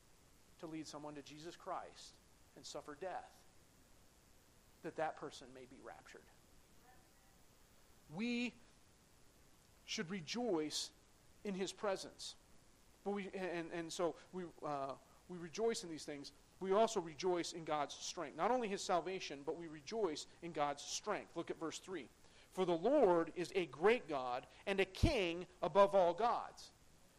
to 0.59 0.67
lead 0.67 0.87
someone 0.87 1.15
to 1.15 1.21
Jesus 1.23 1.55
Christ 1.55 2.13
and 2.55 2.65
suffer 2.65 2.95
death, 3.01 3.31
that 4.83 4.95
that 4.97 5.19
person 5.19 5.47
may 5.55 5.65
be 5.69 5.77
raptured. 5.83 6.21
We 8.15 8.53
should 9.91 10.09
rejoice 10.09 10.89
in 11.43 11.53
his 11.53 11.73
presence. 11.73 12.35
But 13.03 13.11
we, 13.11 13.29
and, 13.33 13.67
and 13.77 13.91
so 13.91 14.15
we, 14.31 14.43
uh, 14.65 14.93
we 15.27 15.37
rejoice 15.37 15.83
in 15.83 15.89
these 15.89 16.05
things. 16.05 16.31
We 16.61 16.71
also 16.71 17.01
rejoice 17.01 17.51
in 17.51 17.65
God's 17.65 17.95
strength. 17.95 18.37
Not 18.37 18.51
only 18.51 18.69
his 18.69 18.81
salvation, 18.81 19.39
but 19.45 19.59
we 19.59 19.67
rejoice 19.67 20.27
in 20.43 20.53
God's 20.53 20.81
strength. 20.81 21.35
Look 21.35 21.51
at 21.51 21.59
verse 21.59 21.79
3. 21.79 22.07
For 22.53 22.63
the 22.63 22.71
Lord 22.71 23.33
is 23.35 23.51
a 23.53 23.65
great 23.65 24.07
God 24.07 24.47
and 24.65 24.79
a 24.79 24.85
king 24.85 25.45
above 25.61 25.93
all 25.93 26.13
gods. 26.13 26.71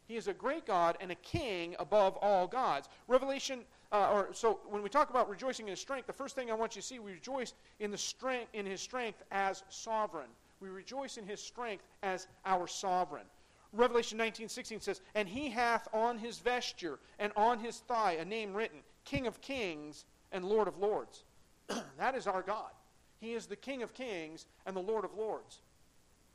He 0.08 0.16
is 0.16 0.26
a 0.26 0.32
great 0.32 0.64
God 0.64 0.96
and 0.98 1.10
a 1.10 1.16
king 1.16 1.76
above 1.78 2.16
all 2.22 2.46
gods. 2.46 2.88
Revelation, 3.06 3.60
uh, 3.92 4.10
or 4.12 4.28
so 4.32 4.60
when 4.70 4.82
we 4.82 4.88
talk 4.88 5.10
about 5.10 5.28
rejoicing 5.28 5.66
in 5.66 5.70
his 5.70 5.80
strength, 5.80 6.06
the 6.06 6.12
first 6.14 6.34
thing 6.34 6.50
I 6.50 6.54
want 6.54 6.74
you 6.74 6.80
to 6.80 6.88
see, 6.88 7.00
we 7.00 7.12
rejoice 7.12 7.52
in 7.80 7.90
the 7.90 7.98
strength 7.98 8.48
in 8.54 8.64
his 8.64 8.80
strength 8.80 9.22
as 9.30 9.62
sovereign. 9.68 10.28
We 10.62 10.68
rejoice 10.68 11.18
in 11.18 11.26
his 11.26 11.42
strength 11.42 11.84
as 12.04 12.28
our 12.46 12.68
sovereign. 12.68 13.26
Revelation 13.72 14.16
19:16 14.16 14.80
says, 14.80 15.00
"And 15.12 15.28
he 15.28 15.50
hath 15.50 15.92
on 15.92 16.18
his 16.18 16.38
vesture 16.38 17.00
and 17.18 17.32
on 17.34 17.58
his 17.58 17.80
thigh 17.80 18.12
a 18.12 18.24
name 18.24 18.54
written, 18.54 18.84
King 19.04 19.26
of 19.26 19.40
Kings 19.40 20.04
and 20.30 20.44
Lord 20.44 20.68
of 20.68 20.78
Lords." 20.78 21.24
that 21.96 22.14
is 22.14 22.28
our 22.28 22.42
God. 22.42 22.70
He 23.18 23.34
is 23.34 23.48
the 23.48 23.56
King 23.56 23.82
of 23.82 23.92
Kings 23.92 24.46
and 24.64 24.76
the 24.76 24.80
Lord 24.80 25.04
of 25.04 25.14
Lords. 25.14 25.62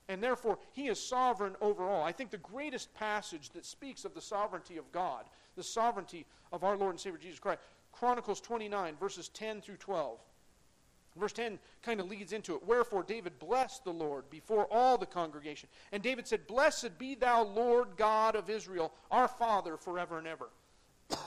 And 0.09 0.21
therefore, 0.21 0.59
he 0.73 0.89
is 0.89 1.01
sovereign 1.01 1.55
over 1.61 1.87
all. 1.87 2.03
I 2.03 2.11
think 2.11 2.29
the 2.29 2.37
greatest 2.37 2.93
passage 2.93 3.49
that 3.51 3.65
speaks 3.65 4.03
of 4.03 4.13
the 4.13 4.21
sovereignty 4.21 4.75
of 4.75 4.91
God, 4.91 5.29
the 5.55 5.63
sovereignty 5.63 6.25
of 6.51 6.65
our 6.65 6.75
Lord 6.75 6.91
and 6.91 6.99
Savior 6.99 7.19
Jesus 7.19 7.39
Christ, 7.39 7.61
Chronicles 7.93 8.41
29, 8.41 8.97
verses 8.97 9.29
10 9.29 9.61
through 9.61 9.77
12. 9.77 10.19
Verse 11.17 11.33
10 11.33 11.59
kind 11.81 11.99
of 11.99 12.07
leads 12.07 12.33
into 12.33 12.55
it. 12.55 12.65
Wherefore 12.65 13.03
David 13.03 13.39
blessed 13.39 13.83
the 13.83 13.93
Lord 13.93 14.29
before 14.29 14.67
all 14.71 14.97
the 14.97 15.05
congregation. 15.05 15.69
And 15.91 16.03
David 16.03 16.27
said, 16.27 16.47
Blessed 16.47 16.97
be 16.97 17.15
thou, 17.15 17.43
Lord 17.43 17.89
God 17.97 18.35
of 18.35 18.49
Israel, 18.49 18.93
our 19.11 19.27
Father 19.27 19.77
forever 19.77 20.17
and 20.17 20.27
ever. 20.27 20.49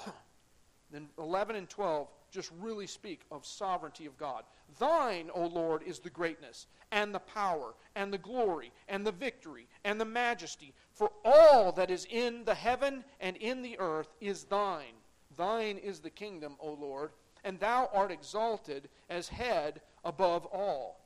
then 0.91 1.09
11 1.19 1.57
and 1.57 1.69
12 1.69 2.09
just 2.31 2.53
really 2.61 2.87
speak 2.87 3.23
of 3.31 3.45
sovereignty 3.45 4.07
of 4.07 4.17
God. 4.17 4.45
Thine, 4.79 5.31
O 5.35 5.47
Lord, 5.47 5.83
is 5.83 5.99
the 5.99 6.11
greatness, 6.11 6.67
and 6.93 7.13
the 7.13 7.19
power, 7.19 7.75
and 7.97 8.13
the 8.13 8.19
glory, 8.19 8.73
and 8.89 9.05
the 9.05 9.13
victory, 9.13 9.67
and 9.85 10.01
the 10.01 10.05
majesty. 10.05 10.73
For 10.93 11.11
all 11.25 11.73
that 11.73 11.91
is 11.91 12.07
in 12.09 12.45
the 12.45 12.55
heaven 12.55 13.05
and 13.19 13.37
in 13.39 13.63
the 13.63 13.79
earth 13.81 14.15
is 14.21 14.45
thine. 14.45 14.95
Thine 15.37 15.79
is 15.79 16.01
the 16.01 16.11
kingdom, 16.11 16.55
O 16.61 16.73
Lord 16.73 17.11
and 17.45 17.59
thou 17.59 17.89
art 17.93 18.11
exalted 18.11 18.89
as 19.09 19.29
head 19.29 19.81
above 20.05 20.47
all. 20.47 21.01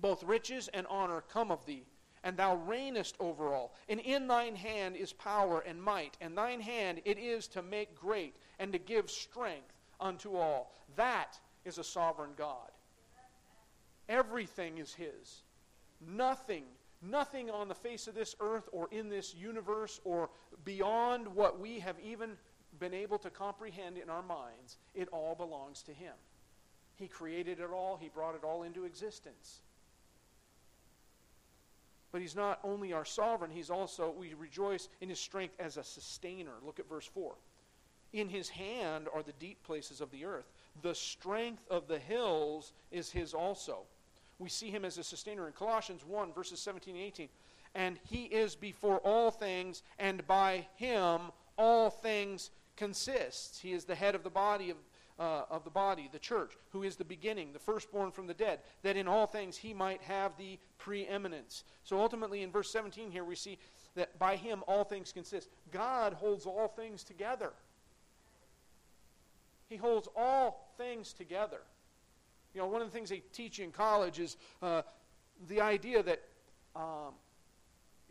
Both 0.00 0.24
riches 0.24 0.68
and 0.74 0.86
honor 0.88 1.22
come 1.32 1.50
of 1.50 1.64
thee, 1.64 1.86
and 2.24 2.36
thou 2.36 2.56
reignest 2.68 3.14
over 3.20 3.54
all. 3.54 3.74
And 3.88 4.00
in 4.00 4.26
thine 4.26 4.56
hand 4.56 4.96
is 4.96 5.12
power 5.12 5.60
and 5.60 5.82
might, 5.82 6.16
and 6.20 6.36
thine 6.36 6.60
hand 6.60 7.00
it 7.04 7.18
is 7.18 7.46
to 7.48 7.62
make 7.62 7.94
great 7.94 8.34
and 8.58 8.72
to 8.72 8.78
give 8.78 9.10
strength 9.10 9.72
unto 10.00 10.36
all. 10.36 10.72
That 10.96 11.38
is 11.64 11.78
a 11.78 11.84
sovereign 11.84 12.32
God. 12.36 12.70
Everything 14.08 14.78
is 14.78 14.92
his. 14.92 15.42
Nothing, 16.00 16.64
nothing 17.00 17.50
on 17.50 17.68
the 17.68 17.74
face 17.74 18.08
of 18.08 18.14
this 18.14 18.34
earth 18.40 18.68
or 18.72 18.88
in 18.90 19.08
this 19.08 19.34
universe 19.34 20.00
or 20.04 20.30
beyond 20.64 21.28
what 21.28 21.60
we 21.60 21.78
have 21.78 21.96
even 22.00 22.32
been 22.82 22.92
able 22.92 23.18
to 23.18 23.30
comprehend 23.30 23.96
in 23.96 24.10
our 24.10 24.22
minds, 24.22 24.76
it 24.92 25.08
all 25.12 25.36
belongs 25.36 25.82
to 25.84 25.92
Him. 25.92 26.14
He 26.96 27.06
created 27.06 27.60
it 27.60 27.70
all, 27.72 27.96
He 27.96 28.08
brought 28.08 28.34
it 28.34 28.44
all 28.44 28.64
into 28.64 28.84
existence. 28.84 29.60
But 32.10 32.20
He's 32.20 32.34
not 32.34 32.58
only 32.64 32.92
our 32.92 33.04
sovereign, 33.04 33.52
He's 33.52 33.70
also, 33.70 34.12
we 34.18 34.34
rejoice 34.34 34.88
in 35.00 35.08
His 35.08 35.20
strength 35.20 35.54
as 35.60 35.76
a 35.76 35.84
sustainer. 35.84 36.54
Look 36.66 36.80
at 36.80 36.88
verse 36.88 37.06
4. 37.06 37.32
In 38.12 38.28
His 38.28 38.48
hand 38.48 39.06
are 39.14 39.22
the 39.22 39.32
deep 39.38 39.62
places 39.62 40.00
of 40.00 40.10
the 40.10 40.24
earth. 40.24 40.50
The 40.82 40.94
strength 40.94 41.62
of 41.70 41.86
the 41.86 42.00
hills 42.00 42.72
is 42.90 43.12
His 43.12 43.32
also. 43.32 43.82
We 44.40 44.48
see 44.48 44.70
Him 44.70 44.84
as 44.84 44.98
a 44.98 45.04
sustainer 45.04 45.46
in 45.46 45.52
Colossians 45.52 46.04
1, 46.04 46.32
verses 46.32 46.58
17 46.58 46.96
and 46.96 47.04
18. 47.04 47.28
And 47.76 47.98
He 48.10 48.24
is 48.24 48.56
before 48.56 48.98
all 48.98 49.30
things, 49.30 49.84
and 50.00 50.26
by 50.26 50.66
Him 50.74 51.30
all 51.56 51.88
things 51.88 52.50
consists. 52.76 53.60
He 53.60 53.72
is 53.72 53.84
the 53.84 53.94
head 53.94 54.14
of 54.14 54.22
the 54.22 54.30
body 54.30 54.70
of, 54.70 54.76
uh, 55.18 55.42
of 55.50 55.64
the 55.64 55.70
body, 55.70 56.08
the 56.12 56.18
church, 56.18 56.52
who 56.70 56.82
is 56.82 56.96
the 56.96 57.04
beginning, 57.04 57.52
the 57.52 57.58
firstborn 57.58 58.10
from 58.10 58.26
the 58.26 58.34
dead, 58.34 58.60
that 58.82 58.96
in 58.96 59.08
all 59.08 59.26
things 59.26 59.56
he 59.56 59.74
might 59.74 60.02
have 60.02 60.36
the 60.36 60.58
preeminence. 60.78 61.64
So 61.84 62.00
ultimately, 62.00 62.42
in 62.42 62.50
verse 62.50 62.70
17 62.70 63.10
here, 63.10 63.24
we 63.24 63.36
see 63.36 63.58
that 63.94 64.18
by 64.18 64.36
him 64.36 64.62
all 64.66 64.84
things 64.84 65.12
consist. 65.12 65.48
God 65.70 66.14
holds 66.14 66.46
all 66.46 66.68
things 66.68 67.04
together. 67.04 67.52
He 69.68 69.76
holds 69.76 70.08
all 70.16 70.74
things 70.76 71.12
together. 71.12 71.60
You 72.54 72.60
know, 72.60 72.66
one 72.66 72.82
of 72.82 72.88
the 72.88 72.92
things 72.92 73.08
they 73.08 73.22
teach 73.32 73.58
in 73.58 73.70
college 73.70 74.18
is 74.18 74.36
uh, 74.60 74.82
the 75.48 75.60
idea 75.60 76.02
that, 76.02 76.20
um, 76.76 77.14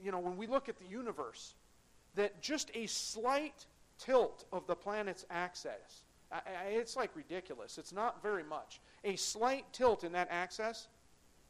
you 0.04 0.12
know, 0.12 0.20
when 0.20 0.38
we 0.38 0.48
look 0.48 0.70
at 0.70 0.78
the 0.78 0.88
universe, 0.88 1.54
that 2.16 2.42
just 2.42 2.72
a 2.74 2.88
slight 2.88 3.66
tilt 4.04 4.46
of 4.52 4.66
the 4.68 4.76
planet's 4.76 5.26
axis. 5.30 6.06
It's 6.68 6.96
like 6.96 7.16
ridiculous. 7.16 7.78
It's 7.78 7.94
not 7.94 8.22
very 8.24 8.44
much. 8.44 8.80
A 9.04 9.16
slight 9.16 9.66
tilt 9.74 10.04
in 10.04 10.12
that 10.14 10.28
axis, 10.32 10.88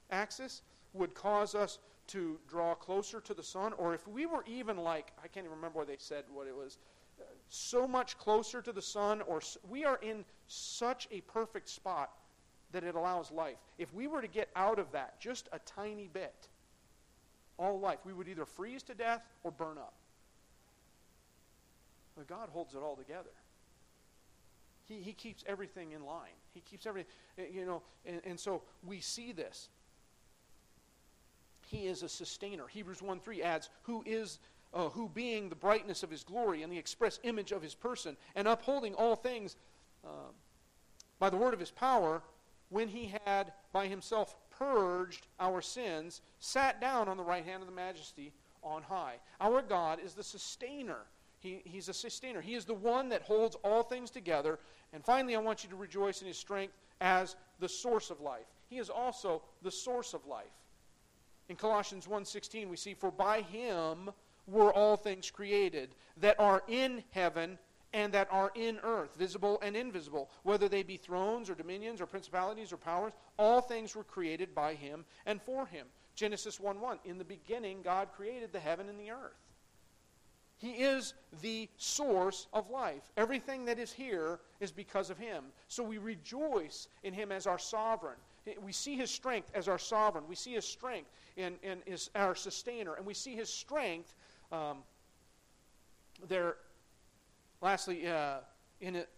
axis 0.10 0.64
would 0.94 1.14
cause 1.14 1.56
us 1.56 1.80
to 2.08 2.38
draw 2.50 2.74
closer 2.74 3.22
to 3.22 3.34
the 3.34 3.44
sun, 3.44 3.74
or 3.78 3.94
if 3.94 4.08
we 4.08 4.26
were 4.26 4.44
even 4.48 4.78
like, 4.78 5.12
I 5.24 5.28
can't 5.28 5.46
even 5.46 5.56
remember 5.56 5.80
what 5.80 5.88
they 5.88 5.96
said, 5.98 6.26
what 6.34 6.48
it 6.48 6.56
was, 6.56 6.78
so 7.48 7.88
much 7.88 8.18
closer 8.18 8.62
to 8.62 8.72
the 8.72 8.82
sun, 8.82 9.22
or 9.22 9.42
we 9.70 9.86
are 9.86 10.00
in 10.02 10.26
such 10.48 11.08
a 11.12 11.22
perfect 11.22 11.70
spot 11.70 12.12
that 12.72 12.84
it 12.84 12.96
allows 12.96 13.32
life. 13.32 13.58
If 13.78 13.94
we 13.94 14.08
were 14.08 14.22
to 14.22 14.28
get 14.28 14.50
out 14.56 14.80
of 14.80 14.92
that 14.92 15.20
just 15.20 15.48
a 15.54 15.60
tiny 15.60 16.10
bit, 16.12 16.48
all 17.60 17.80
life, 17.80 18.00
we 18.04 18.14
would 18.14 18.28
either 18.28 18.46
freeze 18.46 18.82
to 18.84 18.94
death 18.94 19.22
or 19.44 19.52
burn 19.52 19.78
up. 19.78 19.94
But 22.16 22.28
God 22.28 22.50
holds 22.50 22.74
it 22.74 22.80
all 22.80 22.96
together. 22.96 23.30
He, 24.88 24.96
he 24.96 25.14
keeps 25.14 25.44
everything 25.48 25.92
in 25.92 26.06
line. 26.06 26.36
He 26.54 26.60
keeps 26.62 26.86
everything, 26.86 27.12
eh, 27.38 27.44
you 27.52 27.66
know, 27.66 27.82
and, 28.06 28.22
and 28.26 28.40
so 28.40 28.64
we 28.86 29.00
see 29.00 29.32
this. 29.32 29.70
He 31.68 31.88
is 31.88 32.04
a 32.04 32.10
sustainer. 32.10 32.68
Hebrews 32.68 33.02
1 33.02 33.20
3 33.22 33.42
adds, 33.42 33.70
Who 33.84 34.04
is 34.06 34.40
uh, 34.74 34.90
who 34.90 35.10
being 35.10 35.50
the 35.50 35.56
brightness 35.56 36.04
of 36.04 36.10
his 36.10 36.24
glory 36.24 36.64
and 36.64 36.72
the 36.72 36.78
express 36.78 37.20
image 37.24 37.52
of 37.52 37.62
his 37.62 37.76
person, 37.76 38.18
and 38.36 38.48
upholding 38.48 38.94
all 38.96 39.16
things 39.16 39.56
uh, 40.06 40.32
by 41.20 41.30
the 41.30 41.38
word 41.38 41.54
of 41.54 41.60
his 41.60 41.72
power, 41.72 42.22
when 42.70 42.88
he 42.88 43.14
had 43.26 43.52
by 43.74 43.88
himself 43.88 44.36
purged 44.50 45.28
our 45.40 45.62
sins, 45.62 46.22
sat 46.40 46.80
down 46.80 47.10
on 47.10 47.18
the 47.18 47.24
right 47.24 47.46
hand 47.46 47.62
of 47.62 47.68
the 47.68 47.76
majesty 47.76 48.34
on 48.64 48.82
high. 48.84 49.16
Our 49.40 49.62
God 49.62 50.00
is 50.04 50.14
the 50.14 50.24
sustainer. 50.24 51.06
He, 51.42 51.62
he's 51.66 51.90
a 51.90 51.94
sustainer. 51.94 52.40
He 52.40 52.54
is 52.54 52.66
the 52.66 52.74
one 52.74 53.10
that 53.10 53.24
holds 53.24 53.56
all 53.64 53.82
things 53.82 54.12
together. 54.12 54.60
And 54.94 55.04
finally, 55.04 55.36
I 55.36 55.40
want 55.40 55.64
you 55.64 55.70
to 55.72 55.76
rejoice 55.76 56.22
in 56.22 56.28
his 56.28 56.38
strength 56.38 56.76
as 57.02 57.36
the 57.60 57.68
source 57.68 58.12
of 58.12 58.22
life. 58.22 58.46
He 58.70 58.78
is 58.78 58.90
also 58.90 59.42
the 59.64 59.72
source 59.72 60.14
of 60.14 60.26
life. 60.28 60.54
In 61.50 61.56
Colossians 61.56 62.08
1:16 62.08 62.70
we 62.70 62.78
see 62.78 62.94
for 62.94 63.12
by 63.12 63.42
him 63.42 64.12
were 64.48 64.72
all 64.72 64.96
things 64.96 65.32
created 65.32 65.96
that 66.18 66.40
are 66.40 66.64
in 66.68 67.04
heaven 67.12 67.58
and 67.94 68.14
that 68.14 68.28
are 68.32 68.52
in 68.56 68.80
earth, 68.84 69.16
visible 69.16 69.60
and 69.62 69.76
invisible, 69.76 70.30
whether 70.44 70.70
they 70.70 70.84
be 70.84 70.96
thrones 70.96 71.50
or 71.50 71.56
dominions 71.56 72.00
or 72.00 72.06
principalities 72.06 72.72
or 72.72 72.78
powers, 72.78 73.14
all 73.38 73.60
things 73.60 73.96
were 73.96 74.04
created 74.04 74.56
by 74.56 74.76
him 74.76 75.04
and 75.26 75.42
for 75.42 75.66
him. 75.66 75.88
Genesis 76.16 76.60
1 76.60 76.80
1. 76.80 77.00
In 77.04 77.18
the 77.18 77.26
beginning, 77.26 77.82
God 77.82 78.10
created 78.16 78.54
the 78.54 78.60
heaven 78.60 78.88
and 78.88 79.00
the 79.00 79.12
earth. 79.12 79.51
He 80.62 80.72
is 80.72 81.16
the 81.42 81.68
source 81.78 82.48
of 82.54 82.70
life. 82.70 83.02
Everything 83.18 83.66
that 83.66 83.80
is 83.80 83.92
here 83.92 84.40
is 84.60 84.72
because 84.72 85.10
of 85.10 85.18
him. 85.18 85.46
So 85.68 85.84
we 85.84 85.98
rejoice 85.98 86.88
in 87.04 87.14
him 87.14 87.32
as 87.32 87.48
our 87.48 87.58
sovereign. 87.58 88.18
We 88.64 88.72
see 88.72 88.96
his 88.96 89.10
strength 89.10 89.50
as 89.56 89.68
our 89.68 89.80
sovereign. 89.80 90.24
We 90.28 90.36
see 90.36 90.54
his 90.54 90.66
strength 90.66 91.10
in, 91.36 91.56
in 91.64 91.80
his, 91.86 92.12
our 92.16 92.36
sustainer. 92.36 92.94
And 92.94 93.06
we 93.06 93.16
see 93.16 93.36
his 93.36 93.50
strength 93.50 94.14
um, 94.52 94.78
there 96.28 96.58
Lastly, 97.62 98.08
uh, 98.08 98.38
in 98.82 98.96
it, 98.96 99.10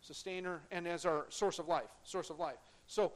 sustainer, 0.00 0.62
and 0.70 0.88
as 0.88 1.04
our 1.04 1.26
source 1.28 1.58
of 1.58 1.68
life. 1.68 1.90
Source 2.02 2.30
of 2.30 2.38
life. 2.38 2.56
So 2.86 3.12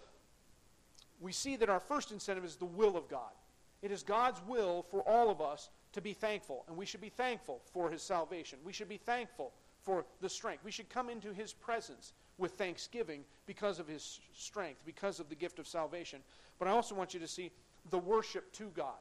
we 1.21 1.33
see 1.33 1.57
that 1.57 1.71
our 1.71 1.81
first 1.81 2.13
incentive 2.13 2.45
is 2.45 2.57
the 2.57 2.67
will 2.67 2.97
of 2.97 3.09
God. 3.09 3.33
It 3.81 3.91
is 3.91 4.03
God's 4.03 4.41
will 4.47 4.83
for 4.83 5.01
all 5.09 5.31
of 5.31 5.41
us 5.41 5.71
to 5.93 6.01
be 6.01 6.13
thankful, 6.13 6.65
and 6.69 6.77
we 6.77 6.87
should 6.87 7.01
be 7.01 7.09
thankful 7.09 7.61
for 7.73 7.91
His 7.91 8.03
salvation. 8.03 8.59
We 8.65 8.73
should 8.73 8.89
be 8.89 8.99
thankful 8.99 9.53
for 9.83 10.05
the 10.21 10.29
strength. 10.29 10.65
We 10.65 10.71
should 10.71 10.89
come 10.89 11.09
into 11.09 11.33
His 11.33 11.53
presence 11.53 12.13
with 12.37 12.53
thanksgiving 12.53 13.25
because 13.47 13.79
of 13.79 13.89
His 13.89 14.21
strength, 14.35 14.81
because 14.85 15.21
of 15.21 15.29
the 15.29 15.35
gift 15.35 15.59
of 15.59 15.67
salvation. 15.67 16.21
But 16.59 16.69
I 16.69 16.73
also 16.73 16.95
want 16.95 17.15
you 17.15 17.21
to 17.21 17.29
see 17.29 17.51
the 17.91 17.99
worship 17.99 18.53
to 18.55 18.71
God. 18.75 18.99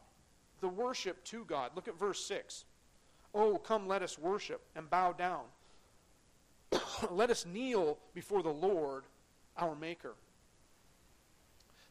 The 0.61 0.69
worship 0.69 1.23
to 1.25 1.45
God. 1.45 1.71
Look 1.75 1.87
at 1.87 1.99
verse 1.99 2.23
6. 2.25 2.65
Oh, 3.33 3.57
come, 3.57 3.87
let 3.87 4.01
us 4.01 4.17
worship 4.17 4.61
and 4.75 4.89
bow 4.89 5.11
down. 5.11 5.43
let 7.11 7.29
us 7.29 7.45
kneel 7.45 7.97
before 8.13 8.41
the 8.41 8.49
Lord, 8.49 9.03
our 9.57 9.75
Maker. 9.75 10.15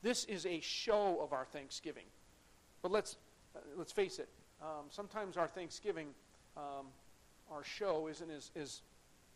This 0.03 0.25
is 0.25 0.47
a 0.47 0.61
show 0.61 1.19
of 1.21 1.33
our 1.33 1.45
thanksgiving. 1.45 2.05
But 2.83 2.93
let's, 2.93 3.17
uh, 3.55 3.61
let's 3.77 3.93
face 3.93 4.19
it, 4.19 4.29
um, 4.63 4.87
sometimes 4.91 5.37
our 5.37 5.49
thanksgiving, 5.49 6.09
um, 6.57 6.87
our 7.51 7.65
show, 7.65 8.09
isn't 8.09 8.31
as, 8.31 8.51
as 8.57 8.81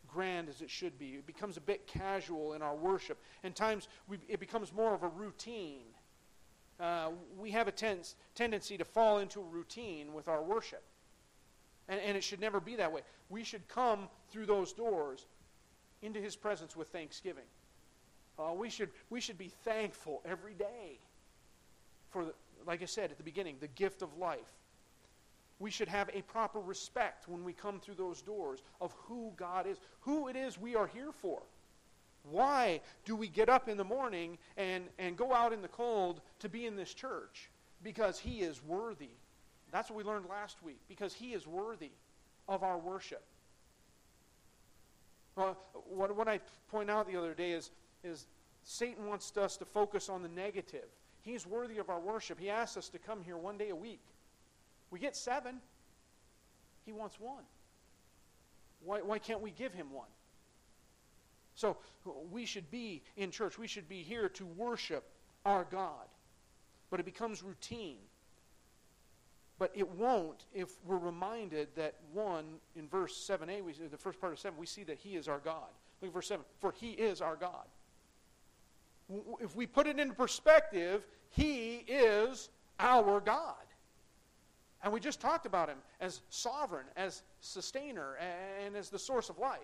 grand 0.09 0.49
as 0.49 0.61
it 0.61 0.71
should 0.71 0.99
be. 0.99 1.11
It 1.11 1.27
becomes 1.27 1.57
a 1.57 1.61
bit 1.61 1.87
casual 1.87 2.55
in 2.55 2.63
our 2.63 2.75
worship. 2.75 3.19
And 3.43 3.55
times 3.55 3.89
it 4.29 4.41
becomes 4.41 4.73
more 4.73 4.95
of 4.95 5.03
a 5.03 5.09
routine. 5.09 5.87
Uh, 6.79 7.11
we 7.39 7.51
have 7.51 7.69
a 7.69 7.73
tendency 8.35 8.79
to 8.79 8.85
fall 8.85 9.19
into 9.19 9.41
a 9.41 9.45
routine 9.45 10.13
with 10.13 10.29
our 10.29 10.43
worship. 10.43 10.83
And, 11.89 12.01
and 12.01 12.17
it 12.17 12.25
should 12.25 12.41
never 12.41 12.61
be 12.61 12.77
that 12.77 12.93
way. 12.93 13.03
We 13.29 13.45
should 13.45 13.67
come 13.69 14.09
through 14.31 14.47
those 14.47 14.73
doors 14.73 15.27
into 16.03 16.21
his 16.21 16.37
presence 16.37 16.75
with 16.77 16.89
thanksgiving. 16.89 17.45
Uh, 18.39 18.55
we, 18.55 18.71
should, 18.71 18.89
we 19.11 19.21
should 19.21 19.37
be 19.37 19.49
thankful 19.65 20.23
every 20.25 20.55
day 20.55 20.99
for, 22.09 22.25
the, 22.25 22.33
like 22.67 22.83
I 22.83 22.87
said 22.87 23.11
at 23.11 23.19
the 23.19 23.23
beginning, 23.23 23.57
the 23.61 23.69
gift 23.69 24.01
of 24.01 24.17
life. 24.17 24.60
We 25.61 25.71
should 25.71 25.89
have 25.89 26.11
a 26.13 26.23
proper 26.23 26.59
respect 26.59 27.29
when 27.29 27.45
we 27.45 27.53
come 27.53 27.79
through 27.79 27.95
those 27.95 28.23
doors 28.23 28.63
of 28.81 28.93
who 29.05 29.33
God 29.37 29.67
is, 29.67 29.79
who 30.01 30.29
it 30.29 30.35
is 30.35 30.59
we 30.59 30.75
are 30.75 30.87
here 30.87 31.13
for. 31.13 31.43
Why 32.23 32.81
do 33.05 33.15
we 33.15 33.29
get 33.29 33.49
up 33.49 33.69
in 33.69 33.77
the 33.77 33.85
morning 33.85 34.39
and, 34.57 34.85
and 34.99 35.17
go 35.17 35.33
out 35.33 35.53
in 35.53 35.63
the 35.63 35.69
cold 35.69 36.23
to 36.41 36.49
be 36.49 36.67
in 36.67 36.77
this 36.77 36.93
church? 36.93 37.51
Because 37.83 38.19
He 38.19 38.41
is 38.41 38.63
worthy. 38.65 39.11
That's 39.71 39.91
what 39.91 39.99
we 39.99 40.03
learned 40.05 40.27
last 40.29 40.63
week. 40.63 40.81
Because 40.89 41.13
He 41.13 41.35
is 41.35 41.47
worthy 41.47 41.91
of 42.49 42.63
our 42.63 42.79
worship. 42.79 43.23
Well, 45.37 45.59
what, 45.89 46.17
what 46.17 46.27
I 46.27 46.41
point 46.71 46.91
out 46.91 47.07
the 47.07 47.17
other 47.17 47.35
day 47.35 47.53
is, 47.53 47.71
is 48.03 48.27
Satan 48.63 49.07
wants 49.07 49.37
us 49.37 49.57
to 49.59 49.65
focus 49.65 50.09
on 50.09 50.23
the 50.23 50.29
negative. 50.29 50.89
He's 51.23 51.47
worthy 51.47 51.79
of 51.79 51.91
our 51.91 52.01
worship. 52.01 52.39
He 52.41 52.49
asks 52.49 52.77
us 52.77 52.89
to 52.89 52.99
come 52.99 53.23
here 53.23 53.37
one 53.37 53.59
day 53.59 53.69
a 53.69 53.77
week. 53.77 54.01
We 54.91 54.99
get 54.99 55.17
seven. 55.17 55.57
He 56.85 56.93
wants 56.93 57.21
one. 57.21 57.45
Why, 58.85 59.01
why 59.01 59.19
can't 59.19 59.41
we 59.41 59.51
give 59.51 59.73
him 59.73 59.93
one? 59.93 60.09
So 61.55 61.77
we 62.31 62.47
should 62.47 62.71
be 62.71 63.03
in 63.17 63.31
church. 63.31 63.59
We 63.59 63.67
should 63.67 63.89
be 63.89 64.03
here 64.03 64.29
to 64.31 64.47
worship 64.47 65.05
our 65.45 65.67
God. 65.71 66.09
But 66.91 67.01
it 67.01 67.05
becomes 67.05 67.43
routine. 67.43 67.99
But 69.59 69.71
it 69.75 69.89
won't 69.89 70.47
if 70.55 70.71
we're 70.87 70.97
reminded 70.97 71.69
that 71.77 71.97
one 72.13 72.45
in 72.77 72.89
verse 72.89 73.15
7a, 73.31 73.63
we 73.63 73.75
the 73.75 73.99
first 73.99 74.21
part 74.21 74.33
of 74.33 74.39
7, 74.39 74.59
we 74.59 74.67
see 74.67 74.85
that 74.85 74.99
he 74.99 75.17
is 75.17 75.29
our 75.29 75.39
God. 75.39 75.69
Look 76.01 76.09
at 76.09 76.15
verse 76.15 76.29
7. 76.29 76.45
For 76.61 76.73
he 76.73 76.93
is 76.93 77.21
our 77.21 77.37
God. 77.37 77.67
If 79.41 79.55
we 79.55 79.67
put 79.67 79.87
it 79.87 79.99
into 79.99 80.15
perspective, 80.15 81.07
he 81.29 81.85
is 81.87 82.49
our 82.79 83.21
God. 83.21 83.55
And 84.83 84.93
we 84.93 85.01
just 85.01 85.21
talked 85.21 85.47
about 85.47 85.69
him 85.69 85.79
as 86.01 86.23
sovereign, 86.31 86.87
as 86.97 87.23
sustainer, 87.41 88.17
and 88.65 88.77
as 88.77 88.89
the 88.89 88.99
source 88.99 89.29
of 89.29 89.39
life. 89.39 89.59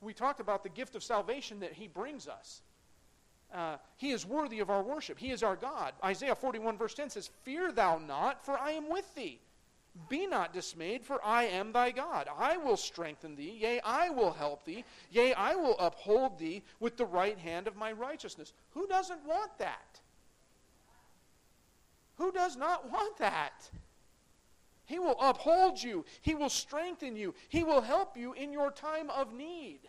We 0.00 0.12
talked 0.12 0.40
about 0.40 0.62
the 0.62 0.68
gift 0.68 0.94
of 0.94 1.02
salvation 1.02 1.60
that 1.60 1.72
he 1.72 1.88
brings 1.88 2.28
us. 2.28 2.62
Uh, 3.52 3.76
he 3.96 4.10
is 4.10 4.26
worthy 4.26 4.60
of 4.60 4.68
our 4.68 4.82
worship. 4.82 5.18
He 5.18 5.30
is 5.30 5.42
our 5.42 5.56
God. 5.56 5.94
Isaiah 6.04 6.34
41, 6.34 6.76
verse 6.76 6.94
10 6.94 7.10
says, 7.10 7.30
Fear 7.42 7.72
thou 7.72 7.98
not, 7.98 8.44
for 8.44 8.58
I 8.58 8.72
am 8.72 8.90
with 8.90 9.14
thee. 9.14 9.40
Be 10.08 10.26
not 10.26 10.52
dismayed, 10.52 11.04
for 11.04 11.24
I 11.24 11.44
am 11.44 11.72
thy 11.72 11.90
God. 11.90 12.28
I 12.38 12.56
will 12.56 12.76
strengthen 12.76 13.34
thee, 13.34 13.58
yea, 13.60 13.80
I 13.80 14.10
will 14.10 14.32
help 14.32 14.64
thee, 14.64 14.84
yea, 15.10 15.32
I 15.32 15.54
will 15.54 15.76
uphold 15.78 16.38
thee 16.38 16.62
with 16.78 16.96
the 16.96 17.06
right 17.06 17.38
hand 17.38 17.66
of 17.66 17.74
my 17.74 17.90
righteousness. 17.92 18.52
Who 18.70 18.86
doesn't 18.86 19.26
want 19.26 19.56
that? 19.58 20.00
Who 22.16 22.30
does 22.32 22.56
not 22.56 22.92
want 22.92 23.16
that? 23.18 23.70
He 24.88 24.98
will 24.98 25.16
uphold 25.20 25.80
you, 25.80 26.04
He 26.22 26.34
will 26.34 26.48
strengthen 26.50 27.14
you, 27.14 27.34
He 27.48 27.62
will 27.62 27.82
help 27.82 28.16
you 28.16 28.32
in 28.32 28.52
your 28.52 28.72
time 28.72 29.08
of 29.10 29.32
need. 29.32 29.80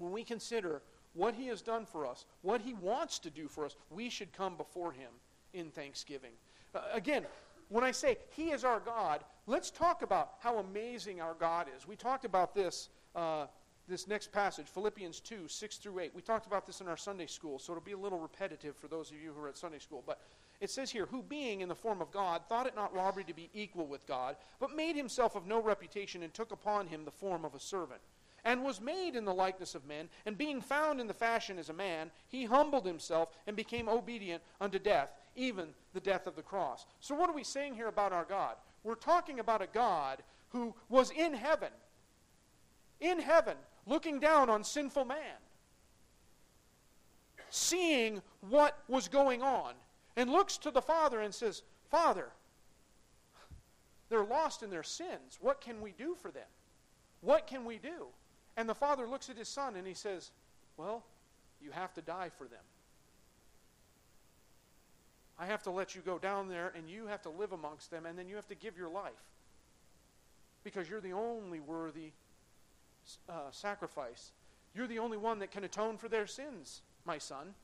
when 0.00 0.12
we 0.12 0.24
consider 0.24 0.82
what 1.12 1.34
he 1.34 1.46
has 1.46 1.62
done 1.62 1.84
for 1.84 2.06
us, 2.06 2.24
what 2.42 2.60
he 2.60 2.74
wants 2.74 3.18
to 3.20 3.30
do 3.30 3.46
for 3.46 3.64
us, 3.64 3.76
we 3.90 4.08
should 4.08 4.32
come 4.32 4.56
before 4.56 4.92
him 4.92 5.10
in 5.52 5.70
thanksgiving. 5.70 6.32
Uh, 6.74 6.80
again, 6.92 7.24
when 7.68 7.84
I 7.84 7.90
say 7.90 8.16
he 8.30 8.50
is 8.50 8.64
our 8.64 8.80
God, 8.80 9.22
let's 9.46 9.70
talk 9.70 10.02
about 10.02 10.34
how 10.40 10.58
amazing 10.58 11.20
our 11.20 11.34
God 11.34 11.66
is. 11.76 11.86
We 11.86 11.96
talked 11.96 12.24
about 12.24 12.54
this 12.54 12.88
uh, 13.14 13.46
this 13.90 14.08
next 14.08 14.32
passage, 14.32 14.66
Philippians 14.66 15.20
2, 15.20 15.48
6 15.48 15.76
through 15.76 15.98
8. 15.98 16.12
We 16.14 16.22
talked 16.22 16.46
about 16.46 16.66
this 16.66 16.80
in 16.80 16.88
our 16.88 16.96
Sunday 16.96 17.26
school, 17.26 17.58
so 17.58 17.72
it'll 17.72 17.84
be 17.84 17.92
a 17.92 17.98
little 17.98 18.18
repetitive 18.18 18.76
for 18.76 18.88
those 18.88 19.10
of 19.10 19.16
you 19.16 19.32
who 19.36 19.42
are 19.42 19.48
at 19.48 19.58
Sunday 19.58 19.80
school. 19.80 20.02
But 20.06 20.20
it 20.60 20.70
says 20.70 20.90
here, 20.90 21.06
who 21.06 21.22
being 21.22 21.60
in 21.60 21.68
the 21.68 21.74
form 21.74 22.00
of 22.00 22.10
God, 22.10 22.42
thought 22.48 22.66
it 22.66 22.76
not 22.76 22.94
robbery 22.94 23.24
to 23.24 23.34
be 23.34 23.50
equal 23.52 23.86
with 23.86 24.06
God, 24.06 24.36
but 24.60 24.74
made 24.74 24.96
himself 24.96 25.34
of 25.34 25.46
no 25.46 25.60
reputation 25.60 26.22
and 26.22 26.32
took 26.32 26.52
upon 26.52 26.86
him 26.86 27.04
the 27.04 27.10
form 27.10 27.44
of 27.44 27.54
a 27.54 27.60
servant 27.60 28.00
and 28.44 28.64
was 28.64 28.80
made 28.80 29.16
in 29.16 29.24
the 29.24 29.34
likeness 29.34 29.74
of 29.74 29.86
men, 29.86 30.08
and 30.26 30.38
being 30.38 30.60
found 30.60 31.00
in 31.00 31.06
the 31.06 31.14
fashion 31.14 31.58
as 31.58 31.68
a 31.68 31.74
man, 31.74 32.10
he 32.28 32.44
humbled 32.44 32.86
himself 32.86 33.30
and 33.46 33.56
became 33.56 33.88
obedient 33.88 34.42
unto 34.60 34.78
death, 34.78 35.12
even 35.36 35.68
the 35.92 36.00
death 36.00 36.26
of 36.26 36.36
the 36.36 36.42
cross. 36.42 36.86
So, 37.00 37.14
what 37.14 37.28
are 37.28 37.34
we 37.34 37.44
saying 37.44 37.74
here 37.74 37.88
about 37.88 38.12
our 38.12 38.24
God? 38.24 38.56
We're 38.82 38.94
talking 38.94 39.40
about 39.40 39.62
a 39.62 39.66
God 39.66 40.22
who 40.50 40.74
was 40.88 41.10
in 41.10 41.34
heaven, 41.34 41.70
in 43.00 43.20
heaven, 43.20 43.56
looking 43.86 44.20
down 44.20 44.50
on 44.50 44.64
sinful 44.64 45.04
man, 45.04 45.38
seeing 47.50 48.22
what 48.48 48.78
was 48.88 49.08
going 49.08 49.42
on, 49.42 49.74
and 50.16 50.30
looks 50.30 50.58
to 50.58 50.70
the 50.70 50.82
Father 50.82 51.20
and 51.20 51.34
says, 51.34 51.62
Father, 51.90 52.28
they're 54.10 54.24
lost 54.24 54.62
in 54.62 54.70
their 54.70 54.82
sins. 54.82 55.38
What 55.40 55.60
can 55.60 55.80
we 55.80 55.92
do 55.92 56.14
for 56.20 56.30
them? 56.30 56.48
What 57.20 57.46
can 57.46 57.64
we 57.64 57.78
do? 57.78 58.06
And 58.56 58.68
the 58.68 58.74
father 58.74 59.06
looks 59.06 59.30
at 59.30 59.38
his 59.38 59.48
son 59.48 59.76
and 59.76 59.86
he 59.86 59.94
says, 59.94 60.32
Well, 60.76 61.04
you 61.62 61.70
have 61.70 61.94
to 61.94 62.02
die 62.02 62.30
for 62.36 62.44
them. 62.44 62.60
I 65.38 65.46
have 65.46 65.62
to 65.62 65.70
let 65.70 65.94
you 65.94 66.02
go 66.02 66.18
down 66.18 66.48
there 66.48 66.72
and 66.76 66.88
you 66.88 67.06
have 67.06 67.22
to 67.22 67.30
live 67.30 67.52
amongst 67.52 67.90
them 67.90 68.04
and 68.04 68.18
then 68.18 68.28
you 68.28 68.36
have 68.36 68.48
to 68.48 68.54
give 68.54 68.76
your 68.76 68.90
life. 68.90 69.12
Because 70.64 70.90
you're 70.90 71.00
the 71.00 71.12
only 71.12 71.60
worthy 71.60 72.12
uh, 73.28 73.50
sacrifice 73.50 74.32
You're 74.74 74.86
the 74.86 74.98
only 74.98 75.16
one 75.16 75.38
that 75.40 75.50
can 75.50 75.64
atone 75.64 75.96
for 75.96 76.08
their 76.08 76.26
sins, 76.26 76.82
my 77.04 77.18
son. 77.18 77.54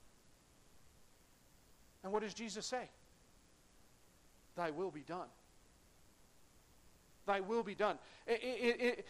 And 2.03 2.13
what 2.13 2.23
does 2.23 2.35
Jesus 2.35 2.67
say? 2.67 2.89
Thy 4.57 4.71
will 4.71 4.91
be 4.91 5.03
done. 5.03 5.29
Thy 7.27 7.41
will 7.41 7.63
be 7.63 7.75
done. 7.75 7.99
It, 8.27 8.41
it, 8.43 8.81
it, 8.81 9.07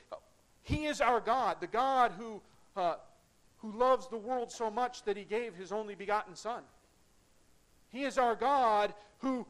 he 0.63 0.87
is 0.87 1.01
our 1.01 1.21
God, 1.21 1.59
the 1.61 1.67
God 1.67 2.13
who, 2.19 2.41
uh, 2.77 2.97
who 3.59 3.73
loves 3.73 4.09
the 4.09 4.17
world 4.17 4.51
so 4.51 4.71
much 4.71 5.03
that 5.05 5.17
he 5.17 5.25
gave 5.25 5.55
his 5.55 5.73
only 5.73 5.95
begotten 5.95 6.35
Son. 6.35 6.63
He 7.91 8.03
is 8.03 8.19
our 8.19 8.35
God 8.35 8.95
who, 9.19 9.47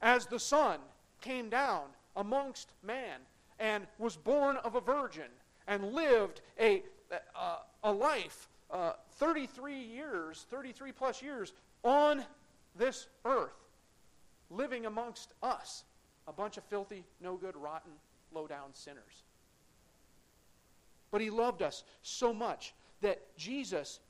as 0.00 0.26
the 0.26 0.38
Son, 0.38 0.78
came 1.20 1.50
down 1.50 1.82
amongst 2.16 2.72
man 2.82 3.20
and 3.58 3.86
was 3.98 4.16
born 4.16 4.56
of 4.58 4.74
a 4.76 4.80
virgin 4.80 5.28
and 5.66 5.92
lived 5.92 6.40
a, 6.60 6.82
a, 7.10 7.56
a 7.84 7.92
life 7.92 8.48
uh, 8.70 8.92
33 9.12 9.78
years, 9.78 10.46
33 10.50 10.92
plus 10.92 11.22
years 11.22 11.52
on 11.82 12.24
this 12.76 13.06
earth, 13.24 13.56
living 14.50 14.86
amongst 14.86 15.32
us, 15.42 15.84
a 16.26 16.32
bunch 16.32 16.56
of 16.56 16.64
filthy, 16.64 17.04
no 17.20 17.36
good, 17.36 17.56
rotten, 17.56 17.92
low 18.32 18.46
down 18.46 18.72
sinners. 18.72 19.24
But 21.10 21.20
he 21.20 21.30
loved 21.30 21.62
us 21.62 21.84
so 22.02 22.32
much 22.32 22.74
that 23.00 23.36
Jesus, 23.36 24.00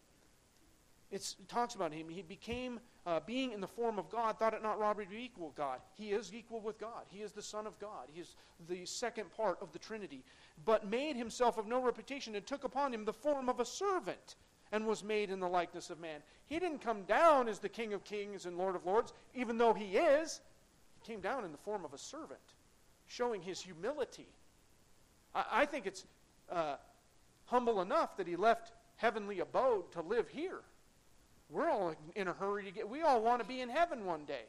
it 1.11 1.35
talks 1.49 1.75
about 1.75 1.93
him, 1.93 2.09
he 2.09 2.23
became, 2.23 2.81
uh, 3.07 3.21
being 3.27 3.53
in 3.53 3.61
the 3.61 3.67
form 3.67 3.99
of 3.99 4.11
God, 4.11 4.39
thought 4.39 4.55
it 4.55 4.63
not 4.63 4.79
robbery 4.79 5.07
to 5.07 5.17
equal 5.17 5.53
God. 5.57 5.79
He 5.95 6.11
is 6.11 6.35
equal 6.35 6.61
with 6.61 6.79
God. 6.79 7.05
He 7.09 7.23
is 7.23 7.33
the 7.33 7.43
Son 7.43 7.67
of 7.67 7.79
God. 7.79 8.09
He 8.13 8.21
is 8.21 8.35
the 8.69 8.85
second 8.85 9.31
part 9.37 9.59
of 9.61 9.73
the 9.73 9.79
Trinity. 9.79 10.25
But 10.65 10.89
made 10.89 11.17
himself 11.17 11.59
of 11.59 11.67
no 11.67 11.81
reputation 11.81 12.35
and 12.35 12.45
took 12.45 12.65
upon 12.65 12.93
him 12.93 13.05
the 13.05 13.13
form 13.13 13.49
of 13.49 13.61
a 13.61 13.65
servant 13.65 14.35
and 14.73 14.85
was 14.85 15.05
made 15.05 15.31
in 15.31 15.39
the 15.39 15.49
likeness 15.49 15.91
of 15.91 16.01
man. 16.01 16.21
He 16.47 16.59
didn't 16.59 16.81
come 16.81 17.03
down 17.05 17.49
as 17.49 17.61
the 17.61 17.69
King 17.69 17.93
of 17.93 18.03
kings 18.03 18.47
and 18.47 18.59
Lord 18.59 18.75
of 18.75 18.85
lords, 18.85 19.13
even 19.35 19.59
though 19.59 19.75
he 19.75 19.97
is. 19.97 20.41
He 21.01 21.13
came 21.13 21.21
down 21.21 21.45
in 21.45 21.53
the 21.53 21.59
form 21.59 21.85
of 21.85 21.95
a 21.95 21.99
servant, 21.99 22.41
showing 23.07 23.41
his 23.41 23.61
humility. 23.61 24.27
I, 25.37 25.45
I 25.53 25.67
think 25.67 25.87
it's 25.87 26.05
uh, 26.51 26.77
humble 27.45 27.81
enough 27.81 28.17
that 28.17 28.27
he 28.27 28.35
left 28.35 28.73
heavenly 28.97 29.39
abode 29.39 29.93
to 29.93 30.01
live 30.01 30.29
here. 30.29 30.63
We're 31.49 31.71
all 31.71 31.95
in 32.15 32.29
a 32.29 32.33
hurry 32.33 32.65
to 32.65 32.71
get, 32.71 32.89
we 32.89 33.03
all 33.03 33.23
want 33.23 33.41
to 33.41 33.47
be 33.47 33.61
in 33.61 33.69
heaven 33.69 34.05
one 34.05 34.25
day. 34.25 34.45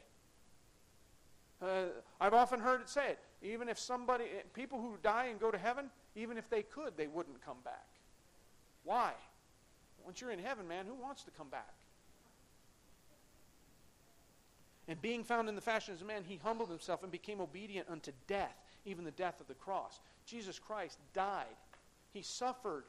Uh, 1.62 1.86
I've 2.20 2.34
often 2.34 2.60
heard 2.60 2.80
it 2.80 2.88
said, 2.88 3.16
even 3.42 3.68
if 3.68 3.78
somebody, 3.78 4.24
people 4.54 4.80
who 4.80 4.96
die 5.02 5.26
and 5.26 5.40
go 5.40 5.50
to 5.50 5.58
heaven, 5.58 5.90
even 6.16 6.36
if 6.36 6.48
they 6.50 6.62
could, 6.62 6.96
they 6.96 7.06
wouldn't 7.06 7.44
come 7.44 7.58
back. 7.64 7.86
Why? 8.84 9.12
Once 10.04 10.20
you're 10.20 10.30
in 10.30 10.38
heaven, 10.38 10.66
man, 10.66 10.86
who 10.86 10.94
wants 10.94 11.24
to 11.24 11.30
come 11.30 11.48
back? 11.48 11.74
And 14.88 15.00
being 15.02 15.22
found 15.22 15.48
in 15.48 15.54
the 15.54 15.60
fashion 15.60 15.94
as 15.94 16.00
a 16.00 16.04
man, 16.04 16.24
he 16.26 16.40
humbled 16.42 16.70
himself 16.70 17.02
and 17.02 17.12
became 17.12 17.40
obedient 17.40 17.88
unto 17.90 18.10
death, 18.26 18.56
even 18.86 19.04
the 19.04 19.10
death 19.10 19.40
of 19.40 19.46
the 19.46 19.54
cross. 19.54 20.00
Jesus 20.24 20.58
Christ 20.58 20.98
died. 21.12 21.44
He 22.12 22.22
suffered. 22.22 22.84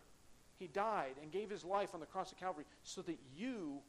He 0.58 0.68
died 0.68 1.16
and 1.22 1.32
gave 1.32 1.50
his 1.50 1.66
life 1.66 1.94
on 1.94 2.00
the 2.00 2.06
cross 2.06 2.32
of 2.32 2.40
Calvary 2.40 2.66
so 2.84 3.02
that 3.02 3.18
you 3.36 3.80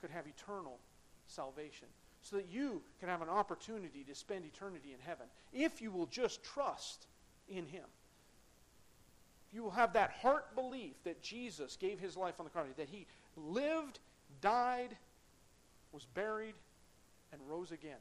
could 0.00 0.10
have 0.10 0.26
eternal 0.26 0.78
salvation, 1.26 1.88
so 2.22 2.36
that 2.36 2.46
you 2.50 2.82
can 3.00 3.08
have 3.08 3.22
an 3.22 3.28
opportunity 3.28 4.04
to 4.04 4.14
spend 4.14 4.44
eternity 4.44 4.92
in 4.92 5.00
heaven, 5.00 5.26
if 5.52 5.80
you 5.80 5.90
will 5.90 6.06
just 6.06 6.42
trust 6.42 7.06
in 7.48 7.66
him 7.66 7.84
you 9.56 9.62
will 9.62 9.70
have 9.70 9.94
that 9.94 10.10
heart 10.10 10.54
belief 10.54 11.02
that 11.04 11.22
Jesus 11.22 11.76
gave 11.76 11.98
his 11.98 12.16
life 12.16 12.34
on 12.38 12.44
the 12.44 12.50
cross, 12.50 12.66
that 12.76 12.88
he 12.88 13.06
lived, 13.36 14.00
died, 14.42 14.96
was 15.92 16.06
buried, 16.14 16.54
and 17.32 17.40
rose 17.48 17.72
again. 17.72 17.98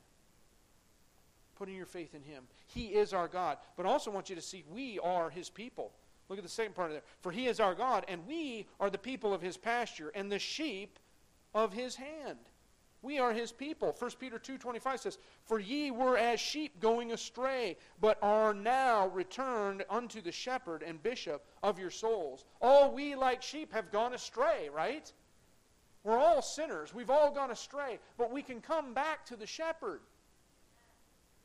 Putting 1.55 1.75
your 1.75 1.85
faith 1.85 2.13
in 2.13 2.21
him. 2.21 2.43
He 2.67 2.87
is 2.87 3.13
our 3.13 3.29
God. 3.29 3.57
But 3.77 3.85
I 3.85 3.89
also 3.89 4.11
want 4.11 4.29
you 4.29 4.35
to 4.35 4.41
see 4.41 4.65
we 4.69 4.99
are 4.99 5.29
his 5.29 5.49
people. 5.49 5.93
Look 6.27 6.37
at 6.37 6.43
the 6.43 6.49
second 6.49 6.75
part 6.75 6.89
of 6.89 6.95
there. 6.95 7.03
For 7.21 7.31
he 7.31 7.47
is 7.47 7.61
our 7.61 7.73
God, 7.73 8.03
and 8.09 8.27
we 8.27 8.67
are 8.79 8.89
the 8.89 8.97
people 8.97 9.33
of 9.33 9.41
his 9.41 9.55
pasture, 9.55 10.11
and 10.13 10.29
the 10.29 10.39
sheep 10.39 10.99
of 11.55 11.73
his 11.73 11.95
hand. 11.95 12.37
We 13.01 13.19
are 13.19 13.33
his 13.33 13.51
people. 13.51 13.95
1 13.97 14.11
Peter 14.19 14.37
2.25 14.39 14.99
says, 14.99 15.17
For 15.45 15.59
ye 15.59 15.91
were 15.91 16.17
as 16.17 16.39
sheep 16.39 16.79
going 16.79 17.11
astray, 17.11 17.77
but 18.01 18.17
are 18.21 18.53
now 18.53 19.07
returned 19.07 19.85
unto 19.89 20.21
the 20.21 20.31
shepherd 20.31 20.83
and 20.83 21.01
bishop 21.01 21.45
of 21.63 21.79
your 21.79 21.91
souls. 21.91 22.45
All 22.61 22.91
we 22.91 23.15
like 23.15 23.41
sheep 23.41 23.71
have 23.73 23.91
gone 23.91 24.13
astray, 24.13 24.69
right? 24.73 25.11
We're 26.03 26.17
all 26.17 26.41
sinners. 26.41 26.93
We've 26.93 27.11
all 27.11 27.31
gone 27.31 27.51
astray. 27.51 27.99
But 28.17 28.31
we 28.31 28.41
can 28.41 28.59
come 28.59 28.93
back 28.93 29.25
to 29.27 29.35
the 29.35 29.47
shepherd. 29.47 30.01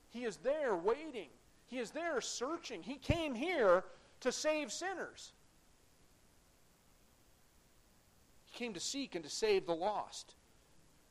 He 0.08 0.24
is 0.24 0.36
there 0.38 0.74
waiting. 0.74 1.28
He 1.66 1.78
is 1.78 1.90
there 1.90 2.20
searching. 2.20 2.82
He 2.82 2.96
came 2.96 3.34
here 3.34 3.84
to 4.20 4.32
save 4.32 4.72
sinners. 4.72 5.32
He 8.49 8.49
came 8.61 8.74
to 8.74 8.80
seek 8.80 9.14
and 9.14 9.24
to 9.24 9.30
save 9.30 9.64
the 9.64 9.74
lost 9.74 10.34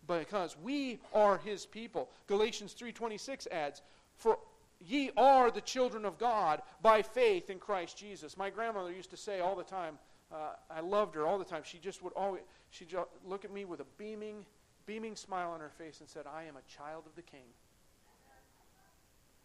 because 0.08 0.56
we 0.58 1.00
are 1.16 1.40
his 1.40 1.66
people. 1.66 2.12
Galatians 2.28 2.74
3:26 2.74 3.48
adds, 3.48 3.82
"For 4.14 4.40
ye 4.80 5.12
are 5.18 5.50
the 5.50 5.62
children 5.62 6.06
of 6.06 6.20
God 6.20 6.62
by 6.82 7.02
faith 7.02 7.50
in 7.50 7.60
Christ 7.60 7.98
Jesus." 7.98 8.38
My 8.38 8.52
grandmother 8.52 8.92
used 8.92 9.10
to 9.10 9.18
say 9.18 9.40
all 9.40 9.56
the 9.56 9.64
time, 9.64 9.98
uh, 10.32 10.58
I 10.70 10.82
loved 10.82 11.16
her 11.16 11.26
all 11.26 11.40
the 11.40 11.46
time. 11.46 11.64
She 11.64 11.80
just 11.80 12.04
would 12.04 12.14
always 12.14 12.44
she'd 12.70 12.96
look 13.24 13.44
at 13.44 13.52
me 13.52 13.66
with 13.66 13.82
a 13.82 13.86
beaming 13.98 14.46
beaming 14.86 15.16
smile 15.16 15.50
on 15.50 15.60
her 15.60 15.72
face 15.72 16.02
and 16.02 16.10
said, 16.10 16.28
"I 16.28 16.44
am 16.44 16.56
a 16.56 16.62
child 16.64 17.08
of 17.08 17.16
the 17.16 17.24
king." 17.24 17.52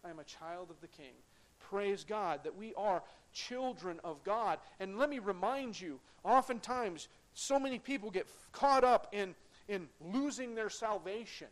I 0.03 0.11
am 0.11 0.19
a 0.19 0.23
child 0.23 0.69
of 0.69 0.79
the 0.79 0.87
king. 0.87 1.15
Praise 1.57 2.03
God 2.03 2.43
that 2.43 2.55
we 2.55 2.75
are 2.75 3.03
children 3.33 3.99
of 4.03 4.23
God. 4.23 4.59
And 4.79 4.99
let 4.99 5.09
me 5.09 5.17
remind 5.17 5.79
you, 5.81 5.99
oftentimes 6.23 7.07
so 7.35 7.59
many 7.59 7.77
people 7.77 8.09
get 8.09 8.25
caught 8.51 8.83
up 8.83 9.09
in 9.11 9.35
in 9.67 9.87
losing 9.99 10.55
their 10.55 10.69
salvation. 10.69 11.47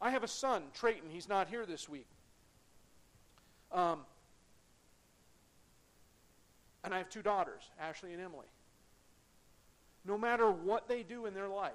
I 0.00 0.10
have 0.10 0.22
a 0.24 0.28
son, 0.28 0.64
Trayton. 0.74 1.10
He's 1.10 1.28
not 1.28 1.48
here 1.48 1.66
this 1.66 1.88
week. 1.88 2.06
Um, 3.72 4.00
and 6.82 6.94
I 6.94 6.98
have 6.98 7.08
two 7.10 7.22
daughters, 7.22 7.62
Ashley 7.78 8.12
and 8.12 8.22
Emily. 8.22 8.46
No 10.04 10.16
matter 10.16 10.50
what 10.50 10.88
they 10.88 11.02
do 11.02 11.26
in 11.26 11.34
their 11.34 11.48
life, 11.48 11.72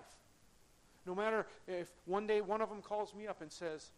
no 1.06 1.14
matter 1.14 1.46
if 1.68 1.88
one 2.06 2.26
day 2.26 2.41
one 2.41 2.62
of 2.62 2.70
them 2.70 2.82
calls 2.82 3.14
me 3.14 3.28
up 3.28 3.41
and 3.41 3.52
says, 3.52 3.91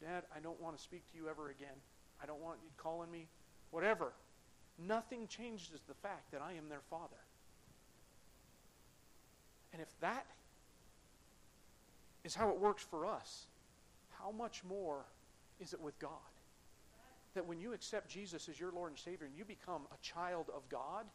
Dad, 0.00 0.24
I 0.36 0.40
don't 0.40 0.60
want 0.60 0.76
to 0.76 0.82
speak 0.82 1.10
to 1.10 1.16
you 1.16 1.28
ever 1.28 1.48
again. 1.48 1.74
I 2.22 2.26
don't 2.26 2.40
want 2.40 2.58
you 2.62 2.68
calling 2.76 3.10
me, 3.10 3.26
whatever. 3.70 4.12
Nothing 4.78 5.26
changes 5.26 5.70
the 5.86 5.94
fact 5.94 6.30
that 6.32 6.42
I 6.42 6.52
am 6.52 6.68
their 6.68 6.82
father. 6.90 7.16
And 9.72 9.80
if 9.80 9.88
that 10.00 10.26
is 12.24 12.34
how 12.34 12.50
it 12.50 12.58
works 12.58 12.82
for 12.82 13.06
us, 13.06 13.46
how 14.18 14.30
much 14.30 14.62
more 14.64 15.04
is 15.60 15.72
it 15.72 15.80
with 15.80 15.98
God? 15.98 16.10
That 17.34 17.46
when 17.46 17.60
you 17.60 17.72
accept 17.72 18.08
Jesus 18.08 18.48
as 18.48 18.58
your 18.58 18.72
Lord 18.72 18.90
and 18.90 18.98
Savior 18.98 19.26
and 19.26 19.36
you 19.36 19.44
become 19.44 19.82
a 19.92 19.98
child 20.02 20.46
of 20.54 20.68
God, 20.68 21.06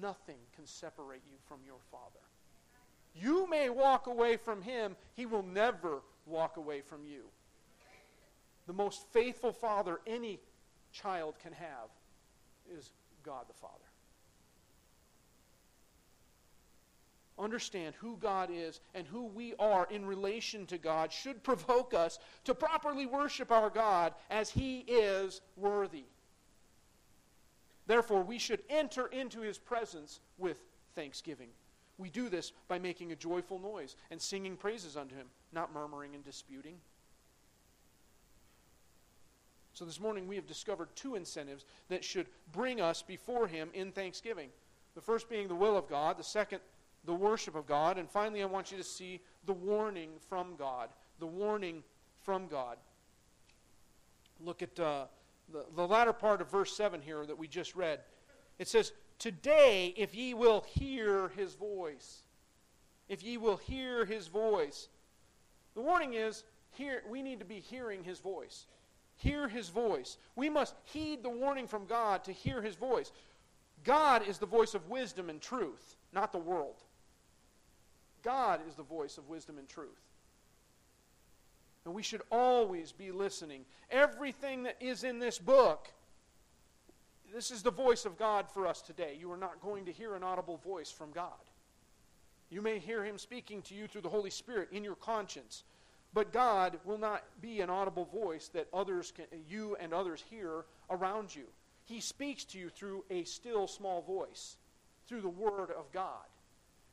nothing 0.00 0.38
can 0.54 0.66
separate 0.66 1.22
you 1.30 1.36
from 1.46 1.58
your 1.66 1.78
Father. 1.90 2.24
You 3.14 3.48
may 3.48 3.68
walk 3.68 4.06
away 4.06 4.36
from 4.36 4.62
Him, 4.62 4.96
He 5.14 5.26
will 5.26 5.42
never 5.42 6.00
walk 6.26 6.56
away 6.56 6.80
from 6.80 7.04
you. 7.04 7.24
The 8.66 8.72
most 8.72 9.06
faithful 9.12 9.52
Father 9.52 10.00
any 10.06 10.40
child 10.92 11.34
can 11.42 11.52
have 11.52 11.88
is 12.76 12.90
God 13.22 13.44
the 13.48 13.54
Father. 13.54 13.88
understand 17.38 17.94
who 17.96 18.16
God 18.16 18.50
is 18.52 18.80
and 18.94 19.06
who 19.06 19.26
we 19.26 19.54
are 19.58 19.86
in 19.90 20.04
relation 20.04 20.66
to 20.66 20.78
God 20.78 21.12
should 21.12 21.42
provoke 21.42 21.94
us 21.94 22.18
to 22.44 22.54
properly 22.54 23.06
worship 23.06 23.50
our 23.50 23.70
God 23.70 24.14
as 24.30 24.50
He 24.50 24.80
is 24.80 25.40
worthy. 25.56 26.04
Therefore, 27.86 28.22
we 28.22 28.38
should 28.38 28.62
enter 28.68 29.06
into 29.06 29.40
His 29.40 29.58
presence 29.58 30.20
with 30.36 30.60
thanksgiving. 30.94 31.48
We 31.96 32.10
do 32.10 32.28
this 32.28 32.52
by 32.68 32.78
making 32.78 33.12
a 33.12 33.16
joyful 33.16 33.58
noise 33.58 33.96
and 34.10 34.20
singing 34.20 34.56
praises 34.56 34.96
unto 34.96 35.14
Him, 35.14 35.26
not 35.52 35.72
murmuring 35.72 36.14
and 36.14 36.24
disputing. 36.24 36.76
So, 39.78 39.84
this 39.84 40.00
morning 40.00 40.26
we 40.26 40.34
have 40.34 40.48
discovered 40.48 40.88
two 40.96 41.14
incentives 41.14 41.64
that 41.88 42.02
should 42.02 42.26
bring 42.50 42.80
us 42.80 43.00
before 43.00 43.46
Him 43.46 43.68
in 43.74 43.92
thanksgiving. 43.92 44.48
The 44.96 45.00
first 45.00 45.30
being 45.30 45.46
the 45.46 45.54
will 45.54 45.76
of 45.76 45.88
God, 45.88 46.18
the 46.18 46.24
second, 46.24 46.58
the 47.04 47.14
worship 47.14 47.54
of 47.54 47.64
God. 47.68 47.96
And 47.96 48.10
finally, 48.10 48.42
I 48.42 48.46
want 48.46 48.72
you 48.72 48.78
to 48.78 48.82
see 48.82 49.20
the 49.46 49.52
warning 49.52 50.10
from 50.28 50.56
God. 50.56 50.88
The 51.20 51.28
warning 51.28 51.84
from 52.24 52.48
God. 52.48 52.76
Look 54.40 54.62
at 54.62 54.80
uh, 54.80 55.04
the, 55.52 55.64
the 55.76 55.86
latter 55.86 56.12
part 56.12 56.40
of 56.40 56.50
verse 56.50 56.76
7 56.76 57.00
here 57.00 57.24
that 57.24 57.38
we 57.38 57.46
just 57.46 57.76
read. 57.76 58.00
It 58.58 58.66
says, 58.66 58.90
Today, 59.20 59.94
if 59.96 60.12
ye 60.12 60.34
will 60.34 60.64
hear 60.66 61.28
his 61.36 61.54
voice, 61.54 62.22
if 63.08 63.22
ye 63.22 63.36
will 63.36 63.58
hear 63.58 64.04
his 64.04 64.26
voice. 64.26 64.88
The 65.76 65.82
warning 65.82 66.14
is, 66.14 66.42
here, 66.72 67.04
we 67.08 67.22
need 67.22 67.38
to 67.38 67.44
be 67.44 67.60
hearing 67.60 68.02
his 68.02 68.18
voice. 68.18 68.66
Hear 69.18 69.48
his 69.48 69.68
voice. 69.68 70.16
We 70.36 70.48
must 70.48 70.74
heed 70.84 71.22
the 71.22 71.28
warning 71.28 71.66
from 71.66 71.86
God 71.86 72.24
to 72.24 72.32
hear 72.32 72.62
his 72.62 72.76
voice. 72.76 73.12
God 73.84 74.26
is 74.26 74.38
the 74.38 74.46
voice 74.46 74.74
of 74.74 74.88
wisdom 74.88 75.28
and 75.28 75.40
truth, 75.40 75.96
not 76.12 76.32
the 76.32 76.38
world. 76.38 76.82
God 78.22 78.60
is 78.68 78.74
the 78.74 78.82
voice 78.82 79.18
of 79.18 79.28
wisdom 79.28 79.58
and 79.58 79.68
truth. 79.68 80.00
And 81.84 81.94
we 81.94 82.02
should 82.02 82.22
always 82.30 82.92
be 82.92 83.10
listening. 83.10 83.64
Everything 83.90 84.64
that 84.64 84.76
is 84.80 85.04
in 85.04 85.18
this 85.18 85.38
book, 85.38 85.88
this 87.34 87.50
is 87.50 87.62
the 87.62 87.70
voice 87.70 88.04
of 88.04 88.18
God 88.18 88.48
for 88.48 88.66
us 88.66 88.82
today. 88.82 89.16
You 89.18 89.32
are 89.32 89.36
not 89.36 89.60
going 89.60 89.84
to 89.86 89.92
hear 89.92 90.14
an 90.14 90.22
audible 90.22 90.58
voice 90.58 90.90
from 90.90 91.10
God. 91.12 91.32
You 92.50 92.62
may 92.62 92.78
hear 92.78 93.04
him 93.04 93.18
speaking 93.18 93.62
to 93.62 93.74
you 93.74 93.86
through 93.86 94.02
the 94.02 94.08
Holy 94.08 94.30
Spirit 94.30 94.68
in 94.72 94.84
your 94.84 94.94
conscience. 94.94 95.64
But 96.14 96.32
God 96.32 96.78
will 96.84 96.98
not 96.98 97.22
be 97.40 97.60
an 97.60 97.70
audible 97.70 98.06
voice 98.06 98.48
that 98.54 98.68
others 98.72 99.12
can, 99.12 99.26
you 99.48 99.76
and 99.78 99.92
others 99.92 100.24
hear 100.30 100.64
around 100.90 101.34
you. 101.34 101.44
He 101.84 102.00
speaks 102.00 102.44
to 102.46 102.58
you 102.58 102.70
through 102.70 103.04
a 103.10 103.24
still 103.24 103.66
small 103.66 104.02
voice, 104.02 104.56
through 105.06 105.20
the 105.20 105.28
Word 105.28 105.70
of 105.70 105.90
God. 105.92 106.26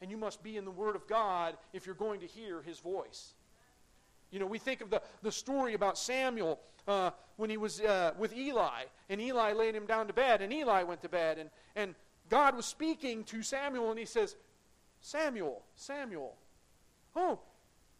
And 0.01 0.11
you 0.11 0.18
must 0.18 0.43
be 0.43 0.57
in 0.57 0.66
the 0.66 0.72
Word 0.72 0.95
of 0.95 1.07
God 1.07 1.55
if 1.74 1.86
you're 1.86 1.95
going 1.95 2.20
to 2.20 2.28
hear 2.28 2.61
His 2.61 2.80
voice. 2.80 3.34
You 4.32 4.39
know, 4.39 4.45
we 4.45 4.59
think 4.59 4.82
of 4.82 4.89
the, 4.89 5.01
the 5.22 5.32
story 5.32 5.74
about 5.74 5.97
Samuel 5.97 6.59
uh, 6.88 7.11
when 7.38 7.49
he 7.49 7.57
was 7.57 7.82
uh, 7.82 8.13
with 8.18 8.36
Eli, 8.36 8.84
and 9.09 9.22
Eli 9.22 9.53
laid 9.53 9.76
him 9.76 9.86
down 9.86 10.07
to 10.07 10.13
bed, 10.13 10.41
and 10.41 10.53
Eli 10.53 10.84
went 10.84 11.01
to 11.01 11.09
bed, 11.09 11.38
and, 11.38 11.49
and 11.76 11.95
God 12.30 12.55
was 12.55 12.66
speaking 12.66 13.24
to 13.26 13.43
Samuel, 13.43 13.89
and 13.89 13.99
he 13.99 14.05
says, 14.05 14.36
Samuel, 15.01 15.61
Samuel. 15.76 16.36
Oh, 17.16 17.39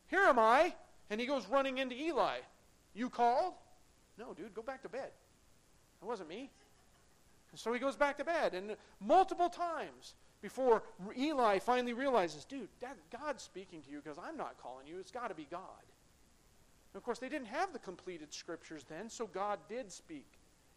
here 0.08 0.22
am 0.22 0.40
I. 0.40 0.74
And 1.10 1.20
he 1.20 1.28
goes 1.28 1.48
running 1.48 1.78
into 1.78 1.96
Eli. 1.96 2.38
You 2.94 3.10
called? 3.10 3.54
No, 4.18 4.34
dude, 4.34 4.54
go 4.54 4.62
back 4.62 4.82
to 4.84 4.90
bed. 4.90 5.12
It 6.02 6.06
wasn't 6.06 6.30
me. 6.30 6.50
And 7.52 7.60
so 7.60 7.74
he 7.74 7.80
goes 7.80 7.96
back 7.96 8.18
to 8.18 8.26
bed. 8.26 8.54
And 8.54 8.76
multiple 9.00 9.50
times 9.50 10.16
before 10.42 10.84
Eli 11.18 11.60
finally 11.60 11.94
realizes, 11.94 12.46
dude, 12.46 12.68
that, 12.82 12.98
God's 13.12 13.44
speaking 13.44 13.82
to 13.82 13.90
you 13.90 14.02
because 14.04 14.18
I'm 14.18 14.38
not 14.38 14.58
calling 14.62 14.88
you. 14.88 15.00
It's 15.00 15.12
got 15.12 15.30
to 15.30 15.36
be 15.36 15.48
God. 15.50 15.62
And 16.94 17.00
of 17.00 17.04
course, 17.04 17.20
they 17.20 17.30
didn't 17.30 17.48
have 17.48 17.74
the 17.74 17.80
completed 17.80 18.34
scriptures 18.34 18.86
then, 18.88 19.10
so 19.10 19.28
God 19.28 19.60
did 19.68 19.92
speak 19.92 20.28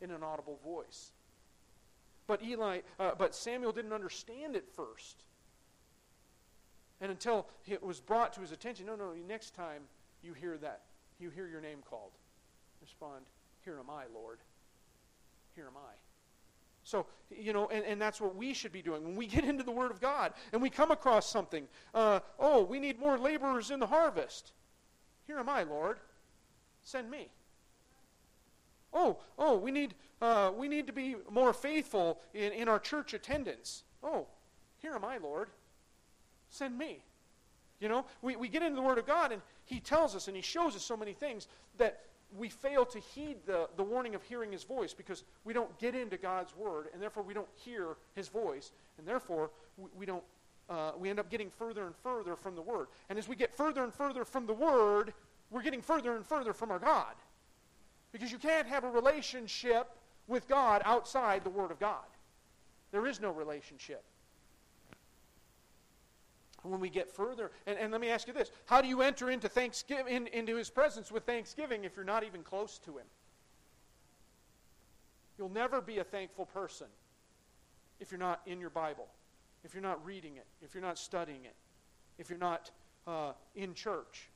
in 0.00 0.10
an 0.10 0.22
audible 0.22 0.58
voice. 0.64 1.12
But 2.26 2.42
Eli, 2.42 2.80
uh, 2.98 3.12
but 3.16 3.34
Samuel 3.34 3.72
didn't 3.72 3.92
understand 3.92 4.56
it 4.56 4.68
first. 4.74 5.24
And 7.00 7.10
until 7.10 7.46
it 7.66 7.82
was 7.82 8.00
brought 8.00 8.32
to 8.34 8.40
his 8.40 8.52
attention, 8.52 8.86
no, 8.86 8.96
no, 8.96 9.12
next 9.26 9.54
time 9.54 9.82
you 10.22 10.32
hear 10.32 10.56
that, 10.58 10.82
you 11.18 11.30
hear 11.30 11.46
your 11.46 11.60
name 11.60 11.78
called, 11.88 12.12
respond, 12.80 13.24
Here 13.64 13.78
am 13.78 13.90
I, 13.90 14.04
Lord. 14.14 14.38
Here 15.54 15.66
am 15.66 15.76
I. 15.76 15.94
So, 16.84 17.04
you 17.30 17.52
know, 17.52 17.68
and, 17.68 17.84
and 17.84 18.00
that's 18.00 18.20
what 18.20 18.34
we 18.34 18.54
should 18.54 18.72
be 18.72 18.80
doing. 18.80 19.04
When 19.04 19.16
we 19.16 19.26
get 19.26 19.44
into 19.44 19.62
the 19.62 19.70
Word 19.70 19.90
of 19.90 20.00
God 20.00 20.32
and 20.52 20.62
we 20.62 20.70
come 20.70 20.90
across 20.90 21.28
something, 21.28 21.68
uh, 21.94 22.20
oh, 22.38 22.64
we 22.64 22.78
need 22.78 22.98
more 22.98 23.18
laborers 23.18 23.70
in 23.70 23.80
the 23.80 23.86
harvest. 23.86 24.52
Here 25.26 25.38
am 25.38 25.48
I, 25.48 25.64
Lord. 25.64 25.98
Send 26.82 27.10
me. 27.10 27.28
Oh, 28.94 29.18
oh, 29.38 29.58
we 29.58 29.70
need, 29.70 29.94
uh, 30.22 30.50
we 30.56 30.68
need 30.68 30.86
to 30.86 30.92
be 30.92 31.16
more 31.30 31.52
faithful 31.52 32.20
in, 32.32 32.52
in 32.52 32.68
our 32.68 32.78
church 32.78 33.12
attendance. 33.12 33.82
Oh, 34.02 34.26
here 34.78 34.94
am 34.94 35.04
I, 35.04 35.18
Lord. 35.18 35.50
Send 36.48 36.78
me. 36.78 37.02
You 37.80 37.88
know, 37.88 38.06
we, 38.22 38.36
we 38.36 38.48
get 38.48 38.62
into 38.62 38.76
the 38.76 38.82
Word 38.82 38.98
of 38.98 39.06
God 39.06 39.32
and 39.32 39.42
He 39.68 39.80
tells 39.80 40.16
us 40.16 40.28
and 40.28 40.36
He 40.36 40.42
shows 40.42 40.74
us 40.74 40.82
so 40.82 40.96
many 40.96 41.12
things 41.12 41.46
that 41.76 42.00
we 42.36 42.48
fail 42.48 42.84
to 42.86 42.98
heed 42.98 43.36
the, 43.46 43.68
the 43.76 43.82
warning 43.82 44.14
of 44.14 44.22
hearing 44.22 44.50
His 44.50 44.64
voice 44.64 44.94
because 44.94 45.24
we 45.44 45.52
don't 45.52 45.78
get 45.78 45.94
into 45.94 46.16
God's 46.16 46.56
Word 46.56 46.86
and 46.92 47.02
therefore 47.02 47.22
we 47.22 47.34
don't 47.34 47.48
hear 47.54 47.96
His 48.14 48.28
voice 48.28 48.72
and 48.96 49.06
therefore 49.06 49.50
we, 49.76 49.90
we 49.96 50.06
don't, 50.06 50.24
uh, 50.70 50.92
we 50.98 51.10
end 51.10 51.20
up 51.20 51.30
getting 51.30 51.50
further 51.50 51.86
and 51.86 51.94
further 51.96 52.34
from 52.34 52.54
the 52.54 52.62
Word. 52.62 52.88
And 53.10 53.18
as 53.18 53.28
we 53.28 53.36
get 53.36 53.54
further 53.54 53.84
and 53.84 53.92
further 53.92 54.24
from 54.24 54.46
the 54.46 54.54
Word, 54.54 55.12
we're 55.50 55.62
getting 55.62 55.82
further 55.82 56.16
and 56.16 56.26
further 56.26 56.54
from 56.54 56.70
our 56.70 56.78
God. 56.78 57.14
Because 58.10 58.32
you 58.32 58.38
can't 58.38 58.66
have 58.66 58.84
a 58.84 58.90
relationship 58.90 59.90
with 60.26 60.48
God 60.48 60.80
outside 60.86 61.44
the 61.44 61.50
Word 61.50 61.70
of 61.70 61.78
God. 61.78 62.04
There 62.90 63.06
is 63.06 63.20
no 63.20 63.30
relationship 63.30 64.02
when 66.62 66.80
we 66.80 66.90
get 66.90 67.10
further, 67.10 67.50
and, 67.66 67.78
and 67.78 67.92
let 67.92 68.00
me 68.00 68.08
ask 68.08 68.26
you 68.26 68.34
this 68.34 68.50
how 68.66 68.80
do 68.80 68.88
you 68.88 69.02
enter 69.02 69.30
into 69.30 69.48
thanksgiving 69.48 70.14
in, 70.14 70.26
into 70.28 70.56
his 70.56 70.70
presence 70.70 71.10
with 71.10 71.24
thanksgiving 71.24 71.84
if 71.84 71.96
you're 71.96 72.04
not 72.04 72.24
even 72.24 72.42
close 72.42 72.78
to 72.78 72.92
him? 72.92 73.06
You'll 75.38 75.48
never 75.48 75.80
be 75.80 75.98
a 75.98 76.04
thankful 76.04 76.46
person 76.46 76.88
if 78.00 78.10
you're 78.10 78.18
not 78.18 78.40
in 78.46 78.60
your 78.60 78.70
Bible, 78.70 79.06
if 79.64 79.74
you're 79.74 79.82
not 79.82 80.04
reading 80.04 80.36
it, 80.36 80.46
if 80.62 80.74
you're 80.74 80.82
not 80.82 80.98
studying 80.98 81.44
it, 81.44 81.54
if 82.18 82.28
you're 82.28 82.38
not 82.38 82.70
uh, 83.06 83.32
in 83.54 83.74
church 83.74 84.28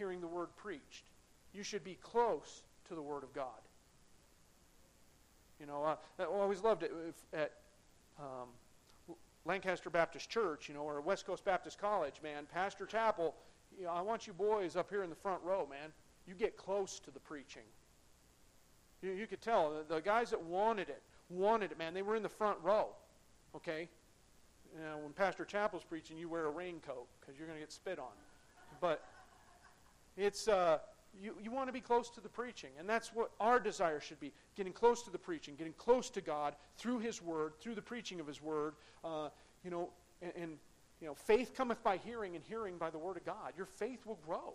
hearing 0.00 0.20
the 0.20 0.26
word 0.26 0.48
preached. 0.56 1.04
You 1.52 1.62
should 1.62 1.84
be 1.84 1.98
close 2.00 2.62
to 2.88 2.94
the 2.94 3.02
Word 3.02 3.22
of 3.22 3.34
God. 3.34 3.60
You 5.60 5.66
know, 5.66 5.84
uh, 5.84 5.96
I 6.18 6.24
always 6.24 6.62
loved 6.62 6.82
it 6.82 6.92
at 7.34 7.52
um, 8.18 8.48
Lancaster 9.44 9.90
Baptist 9.90 10.28
Church, 10.28 10.68
you 10.68 10.74
know, 10.74 10.82
or 10.82 11.00
West 11.00 11.26
Coast 11.26 11.44
Baptist 11.44 11.78
College, 11.78 12.20
man, 12.22 12.46
Pastor 12.52 12.86
Chappell, 12.86 13.34
you 13.78 13.84
know, 13.84 13.90
I 13.90 14.02
want 14.02 14.26
you 14.26 14.32
boys 14.32 14.76
up 14.76 14.90
here 14.90 15.02
in 15.02 15.10
the 15.10 15.16
front 15.16 15.42
row, 15.42 15.66
man. 15.68 15.92
You 16.26 16.34
get 16.34 16.56
close 16.56 17.00
to 17.00 17.10
the 17.10 17.20
preaching. 17.20 17.62
You, 19.02 19.12
you 19.12 19.26
could 19.26 19.40
tell 19.40 19.70
the, 19.70 19.94
the 19.94 20.00
guys 20.00 20.30
that 20.30 20.42
wanted 20.42 20.88
it, 20.88 21.02
wanted 21.30 21.72
it, 21.72 21.78
man. 21.78 21.94
They 21.94 22.02
were 22.02 22.16
in 22.16 22.22
the 22.22 22.28
front 22.28 22.58
row, 22.62 22.88
okay? 23.56 23.88
You 24.74 24.84
know, 24.84 24.98
when 24.98 25.12
Pastor 25.12 25.44
Chappell's 25.44 25.84
preaching, 25.84 26.18
you 26.18 26.28
wear 26.28 26.46
a 26.46 26.50
raincoat 26.50 27.06
because 27.20 27.38
you're 27.38 27.46
going 27.46 27.58
to 27.58 27.62
get 27.62 27.72
spit 27.72 27.98
on. 27.98 28.12
But 28.80 29.02
it's, 30.16 30.48
uh, 30.48 30.78
you, 31.18 31.34
you 31.42 31.50
want 31.50 31.68
to 31.68 31.72
be 31.72 31.80
close 31.80 32.10
to 32.10 32.20
the 32.20 32.28
preaching. 32.28 32.70
And 32.78 32.88
that's 32.88 33.14
what 33.14 33.30
our 33.40 33.60
desire 33.60 34.00
should 34.00 34.20
be 34.20 34.32
getting 34.56 34.72
close 34.72 35.02
to 35.02 35.10
the 35.10 35.18
preaching, 35.18 35.54
getting 35.56 35.72
close 35.74 36.10
to 36.10 36.20
God 36.20 36.54
through 36.76 36.98
His 37.00 37.22
Word, 37.22 37.54
through 37.60 37.74
the 37.74 37.82
preaching 37.82 38.20
of 38.20 38.26
His 38.26 38.42
Word. 38.42 38.74
Uh, 39.04 39.28
you 39.64 39.70
know, 39.70 39.90
and, 40.22 40.32
and, 40.36 40.58
you 41.00 41.06
know, 41.06 41.14
faith 41.14 41.54
cometh 41.54 41.82
by 41.82 41.96
hearing, 41.98 42.36
and 42.36 42.44
hearing 42.44 42.76
by 42.78 42.90
the 42.90 42.98
Word 42.98 43.16
of 43.16 43.24
God. 43.24 43.52
Your 43.56 43.66
faith 43.66 44.06
will 44.06 44.18
grow. 44.26 44.54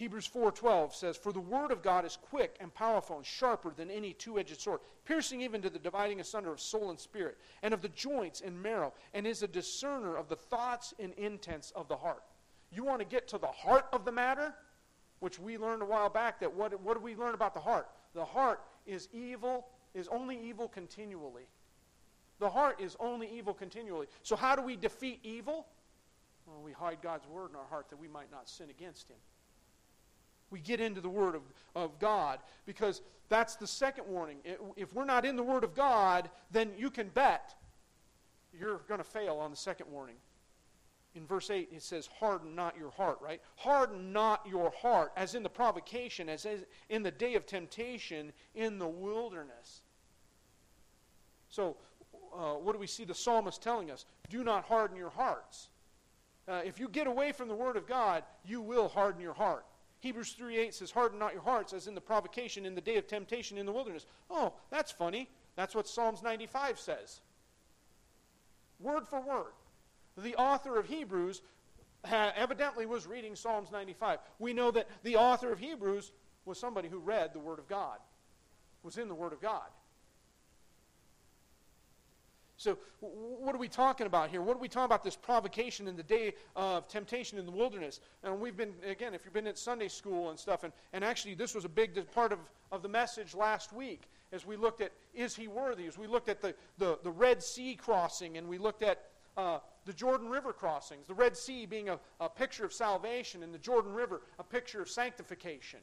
Hebrews 0.00 0.26
4:12 0.28 0.94
says, 0.94 1.18
"For 1.18 1.30
the 1.30 1.40
word 1.40 1.70
of 1.70 1.82
God 1.82 2.06
is 2.06 2.16
quick 2.16 2.56
and 2.58 2.72
powerful 2.72 3.18
and 3.18 3.26
sharper 3.26 3.70
than 3.70 3.90
any 3.90 4.14
two-edged 4.14 4.58
sword, 4.58 4.80
piercing 5.04 5.42
even 5.42 5.60
to 5.60 5.68
the 5.68 5.78
dividing 5.78 6.20
asunder 6.20 6.50
of 6.50 6.58
soul 6.58 6.88
and 6.88 6.98
spirit, 6.98 7.36
and 7.60 7.74
of 7.74 7.82
the 7.82 7.90
joints 7.90 8.40
and 8.40 8.62
marrow, 8.62 8.94
and 9.12 9.26
is 9.26 9.42
a 9.42 9.46
discerner 9.46 10.16
of 10.16 10.30
the 10.30 10.36
thoughts 10.36 10.94
and 10.98 11.12
intents 11.18 11.70
of 11.72 11.86
the 11.88 11.98
heart." 11.98 12.24
You 12.70 12.82
want 12.82 13.00
to 13.00 13.04
get 13.04 13.28
to 13.28 13.36
the 13.36 13.52
heart 13.52 13.88
of 13.92 14.06
the 14.06 14.10
matter, 14.10 14.56
which 15.18 15.38
we 15.38 15.58
learned 15.58 15.82
a 15.82 15.84
while 15.84 16.08
back 16.08 16.38
that 16.38 16.54
what 16.54 16.72
what 16.80 16.94
did 16.94 17.02
we 17.02 17.14
learn 17.14 17.34
about 17.34 17.52
the 17.52 17.60
heart? 17.60 17.90
The 18.14 18.24
heart 18.24 18.64
is 18.86 19.06
evil, 19.12 19.68
is 19.92 20.08
only 20.08 20.40
evil 20.40 20.66
continually. 20.66 21.46
The 22.38 22.48
heart 22.48 22.80
is 22.80 22.96
only 23.00 23.28
evil 23.28 23.52
continually. 23.52 24.08
So 24.22 24.34
how 24.34 24.56
do 24.56 24.62
we 24.62 24.76
defeat 24.76 25.20
evil? 25.22 25.68
Well, 26.46 26.62
we 26.62 26.72
hide 26.72 27.02
God's 27.02 27.26
word 27.26 27.50
in 27.50 27.56
our 27.56 27.66
heart 27.66 27.90
that 27.90 27.98
we 27.98 28.08
might 28.08 28.30
not 28.30 28.48
sin 28.48 28.70
against 28.70 29.06
him 29.06 29.18
we 30.50 30.60
get 30.60 30.80
into 30.80 31.00
the 31.00 31.08
Word 31.08 31.34
of, 31.34 31.42
of 31.74 31.98
God 31.98 32.40
because 32.66 33.02
that's 33.28 33.56
the 33.56 33.66
second 33.66 34.06
warning. 34.06 34.38
If 34.76 34.92
we're 34.94 35.04
not 35.04 35.24
in 35.24 35.36
the 35.36 35.42
Word 35.42 35.64
of 35.64 35.74
God, 35.74 36.30
then 36.50 36.72
you 36.76 36.90
can 36.90 37.08
bet 37.08 37.54
you're 38.58 38.80
going 38.88 38.98
to 38.98 39.04
fail 39.04 39.36
on 39.36 39.50
the 39.50 39.56
second 39.56 39.86
warning. 39.90 40.16
In 41.14 41.26
verse 41.26 41.50
8, 41.50 41.70
it 41.72 41.82
says, 41.82 42.08
Harden 42.18 42.54
not 42.54 42.76
your 42.78 42.90
heart, 42.90 43.18
right? 43.20 43.40
Harden 43.56 44.12
not 44.12 44.46
your 44.48 44.70
heart, 44.70 45.12
as 45.16 45.34
in 45.34 45.42
the 45.42 45.48
provocation, 45.48 46.28
as 46.28 46.46
in 46.88 47.02
the 47.02 47.10
day 47.10 47.34
of 47.34 47.46
temptation 47.46 48.32
in 48.54 48.78
the 48.78 48.86
wilderness. 48.86 49.82
So, 51.48 51.76
uh, 52.32 52.54
what 52.54 52.72
do 52.72 52.78
we 52.78 52.86
see 52.86 53.04
the 53.04 53.14
psalmist 53.14 53.60
telling 53.60 53.90
us? 53.90 54.06
Do 54.28 54.44
not 54.44 54.64
harden 54.64 54.96
your 54.96 55.10
hearts. 55.10 55.68
Uh, 56.46 56.62
if 56.64 56.78
you 56.78 56.88
get 56.88 57.08
away 57.08 57.32
from 57.32 57.48
the 57.48 57.54
Word 57.54 57.76
of 57.76 57.88
God, 57.88 58.22
you 58.44 58.60
will 58.60 58.88
harden 58.88 59.20
your 59.20 59.34
heart. 59.34 59.64
Hebrews 60.00 60.34
3.8 60.38 60.74
says, 60.74 60.90
Harden 60.90 61.18
not 61.18 61.34
your 61.34 61.42
hearts 61.42 61.72
as 61.72 61.86
in 61.86 61.94
the 61.94 62.00
provocation 62.00 62.66
in 62.66 62.74
the 62.74 62.80
day 62.80 62.96
of 62.96 63.06
temptation 63.06 63.58
in 63.58 63.66
the 63.66 63.72
wilderness. 63.72 64.06
Oh, 64.30 64.54
that's 64.70 64.90
funny. 64.90 65.28
That's 65.56 65.74
what 65.74 65.86
Psalms 65.86 66.22
95 66.22 66.78
says. 66.78 67.20
Word 68.78 69.06
for 69.06 69.20
word. 69.20 69.52
The 70.16 70.34
author 70.36 70.78
of 70.78 70.86
Hebrews 70.86 71.42
uh, 72.04 72.30
evidently 72.34 72.86
was 72.86 73.06
reading 73.06 73.36
Psalms 73.36 73.70
95. 73.70 74.20
We 74.38 74.54
know 74.54 74.70
that 74.70 74.88
the 75.02 75.16
author 75.16 75.52
of 75.52 75.58
Hebrews 75.58 76.12
was 76.44 76.58
somebody 76.58 76.88
who 76.88 76.98
read 76.98 77.32
the 77.32 77.38
Word 77.38 77.58
of 77.58 77.68
God, 77.68 77.98
was 78.82 78.96
in 78.96 79.08
the 79.08 79.14
Word 79.14 79.34
of 79.34 79.40
God. 79.40 79.68
So, 82.60 82.76
what 83.00 83.54
are 83.54 83.58
we 83.58 83.68
talking 83.68 84.06
about 84.06 84.28
here? 84.28 84.42
What 84.42 84.54
are 84.54 84.60
we 84.60 84.68
talking 84.68 84.84
about 84.84 85.02
this 85.02 85.16
provocation 85.16 85.88
in 85.88 85.96
the 85.96 86.02
day 86.02 86.34
of 86.54 86.86
temptation 86.88 87.38
in 87.38 87.46
the 87.46 87.50
wilderness? 87.50 88.00
And 88.22 88.38
we've 88.38 88.54
been, 88.54 88.74
again, 88.86 89.14
if 89.14 89.24
you've 89.24 89.32
been 89.32 89.46
at 89.46 89.56
Sunday 89.56 89.88
school 89.88 90.28
and 90.28 90.38
stuff, 90.38 90.62
and, 90.62 90.70
and 90.92 91.02
actually 91.02 91.32
this 91.32 91.54
was 91.54 91.64
a 91.64 91.70
big 91.70 91.98
part 92.12 92.34
of, 92.34 92.38
of 92.70 92.82
the 92.82 92.88
message 92.88 93.34
last 93.34 93.72
week 93.72 94.10
as 94.30 94.44
we 94.44 94.56
looked 94.56 94.82
at 94.82 94.92
is 95.14 95.34
he 95.34 95.48
worthy? 95.48 95.86
As 95.86 95.96
we 95.96 96.06
looked 96.06 96.28
at 96.28 96.42
the, 96.42 96.54
the, 96.76 96.98
the 97.02 97.10
Red 97.10 97.42
Sea 97.42 97.76
crossing 97.76 98.36
and 98.36 98.46
we 98.46 98.58
looked 98.58 98.82
at 98.82 99.06
uh, 99.38 99.60
the 99.86 99.94
Jordan 99.94 100.28
River 100.28 100.52
crossings. 100.52 101.06
The 101.06 101.14
Red 101.14 101.38
Sea 101.38 101.64
being 101.64 101.88
a, 101.88 101.98
a 102.20 102.28
picture 102.28 102.66
of 102.66 102.74
salvation, 102.74 103.42
and 103.42 103.54
the 103.54 103.58
Jordan 103.58 103.94
River 103.94 104.20
a 104.38 104.44
picture 104.44 104.82
of 104.82 104.90
sanctification. 104.90 105.80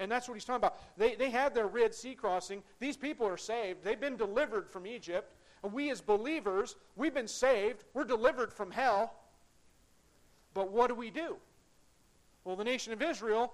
And 0.00 0.10
that's 0.10 0.26
what 0.26 0.34
he's 0.34 0.44
talking 0.44 0.56
about. 0.56 0.78
They, 0.96 1.14
they 1.14 1.30
had 1.30 1.54
their 1.54 1.68
Red 1.68 1.94
Sea 1.94 2.16
crossing. 2.16 2.64
These 2.80 2.96
people 2.96 3.24
are 3.24 3.36
saved. 3.36 3.84
They've 3.84 4.00
been 4.00 4.16
delivered 4.16 4.68
from 4.68 4.84
Egypt. 4.84 5.32
And 5.62 5.72
we, 5.72 5.90
as 5.90 6.00
believers, 6.00 6.76
we've 6.96 7.14
been 7.14 7.28
saved. 7.28 7.84
We're 7.94 8.04
delivered 8.04 8.52
from 8.52 8.70
hell. 8.70 9.14
But 10.54 10.70
what 10.70 10.88
do 10.88 10.94
we 10.94 11.10
do? 11.10 11.36
Well, 12.44 12.56
the 12.56 12.64
nation 12.64 12.92
of 12.92 13.02
Israel 13.02 13.52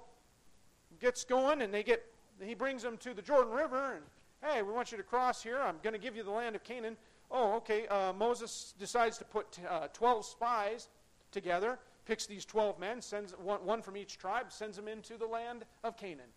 gets 1.00 1.24
going, 1.24 1.62
and 1.62 1.72
they 1.72 1.82
get. 1.82 2.04
He 2.40 2.54
brings 2.54 2.82
them 2.82 2.96
to 2.98 3.14
the 3.14 3.22
Jordan 3.22 3.52
River, 3.52 3.94
and 3.94 4.04
hey, 4.42 4.62
we 4.62 4.72
want 4.72 4.90
you 4.90 4.98
to 4.98 5.04
cross 5.04 5.42
here. 5.42 5.60
I'm 5.60 5.76
going 5.82 5.94
to 5.94 5.98
give 5.98 6.16
you 6.16 6.22
the 6.22 6.30
land 6.30 6.56
of 6.56 6.64
Canaan. 6.64 6.96
Oh, 7.30 7.54
okay. 7.56 7.86
Uh, 7.86 8.12
Moses 8.12 8.74
decides 8.78 9.18
to 9.18 9.24
put 9.24 9.58
uh, 9.68 9.88
12 9.92 10.24
spies 10.24 10.88
together, 11.30 11.78
picks 12.04 12.26
these 12.26 12.44
12 12.44 12.78
men, 12.78 13.00
sends 13.00 13.32
one, 13.32 13.64
one 13.64 13.80
from 13.80 13.96
each 13.96 14.18
tribe, 14.18 14.52
sends 14.52 14.76
them 14.76 14.88
into 14.88 15.16
the 15.16 15.26
land 15.26 15.64
of 15.82 15.96
Canaan. 15.96 16.30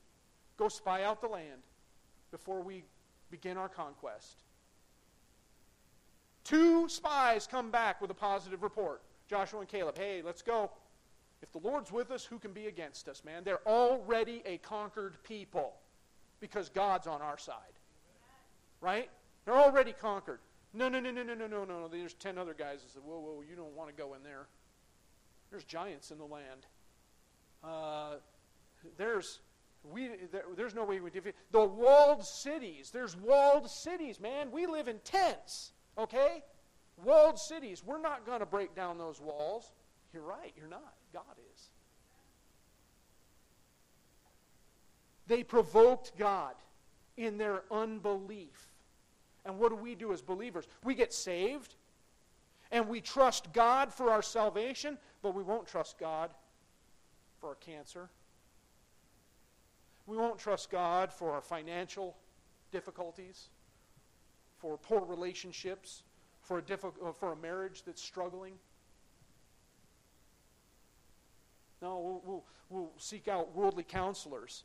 Go 0.58 0.70
spy 0.70 1.04
out 1.04 1.22
the 1.22 1.28
land 1.28 1.62
before 2.32 2.62
we 2.62 2.84
begin 3.30 3.58
our 3.58 3.70
conquest. 3.70 4.44
Two 6.46 6.88
spies 6.88 7.48
come 7.48 7.72
back 7.72 8.00
with 8.00 8.12
a 8.12 8.16
positive 8.16 8.64
report 8.64 9.02
Joshua 9.28 9.60
and 9.60 9.68
Caleb. 9.68 9.98
Hey, 9.98 10.22
let's 10.24 10.44
go. 10.44 10.72
If 11.42 11.52
the 11.52 11.58
Lord's 11.58 11.92
with 11.92 12.12
us, 12.12 12.24
who 12.24 12.40
can 12.40 12.54
be 12.54 12.68
against 12.68 13.10
us, 13.10 13.24
man? 13.26 13.44
They're 13.44 13.68
already 13.68 14.42
a 14.46 14.58
conquered 14.60 15.22
people 15.24 15.74
because 16.40 16.70
God's 16.70 17.08
on 17.08 17.22
our 17.22 17.38
side. 17.38 17.58
Right? 18.80 19.10
They're 19.44 19.58
already 19.58 19.92
conquered. 19.92 20.40
No, 20.74 20.88
no, 20.88 21.00
no, 21.00 21.12
no, 21.12 21.24
no, 21.24 21.34
no, 21.34 21.48
no, 21.48 21.66
no. 21.66 21.88
There's 21.88 22.14
10 22.14 22.38
other 22.38 22.54
guys 22.54 22.82
that 22.84 22.92
said, 22.92 23.02
whoa, 23.04 23.20
whoa, 23.20 23.44
you 23.48 23.56
don't 23.56 23.76
want 23.76 23.90
to 23.90 23.96
go 23.96 24.14
in 24.14 24.24
there. 24.24 24.48
There's 25.50 25.64
giants 25.64 26.12
in 26.12 26.18
the 26.18 26.26
land. 26.26 26.66
Uh, 27.64 28.16
there's 28.98 29.40
we 29.92 30.10
there, 30.32 30.44
there's 30.56 30.74
no 30.74 30.84
way 30.84 31.00
we 31.00 31.10
defeat 31.12 31.36
the 31.52 31.64
walled 31.64 32.26
cities. 32.26 32.92
There's 32.92 33.16
walled 33.16 33.70
cities, 33.70 34.20
man. 34.20 34.52
We 34.52 34.66
live 34.66 34.88
in 34.88 35.00
tents. 35.00 35.72
Okay? 35.98 36.44
Walled 37.04 37.40
cities. 37.40 37.84
We're 37.86 38.02
not 38.02 38.26
going 38.26 38.40
to 38.40 38.46
break 38.46 38.76
down 38.76 38.98
those 38.98 39.20
walls. 39.20 39.72
You're 40.14 40.24
right, 40.24 40.54
you're 40.56 40.68
not. 40.68 40.94
God 41.14 41.24
is. 41.54 41.70
They 45.28 45.44
provoked 45.44 46.18
God 46.18 46.56
in 47.18 47.38
their 47.38 47.64
unbelief. 47.72 48.68
And 49.46 49.60
what 49.60 49.70
do 49.70 49.76
we 49.76 49.96
do 49.96 50.14
as 50.14 50.22
believers? 50.22 50.68
We 50.84 50.96
get 50.96 51.14
saved 51.14 51.76
and 52.72 52.88
we 52.88 53.02
trust 53.02 53.52
God 53.54 53.94
for 53.94 54.10
our 54.10 54.22
salvation, 54.22 54.98
but 55.22 55.34
we 55.34 55.44
won't 55.44 55.68
trust 55.68 55.98
God 55.98 56.32
for 57.40 57.50
our 57.50 57.56
cancer. 57.56 58.10
We 60.08 60.18
won't 60.18 60.40
trust 60.40 60.70
God 60.70 61.12
for 61.12 61.32
our 61.32 61.42
financial 61.42 62.16
difficulties 62.72 63.50
for 64.66 64.78
poor 64.78 65.06
relationships, 65.06 66.02
for 66.42 66.58
a, 66.58 66.62
difficult, 66.62 66.96
uh, 67.08 67.12
for 67.12 67.34
a 67.34 67.36
marriage 67.36 67.84
that's 67.86 68.02
struggling. 68.02 68.54
No, 71.84 72.00
we'll, 72.00 72.22
we'll, 72.26 72.44
we'll 72.72 72.92
seek 72.98 73.28
out 73.28 73.56
worldly 73.56 73.84
counselors. 73.84 74.64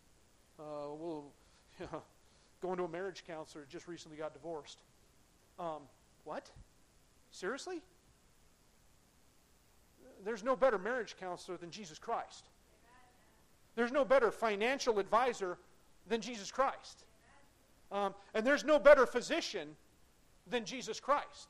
Uh, 0.59 0.89
we'll 0.89 1.27
you 1.81 1.87
know, 1.93 2.03
go 2.63 2.73
into 2.73 2.85
a 2.85 2.89
marriage 2.89 3.25
counselor 3.27 3.67
just 3.69 3.87
recently 3.89 4.17
got 4.17 4.33
divorced. 4.33 4.79
Um, 5.59 5.83
what? 6.25 6.51
Seriously? 7.31 7.83
There's 10.25 10.43
no 10.43 10.57
better 10.57 10.79
marriage 10.79 11.15
counselor 11.21 11.59
than 11.59 11.71
Jesus 11.71 11.99
Christ. 11.99 12.47
There's 13.77 13.93
no 13.93 14.07
better 14.07 14.31
financial 14.31 14.99
advisor 14.99 15.59
than 16.09 16.23
Jesus 16.23 16.51
Christ. 16.51 17.05
Um, 17.93 18.15
and 18.33 18.47
there's 18.47 18.65
no 18.65 18.79
better 18.79 19.05
physician 19.05 19.77
than 20.51 20.65
Jesus 20.65 21.01
Christ. 21.01 21.49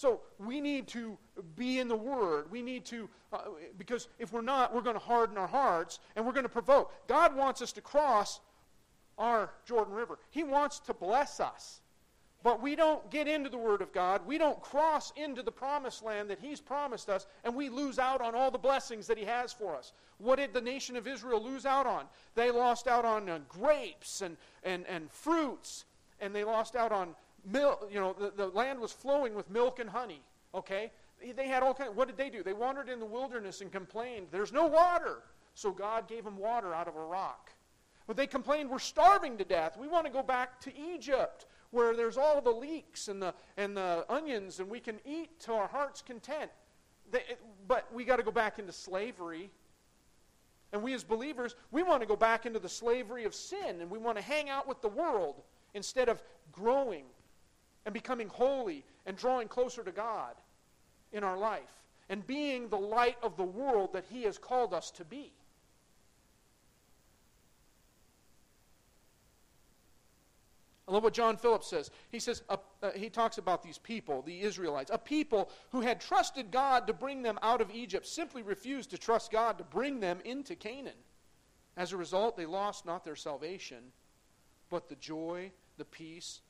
So 0.00 0.22
we 0.38 0.62
need 0.62 0.88
to 0.88 1.18
be 1.56 1.78
in 1.78 1.86
the 1.86 1.96
Word. 1.96 2.50
We 2.50 2.62
need 2.62 2.86
to, 2.86 3.06
uh, 3.34 3.40
because 3.76 4.08
if 4.18 4.32
we're 4.32 4.40
not, 4.40 4.74
we're 4.74 4.80
going 4.80 4.96
to 4.96 4.98
harden 4.98 5.36
our 5.36 5.46
hearts 5.46 5.98
and 6.16 6.24
we're 6.24 6.32
going 6.32 6.44
to 6.44 6.48
provoke. 6.48 6.90
God 7.06 7.36
wants 7.36 7.60
us 7.60 7.70
to 7.72 7.82
cross 7.82 8.40
our 9.18 9.50
Jordan 9.66 9.92
River, 9.92 10.18
He 10.30 10.42
wants 10.42 10.78
to 10.80 10.94
bless 10.94 11.38
us. 11.38 11.82
But 12.42 12.62
we 12.62 12.74
don't 12.74 13.10
get 13.10 13.28
into 13.28 13.50
the 13.50 13.58
Word 13.58 13.82
of 13.82 13.92
God. 13.92 14.26
We 14.26 14.38
don't 14.38 14.58
cross 14.62 15.12
into 15.14 15.42
the 15.42 15.52
promised 15.52 16.02
land 16.02 16.30
that 16.30 16.38
He's 16.40 16.62
promised 16.62 17.10
us, 17.10 17.26
and 17.44 17.54
we 17.54 17.68
lose 17.68 17.98
out 17.98 18.22
on 18.22 18.34
all 18.34 18.50
the 18.50 18.56
blessings 18.56 19.06
that 19.08 19.18
He 19.18 19.26
has 19.26 19.52
for 19.52 19.76
us. 19.76 19.92
What 20.16 20.36
did 20.36 20.54
the 20.54 20.62
nation 20.62 20.96
of 20.96 21.06
Israel 21.06 21.44
lose 21.44 21.66
out 21.66 21.86
on? 21.86 22.06
They 22.34 22.50
lost 22.50 22.88
out 22.88 23.04
on 23.04 23.28
uh, 23.28 23.40
grapes 23.50 24.22
and, 24.22 24.38
and, 24.64 24.86
and 24.86 25.10
fruits 25.10 25.84
and 26.20 26.34
they 26.34 26.44
lost 26.44 26.76
out 26.76 26.92
on 26.92 27.14
milk. 27.44 27.88
You 27.92 28.00
know, 28.00 28.16
the, 28.18 28.30
the 28.30 28.46
land 28.48 28.80
was 28.80 28.92
flowing 28.92 29.34
with 29.34 29.50
milk 29.50 29.78
and 29.78 29.88
honey. 29.88 30.22
Okay? 30.54 30.90
They 31.36 31.48
had 31.48 31.62
all 31.62 31.74
kind. 31.74 31.90
Of, 31.90 31.96
what 31.96 32.08
did 32.08 32.16
they 32.16 32.30
do? 32.30 32.42
They 32.42 32.52
wandered 32.52 32.88
in 32.88 32.98
the 32.98 33.06
wilderness 33.06 33.60
and 33.60 33.70
complained, 33.70 34.28
"There's 34.30 34.52
no 34.52 34.66
water." 34.66 35.22
So 35.54 35.70
God 35.70 36.08
gave 36.08 36.24
them 36.24 36.38
water 36.38 36.72
out 36.72 36.88
of 36.88 36.96
a 36.96 37.04
rock. 37.04 37.50
But 38.06 38.16
they 38.16 38.26
complained, 38.26 38.70
"We're 38.70 38.78
starving 38.78 39.36
to 39.38 39.44
death. 39.44 39.76
We 39.76 39.86
want 39.86 40.06
to 40.06 40.12
go 40.12 40.22
back 40.22 40.60
to 40.60 40.76
Egypt, 40.76 41.46
where 41.70 41.94
there's 41.94 42.16
all 42.16 42.40
the 42.40 42.50
leeks 42.50 43.08
and 43.08 43.20
the 43.20 43.34
and 43.58 43.76
the 43.76 44.06
onions, 44.08 44.60
and 44.60 44.70
we 44.70 44.80
can 44.80 44.98
eat 45.04 45.38
to 45.40 45.52
our 45.52 45.68
heart's 45.68 46.00
content." 46.00 46.50
They, 47.10 47.22
but 47.68 47.92
we 47.92 48.04
got 48.04 48.16
to 48.16 48.22
go 48.22 48.30
back 48.30 48.58
into 48.58 48.72
slavery. 48.72 49.50
And 50.72 50.82
we 50.82 50.94
as 50.94 51.02
believers, 51.02 51.56
we 51.72 51.82
want 51.82 52.00
to 52.00 52.06
go 52.06 52.14
back 52.14 52.46
into 52.46 52.60
the 52.60 52.68
slavery 52.68 53.24
of 53.24 53.34
sin, 53.34 53.80
and 53.80 53.90
we 53.90 53.98
want 53.98 54.16
to 54.16 54.22
hang 54.22 54.48
out 54.48 54.68
with 54.68 54.80
the 54.80 54.88
world 54.88 55.42
instead 55.74 56.08
of 56.08 56.22
growing 56.52 57.04
and 57.84 57.92
becoming 57.92 58.28
holy 58.28 58.84
and 59.06 59.16
drawing 59.16 59.48
closer 59.48 59.82
to 59.82 59.92
God 59.92 60.34
in 61.12 61.24
our 61.24 61.36
life 61.36 61.70
and 62.08 62.26
being 62.26 62.68
the 62.68 62.78
light 62.78 63.16
of 63.22 63.36
the 63.36 63.44
world 63.44 63.92
that 63.92 64.04
He 64.10 64.24
has 64.24 64.36
called 64.38 64.74
us 64.74 64.90
to 64.92 65.04
be. 65.04 65.32
I 70.90 70.92
love 70.92 71.04
what 71.04 71.14
John 71.14 71.36
Phillips 71.36 71.68
says. 71.68 71.92
He 72.10 72.18
says, 72.18 72.42
uh, 72.48 72.56
uh, 72.82 72.90
he 72.96 73.08
talks 73.08 73.38
about 73.38 73.62
these 73.62 73.78
people, 73.78 74.22
the 74.22 74.40
Israelites, 74.40 74.90
a 74.92 74.98
people 74.98 75.48
who 75.70 75.82
had 75.82 76.00
trusted 76.00 76.50
God 76.50 76.88
to 76.88 76.92
bring 76.92 77.22
them 77.22 77.38
out 77.42 77.60
of 77.60 77.70
Egypt, 77.70 78.08
simply 78.08 78.42
refused 78.42 78.90
to 78.90 78.98
trust 78.98 79.30
God 79.30 79.56
to 79.58 79.64
bring 79.64 80.00
them 80.00 80.18
into 80.24 80.56
Canaan. 80.56 80.98
As 81.76 81.92
a 81.92 81.96
result, 81.96 82.36
they 82.36 82.44
lost 82.44 82.86
not 82.86 83.04
their 83.04 83.14
salvation, 83.14 83.92
but 84.70 84.88
the 84.88 84.94
joy, 84.96 85.50
the 85.78 85.84
peace, 85.84 86.40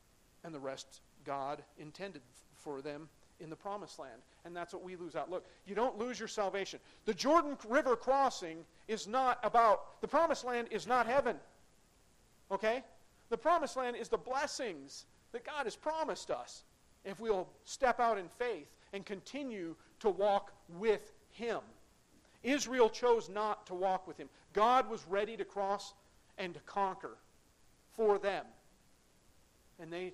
and 0.45 0.55
the 0.55 0.61
rest 0.61 1.01
God 1.25 1.62
intended 1.79 2.23
for 2.55 2.81
them 2.83 3.09
in 3.41 3.51
the 3.51 3.57
promised 3.57 3.99
land. 3.99 4.21
And 4.45 4.55
that's 4.55 4.73
what 4.73 4.83
we 4.83 4.97
lose 4.97 5.16
out. 5.16 5.31
Look, 5.31 5.47
you 5.66 5.75
don't 5.75 5.99
lose 5.99 6.18
your 6.18 6.29
salvation. 6.29 6.79
The 7.07 7.14
Jordan 7.14 7.57
River 7.68 7.97
crossing 7.97 8.59
is 8.87 9.07
not 9.07 9.39
about, 9.43 10.01
the 10.01 10.09
promised 10.09 10.45
land 10.45 10.68
is 10.71 10.87
not 10.87 11.07
heaven. 11.07 11.37
Okay? 12.51 12.85
The 13.31 13.39
promised 13.39 13.77
land 13.77 13.97
is 13.97 14.09
the 14.09 14.18
blessings 14.18 15.07
that 15.33 15.45
God 15.45 15.64
has 15.64 15.77
promised 15.77 16.31
us 16.31 16.64
if 17.05 17.18
we'll 17.18 17.49
step 17.64 18.01
out 18.01 18.18
in 18.18 18.29
faith 18.29 18.68
and 18.93 19.07
continue 19.07 19.75
to 20.01 20.11
walk 20.11 20.53
with 20.79 21.12
Him. 21.31 21.61
Israel 22.43 22.91
chose 22.91 23.29
not 23.29 23.66
to 23.66 23.75
walk 23.75 24.07
with 24.07 24.18
Him. 24.18 24.29
God 24.53 24.91
was 24.91 25.07
ready 25.09 25.37
to 25.37 25.45
cross 25.45 25.95
and 26.39 26.55
to 26.55 26.61
conquer 26.61 27.16
for 27.97 28.18
them. 28.18 28.45
And 29.78 29.93
they 29.93 30.12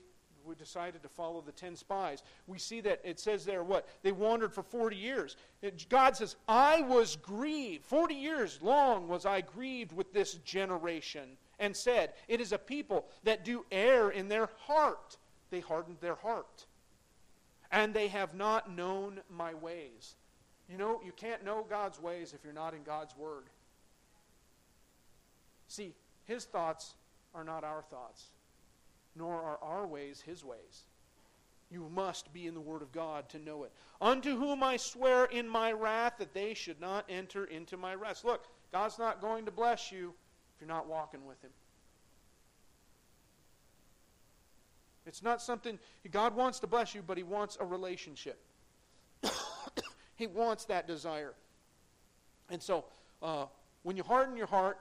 decided 0.55 1.03
to 1.03 1.09
follow 1.09 1.41
the 1.41 1.53
10 1.53 1.77
spies. 1.77 2.23
We 2.47 2.59
see 2.59 2.81
that 2.83 3.01
it 3.05 3.19
says 3.19 3.45
there 3.45 3.65
what? 3.65 3.89
They 4.03 4.13
wandered 4.13 4.53
for 4.53 4.63
40 4.63 4.97
years. 4.97 5.37
God 5.89 6.17
says, 6.17 6.37
I 6.47 6.83
was 6.83 7.17
grieved. 7.17 7.85
40 7.85 8.15
years 8.15 8.61
long 8.63 9.09
was 9.09 9.27
I 9.27 9.41
grieved 9.41 9.93
with 9.93 10.13
this 10.13 10.35
generation 10.45 11.37
and 11.59 11.75
said, 11.75 12.13
It 12.29 12.41
is 12.41 12.53
a 12.53 12.59
people 12.59 13.07
that 13.25 13.45
do 13.45 13.65
err 13.73 14.11
in 14.11 14.29
their 14.29 14.49
heart. 14.67 15.17
They 15.51 15.61
hardened 15.61 15.99
their 16.01 16.17
heart. 16.17 16.67
And 17.73 17.93
they 17.93 18.09
have 18.09 18.35
not 18.35 18.71
known 18.71 19.21
my 19.29 19.55
ways. 19.55 20.17
You 20.69 20.79
know, 20.79 21.01
you 21.05 21.13
can't 21.13 21.45
know 21.45 21.65
God's 21.69 22.01
ways 22.01 22.33
if 22.33 22.45
you're 22.45 22.53
not 22.53 22.75
in 22.75 22.83
God's 22.83 23.17
Word. 23.17 23.45
See, 25.69 25.95
His 26.25 26.45
thoughts 26.45 26.95
are 27.37 27.45
not 27.45 27.63
our 27.63 27.83
thoughts, 27.83 28.31
nor 29.15 29.35
are 29.35 29.59
our 29.63 29.87
ways 29.87 30.23
His 30.25 30.45
ways. 30.45 30.87
You 31.71 31.89
must 31.93 32.33
be 32.33 32.47
in 32.47 32.55
the 32.55 32.61
Word 32.61 32.83
of 32.83 32.93
God 32.93 33.29
to 33.31 33.39
know 33.39 33.65
it. 33.65 33.73
Unto 34.01 34.37
whom 34.37 34.63
I 34.63 34.77
swear 34.77 35.25
in 35.27 35.49
my 35.49 35.73
wrath 35.73 36.15
that 36.19 36.33
they 36.33 36.55
should 36.55 36.81
not 36.81 37.05
enter 37.09 37.45
into 37.45 37.77
my 37.77 37.95
rest. 37.95 38.25
Look, 38.25 38.47
God's 38.73 38.99
not 38.99 39.21
going 39.21 39.45
to 39.47 39.51
bless 39.51 39.91
you 39.91 40.15
if 40.55 40.61
you're 40.61 40.69
not 40.69 40.89
walking 40.89 41.27
with 41.27 41.43
Him. 41.43 41.51
It's 45.07 45.23
not 45.23 45.43
something, 45.43 45.79
God 46.11 46.35
wants 46.35 46.59
to 46.61 46.67
bless 46.67 46.95
you, 46.95 47.03
but 47.07 47.17
He 47.17 47.23
wants 47.23 47.59
a 47.61 47.65
relationship. 47.65 48.41
he 50.17 50.27
wants 50.27 50.65
that 50.67 50.87
desire. 50.87 51.35
And 52.51 52.63
so, 52.63 52.85
uh, 53.23 53.47
when 53.83 53.97
you 53.97 54.03
harden 54.03 54.37
your 54.37 54.47
heart, 54.47 54.79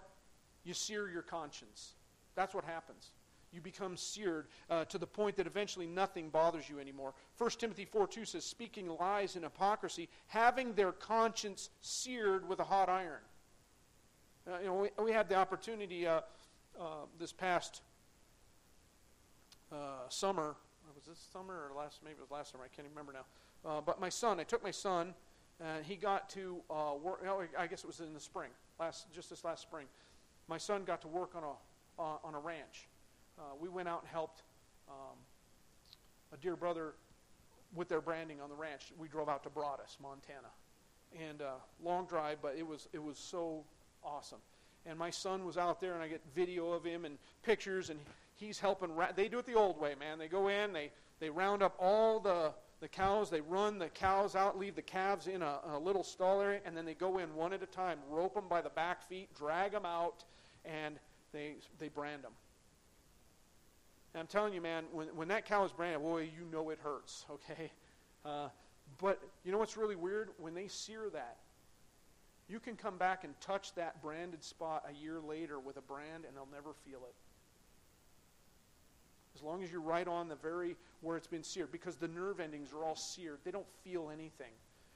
you 0.63 0.73
sear 0.73 1.09
your 1.09 1.21
conscience. 1.21 1.93
That's 2.36 2.53
what 2.53 2.65
happens. 2.65 3.11
You 3.55 3.61
become 3.61 3.95
seared 3.95 4.47
uh, 4.69 4.83
to 4.86 4.97
the 4.97 5.07
point 5.07 5.38
that 5.38 5.47
eventually 5.47 5.88
nothing 5.88 6.29
bothers 6.29 6.69
you 6.69 6.79
anymore. 6.79 7.13
1 7.38 7.49
Timothy 7.51 7.86
4 7.86 8.05
2 8.05 8.25
says, 8.25 8.43
Speaking 8.43 8.89
lies 8.99 9.36
and 9.36 9.45
hypocrisy, 9.45 10.09
having 10.27 10.73
their 10.73 10.91
conscience 10.91 11.69
seared 11.81 12.47
with 12.47 12.59
a 12.59 12.65
hot 12.65 12.89
iron. 12.89 13.21
Uh, 14.45 14.59
you 14.59 14.67
know, 14.67 14.73
we, 14.73 15.03
we, 15.03 15.11
had 15.11 15.29
the 15.29 15.36
opportunity 15.36 16.05
uh, 16.05 16.19
uh 16.79 17.05
this 17.17 17.31
past 17.31 17.81
uh, 19.71 20.07
summer. 20.09 20.57
Was 20.93 21.05
this 21.05 21.25
summer 21.31 21.53
or 21.53 21.75
last? 21.75 22.01
Maybe 22.03 22.15
it 22.17 22.21
was 22.21 22.31
last 22.31 22.51
summer. 22.51 22.65
I 22.65 22.75
can't 22.75 22.88
remember 22.89 23.13
now. 23.13 23.25
Uh, 23.69 23.81
but 23.81 23.99
my 23.99 24.09
son, 24.09 24.39
I 24.39 24.43
took 24.43 24.63
my 24.63 24.71
son, 24.71 25.13
and 25.59 25.83
he 25.86 25.95
got 25.95 26.29
to 26.31 26.61
work. 27.01 27.21
Oh, 27.25 27.41
I 27.57 27.67
guess 27.67 27.83
it 27.83 27.88
was 27.88 28.01
in 28.01 28.13
the 28.13 28.19
spring, 28.19 28.51
last 28.79 29.11
just 29.13 29.29
this 29.29 29.45
last 29.45 29.61
spring. 29.61 29.88
My 30.47 30.57
son 30.57 30.83
got 30.83 31.01
to 31.01 31.07
work 31.07 31.36
on 31.36 31.43
a 31.43 31.53
on 31.97 32.35
a 32.35 32.39
ranch 32.39 32.87
uh, 33.37 33.41
we 33.59 33.69
went 33.69 33.87
out 33.87 34.01
and 34.01 34.09
helped 34.09 34.43
um, 34.87 35.17
a 36.33 36.37
dear 36.37 36.55
brother 36.55 36.93
with 37.73 37.89
their 37.89 38.01
branding 38.01 38.39
on 38.39 38.49
the 38.49 38.55
ranch. 38.55 38.93
We 38.97 39.07
drove 39.07 39.27
out 39.27 39.43
to 39.43 39.49
Broadus, 39.49 39.97
Montana, 40.01 40.47
and 41.19 41.41
uh, 41.41 41.55
long 41.83 42.05
drive, 42.05 42.37
but 42.41 42.55
it 42.57 42.65
was 42.65 42.87
it 42.93 43.03
was 43.03 43.17
so 43.17 43.63
awesome. 44.03 44.39
And 44.85 44.99
my 44.99 45.09
son 45.09 45.45
was 45.45 45.57
out 45.57 45.81
there, 45.81 45.93
and 45.93 46.03
I 46.03 46.07
get 46.07 46.21
video 46.35 46.71
of 46.71 46.83
him 46.83 47.05
and 47.05 47.17
pictures, 47.43 47.89
and 47.89 47.99
he's 48.35 48.59
helping. 48.59 48.95
Ra- 48.95 49.11
they 49.15 49.27
do 49.27 49.39
it 49.39 49.45
the 49.45 49.55
old 49.55 49.79
way, 49.79 49.95
man. 49.99 50.19
They 50.19 50.27
go 50.27 50.47
in, 50.47 50.73
they 50.73 50.91
they 51.19 51.29
round 51.29 51.63
up 51.63 51.75
all 51.79 52.19
the 52.19 52.53
the 52.81 52.87
cows, 52.87 53.29
they 53.29 53.41
run 53.41 53.79
the 53.79 53.89
cows 53.89 54.35
out, 54.35 54.59
leave 54.59 54.75
the 54.75 54.81
calves 54.81 55.27
in 55.27 55.41
a, 55.41 55.59
a 55.71 55.79
little 55.79 56.03
stall 56.03 56.41
area, 56.41 56.59
and 56.65 56.75
then 56.75 56.85
they 56.85 56.93
go 56.93 57.17
in 57.17 57.33
one 57.33 57.51
at 57.53 57.63
a 57.63 57.65
time, 57.65 57.99
rope 58.09 58.35
them 58.35 58.45
by 58.49 58.61
the 58.61 58.69
back 58.69 59.01
feet, 59.07 59.29
drag 59.33 59.71
them 59.71 59.85
out, 59.85 60.25
and 60.65 60.99
they 61.36 61.55
they 61.77 61.89
brand 61.89 62.23
them. 62.23 62.31
And 64.15 64.21
I'm 64.21 64.27
telling 64.27 64.53
you, 64.53 64.61
man, 64.61 64.86
when, 64.93 65.07
when 65.09 65.27
that 65.27 65.45
cow 65.45 65.65
is 65.65 65.73
branded, 65.73 66.01
boy, 66.01 66.21
you 66.21 66.45
know 66.49 66.69
it 66.69 66.79
hurts, 66.81 67.25
okay? 67.31 67.69
Uh, 68.23 68.47
but 68.97 69.21
you 69.43 69.51
know 69.51 69.57
what's 69.57 69.75
really 69.75 69.97
weird? 69.97 70.29
When 70.38 70.53
they 70.53 70.69
sear 70.69 71.09
that, 71.11 71.38
you 72.47 72.61
can 72.61 72.77
come 72.77 72.97
back 72.97 73.25
and 73.25 73.33
touch 73.41 73.75
that 73.75 74.01
branded 74.01 74.41
spot 74.41 74.86
a 74.89 74.93
year 74.93 75.19
later 75.19 75.59
with 75.59 75.75
a 75.75 75.81
brand 75.81 76.23
and 76.25 76.36
they'll 76.36 76.47
never 76.49 76.71
feel 76.86 76.99
it. 76.99 77.13
As 79.36 79.41
long 79.43 79.63
as 79.63 79.71
you're 79.71 79.81
right 79.81 80.07
on 80.07 80.29
the 80.29 80.36
very 80.36 80.77
where 81.01 81.17
it's 81.17 81.27
been 81.27 81.43
seared, 81.43 81.71
because 81.73 81.97
the 81.97 82.07
nerve 82.07 82.39
endings 82.39 82.71
are 82.71 82.86
all 82.86 82.95
seared, 82.95 83.39
they 83.43 83.51
don't 83.51 83.67
feel 83.83 84.09
anything. 84.09 84.53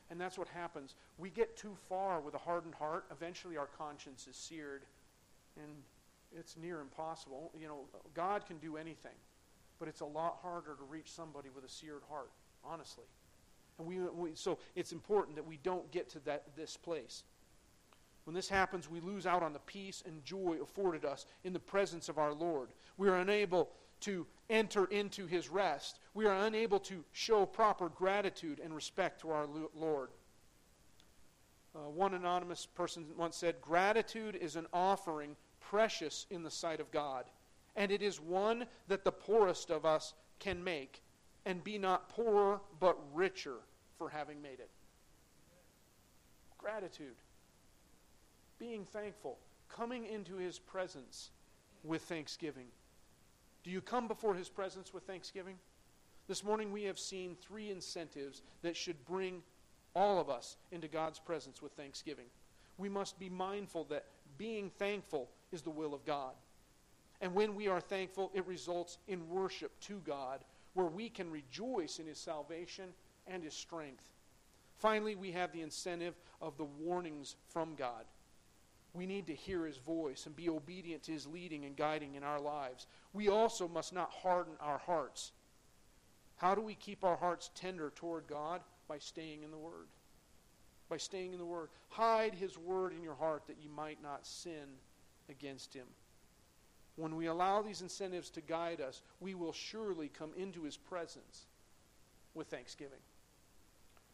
And 0.10 0.22
that's 0.22 0.38
what 0.38 0.48
happens. 0.48 0.96
We 1.18 1.30
get 1.30 1.58
too 1.58 1.76
far 1.90 2.22
with 2.22 2.36
a 2.36 2.38
hardened 2.38 2.76
heart, 2.76 3.04
eventually 3.12 3.58
our 3.58 3.68
conscience 3.78 4.28
is 4.30 4.38
seared. 4.38 4.84
And 5.58 5.74
it's 6.38 6.58
near 6.58 6.82
impossible. 6.82 7.52
You 7.60 7.68
know, 7.68 7.86
God 8.14 8.46
can 8.46 8.58
do 8.58 8.78
anything, 8.78 9.16
but 9.80 9.88
it's 9.88 10.02
a 10.02 10.06
lot 10.06 10.40
harder 10.42 10.76
to 10.76 10.84
reach 10.90 11.12
somebody 11.12 11.50
with 11.54 11.64
a 11.64 11.70
seared 11.70 12.02
heart, 12.10 12.32
honestly. 12.64 13.06
And 13.78 13.88
we, 13.88 14.00
we, 14.00 14.32
so 14.36 14.60
it's 14.76 14.92
important 14.92 15.36
that 15.38 15.48
we 15.48 15.58
don't 15.64 15.90
get 15.92 16.10
to 16.10 16.20
that, 16.26 16.56
this 16.56 16.76
place. 16.78 17.24
When 18.26 18.36
this 18.36 18.50
happens, 18.50 18.90
we 18.90 19.00
lose 19.00 19.26
out 19.26 19.42
on 19.42 19.54
the 19.54 19.60
peace 19.60 20.04
and 20.06 20.24
joy 20.24 20.58
afforded 20.62 21.06
us 21.06 21.26
in 21.44 21.54
the 21.54 21.60
presence 21.60 22.10
of 22.10 22.18
our 22.18 22.34
Lord. 22.34 22.70
We 22.98 23.08
are 23.08 23.16
unable 23.16 23.70
to 24.02 24.28
enter 24.50 24.86
into 24.86 25.26
his 25.26 25.50
rest. 25.50 26.00
We 26.14 26.26
are 26.26 26.46
unable 26.46 26.80
to 26.82 27.04
show 27.12 27.46
proper 27.46 27.90
gratitude 27.90 28.60
and 28.64 28.76
respect 28.76 29.22
to 29.22 29.32
our 29.32 29.48
Lord. 29.74 30.10
Uh, 31.76 31.90
one 31.90 32.14
anonymous 32.14 32.66
person 32.66 33.06
once 33.18 33.36
said, 33.38 33.62
Gratitude 33.62 34.36
is 34.36 34.56
an 34.56 34.68
offering 34.74 35.36
precious 35.70 36.26
in 36.32 36.42
the 36.42 36.50
sight 36.50 36.80
of 36.80 36.92
God, 36.92 37.26
and 37.76 37.92
it 37.92 38.02
is 38.02 38.20
one 38.20 38.66
that 38.88 39.04
the 39.04 39.12
poorest 39.12 39.70
of 39.70 39.86
us 39.86 40.14
can 40.40 40.64
make, 40.64 41.04
and 41.46 41.64
be 41.64 41.78
not 41.78 42.10
poorer, 42.10 42.60
but 42.80 42.98
richer 43.14 43.58
for 43.98 44.10
having 44.10 44.42
made 44.42 44.60
it. 44.60 44.70
Gratitude, 46.58 47.16
being 48.58 48.84
thankful, 48.84 49.38
coming 49.70 50.06
into 50.06 50.38
his 50.38 50.58
presence 50.58 51.30
with 51.84 52.02
thanksgiving. 52.04 52.68
Do 53.64 53.70
you 53.70 53.82
come 53.82 54.08
before 54.08 54.34
his 54.34 54.50
presence 54.50 54.94
with 54.94 55.04
thanksgiving? 55.04 55.56
This 56.28 56.44
morning 56.44 56.72
we 56.72 56.84
have 56.84 57.00
seen 57.00 57.36
three 57.36 57.70
incentives 57.70 58.42
that 58.64 58.76
should 58.76 59.06
bring 59.06 59.44
all 59.96 60.20
of 60.20 60.30
us 60.30 60.58
into 60.72 60.88
God's 60.88 61.20
presence 61.20 61.62
with 61.62 61.74
thanksgiving. 61.74 62.26
We 62.78 62.90
must 62.90 63.20
be 63.20 63.30
mindful 63.30 63.86
that 63.86 64.06
being 64.38 64.70
thankful 64.70 65.30
is 65.52 65.62
the 65.62 65.70
will 65.70 65.94
of 65.94 66.06
God. 66.06 66.34
And 67.22 67.34
when 67.34 67.56
we 67.56 67.68
are 67.68 67.82
thankful, 67.82 68.32
it 68.34 68.48
results 68.48 68.98
in 69.08 69.30
worship 69.30 69.78
to 69.82 70.02
God, 70.06 70.40
where 70.74 70.88
we 70.88 71.10
can 71.10 71.30
rejoice 71.30 72.00
in 72.00 72.06
His 72.06 72.18
salvation 72.18 72.90
and 73.28 73.44
His 73.44 73.54
strength. 73.54 74.04
Finally, 74.78 75.16
we 75.16 75.32
have 75.32 75.52
the 75.52 75.62
incentive 75.62 76.16
of 76.42 76.58
the 76.58 76.64
warnings 76.64 77.36
from 77.50 77.76
God. 77.76 78.06
We 78.94 79.06
need 79.06 79.28
to 79.28 79.36
hear 79.36 79.66
His 79.66 79.78
voice 79.78 80.26
and 80.26 80.36
be 80.36 80.50
obedient 80.50 81.04
to 81.04 81.12
His 81.12 81.28
leading 81.28 81.66
and 81.66 81.76
guiding 81.76 82.16
in 82.16 82.24
our 82.24 82.40
lives. 82.40 82.88
We 83.14 83.28
also 83.28 83.68
must 83.68 83.94
not 83.94 84.12
harden 84.12 84.54
our 84.62 84.78
hearts. 84.78 85.34
How 86.38 86.56
do 86.56 86.62
we 86.62 86.76
keep 86.76 87.04
our 87.04 87.18
hearts 87.18 87.52
tender 87.54 87.92
toward 87.96 88.28
God? 88.28 88.62
By 88.88 88.98
staying 88.98 89.44
in 89.44 89.52
the 89.52 89.58
Word. 89.58 89.88
By 90.90 90.98
staying 90.98 91.34
in 91.34 91.38
the 91.38 91.46
Word. 91.46 91.70
Hide 91.90 92.34
His 92.34 92.58
Word 92.58 92.94
in 92.94 93.04
your 93.04 93.16
heart 93.16 93.44
that 93.48 93.62
you 93.62 93.70
might 93.70 94.02
not 94.02 94.26
sin 94.26 94.78
against 95.30 95.74
him. 95.74 95.86
When 96.96 97.16
we 97.16 97.28
allow 97.28 97.62
these 97.62 97.82
incentives 97.82 98.30
to 98.32 98.42
guide 98.42 98.82
us, 98.82 99.02
we 99.20 99.34
will 99.34 99.54
surely 99.54 100.10
come 100.10 100.32
into 100.36 100.64
his 100.64 100.76
presence 100.76 101.46
with 102.34 102.48
thanksgiving. 102.48 103.00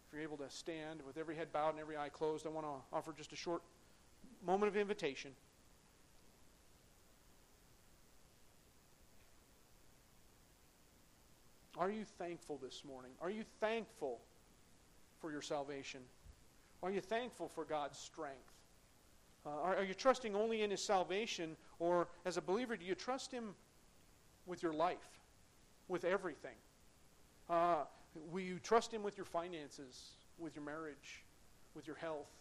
If 0.08 0.14
you're 0.14 0.22
able 0.22 0.38
to 0.38 0.50
stand 0.50 1.02
with 1.06 1.18
every 1.18 1.36
head 1.36 1.52
bowed 1.52 1.70
and 1.70 1.80
every 1.80 1.98
eye 1.98 2.10
closed, 2.10 2.46
I 2.46 2.50
want 2.50 2.68
to 2.68 2.96
offer 2.96 3.12
just 3.12 3.34
a 3.34 3.36
short 3.36 3.64
moment 4.46 4.70
of 4.70 4.78
invitation. 4.78 5.32
Are 11.78 11.90
you 11.90 12.06
thankful 12.18 12.60
this 12.62 12.84
morning? 12.86 13.12
Are 13.20 13.30
you 13.30 13.44
thankful 13.60 14.22
for 15.20 15.32
your 15.32 15.42
salvation? 15.42 16.02
Are 16.82 16.92
you 16.92 17.02
thankful 17.02 17.50
for 17.50 17.66
God's 17.66 17.98
strength? 17.98 18.55
Uh, 19.46 19.50
are, 19.62 19.76
are 19.78 19.84
you 19.84 19.94
trusting 19.94 20.36
only 20.36 20.64
in 20.64 20.72
his 20.72 20.84
salvation? 20.84 21.56
Or 21.80 22.08
as 22.26 22.38
a 22.38 22.42
believer, 22.42 22.76
do 22.76 22.86
you 22.86 22.96
trust 22.96 23.32
him 23.32 23.54
with 24.46 24.64
your 24.64 24.74
life, 24.74 25.20
with 25.88 26.04
everything? 26.04 26.56
Uh, 27.50 27.84
will 28.32 28.42
you 28.42 28.60
trust 28.60 28.92
him 28.92 29.04
with 29.04 29.18
your 29.18 29.26
finances, 29.26 30.12
with 30.40 30.56
your 30.56 30.66
marriage, 30.66 31.24
with 31.76 31.86
your 31.86 31.96
health, 31.98 32.32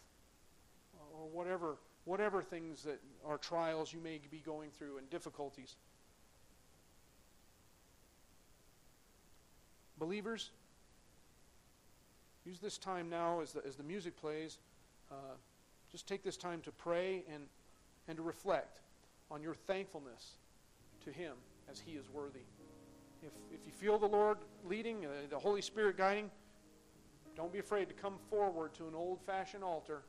or 1.13 1.27
whatever, 1.31 1.77
whatever 2.05 2.41
things 2.41 2.83
that 2.83 2.99
are 3.25 3.37
trials 3.37 3.93
you 3.93 3.99
may 3.99 4.19
be 4.31 4.41
going 4.45 4.71
through 4.71 4.97
and 4.97 5.09
difficulties? 5.09 5.75
Believers, 9.97 10.49
use 12.45 12.59
this 12.59 12.77
time 12.77 13.09
now 13.09 13.41
as 13.41 13.53
the, 13.53 13.65
as 13.65 13.75
the 13.75 13.83
music 13.83 14.19
plays. 14.19 14.57
Uh, 15.11 15.35
just 15.95 16.07
take 16.07 16.25
this 16.25 16.35
time 16.35 16.59
to 16.59 16.73
pray 16.73 17.23
and, 17.33 17.43
and 18.09 18.17
to 18.17 18.21
reflect 18.21 18.81
on 19.31 19.41
your 19.41 19.53
thankfulness 19.53 20.33
to 21.05 21.09
Him 21.09 21.31
as 21.71 21.79
He 21.79 21.93
is 21.93 22.03
worthy. 22.09 22.41
If, 23.23 23.31
if 23.53 23.65
you 23.65 23.71
feel 23.71 23.97
the 23.97 24.05
Lord 24.05 24.39
leading, 24.67 25.05
uh, 25.05 25.09
the 25.29 25.39
Holy 25.39 25.61
Spirit 25.61 25.95
guiding, 25.95 26.29
don't 27.37 27.53
be 27.53 27.59
afraid 27.59 27.87
to 27.87 27.93
come 27.93 28.15
forward 28.29 28.73
to 28.73 28.89
an 28.89 28.93
old 28.93 29.21
fashioned 29.25 29.63
altar 29.63 30.01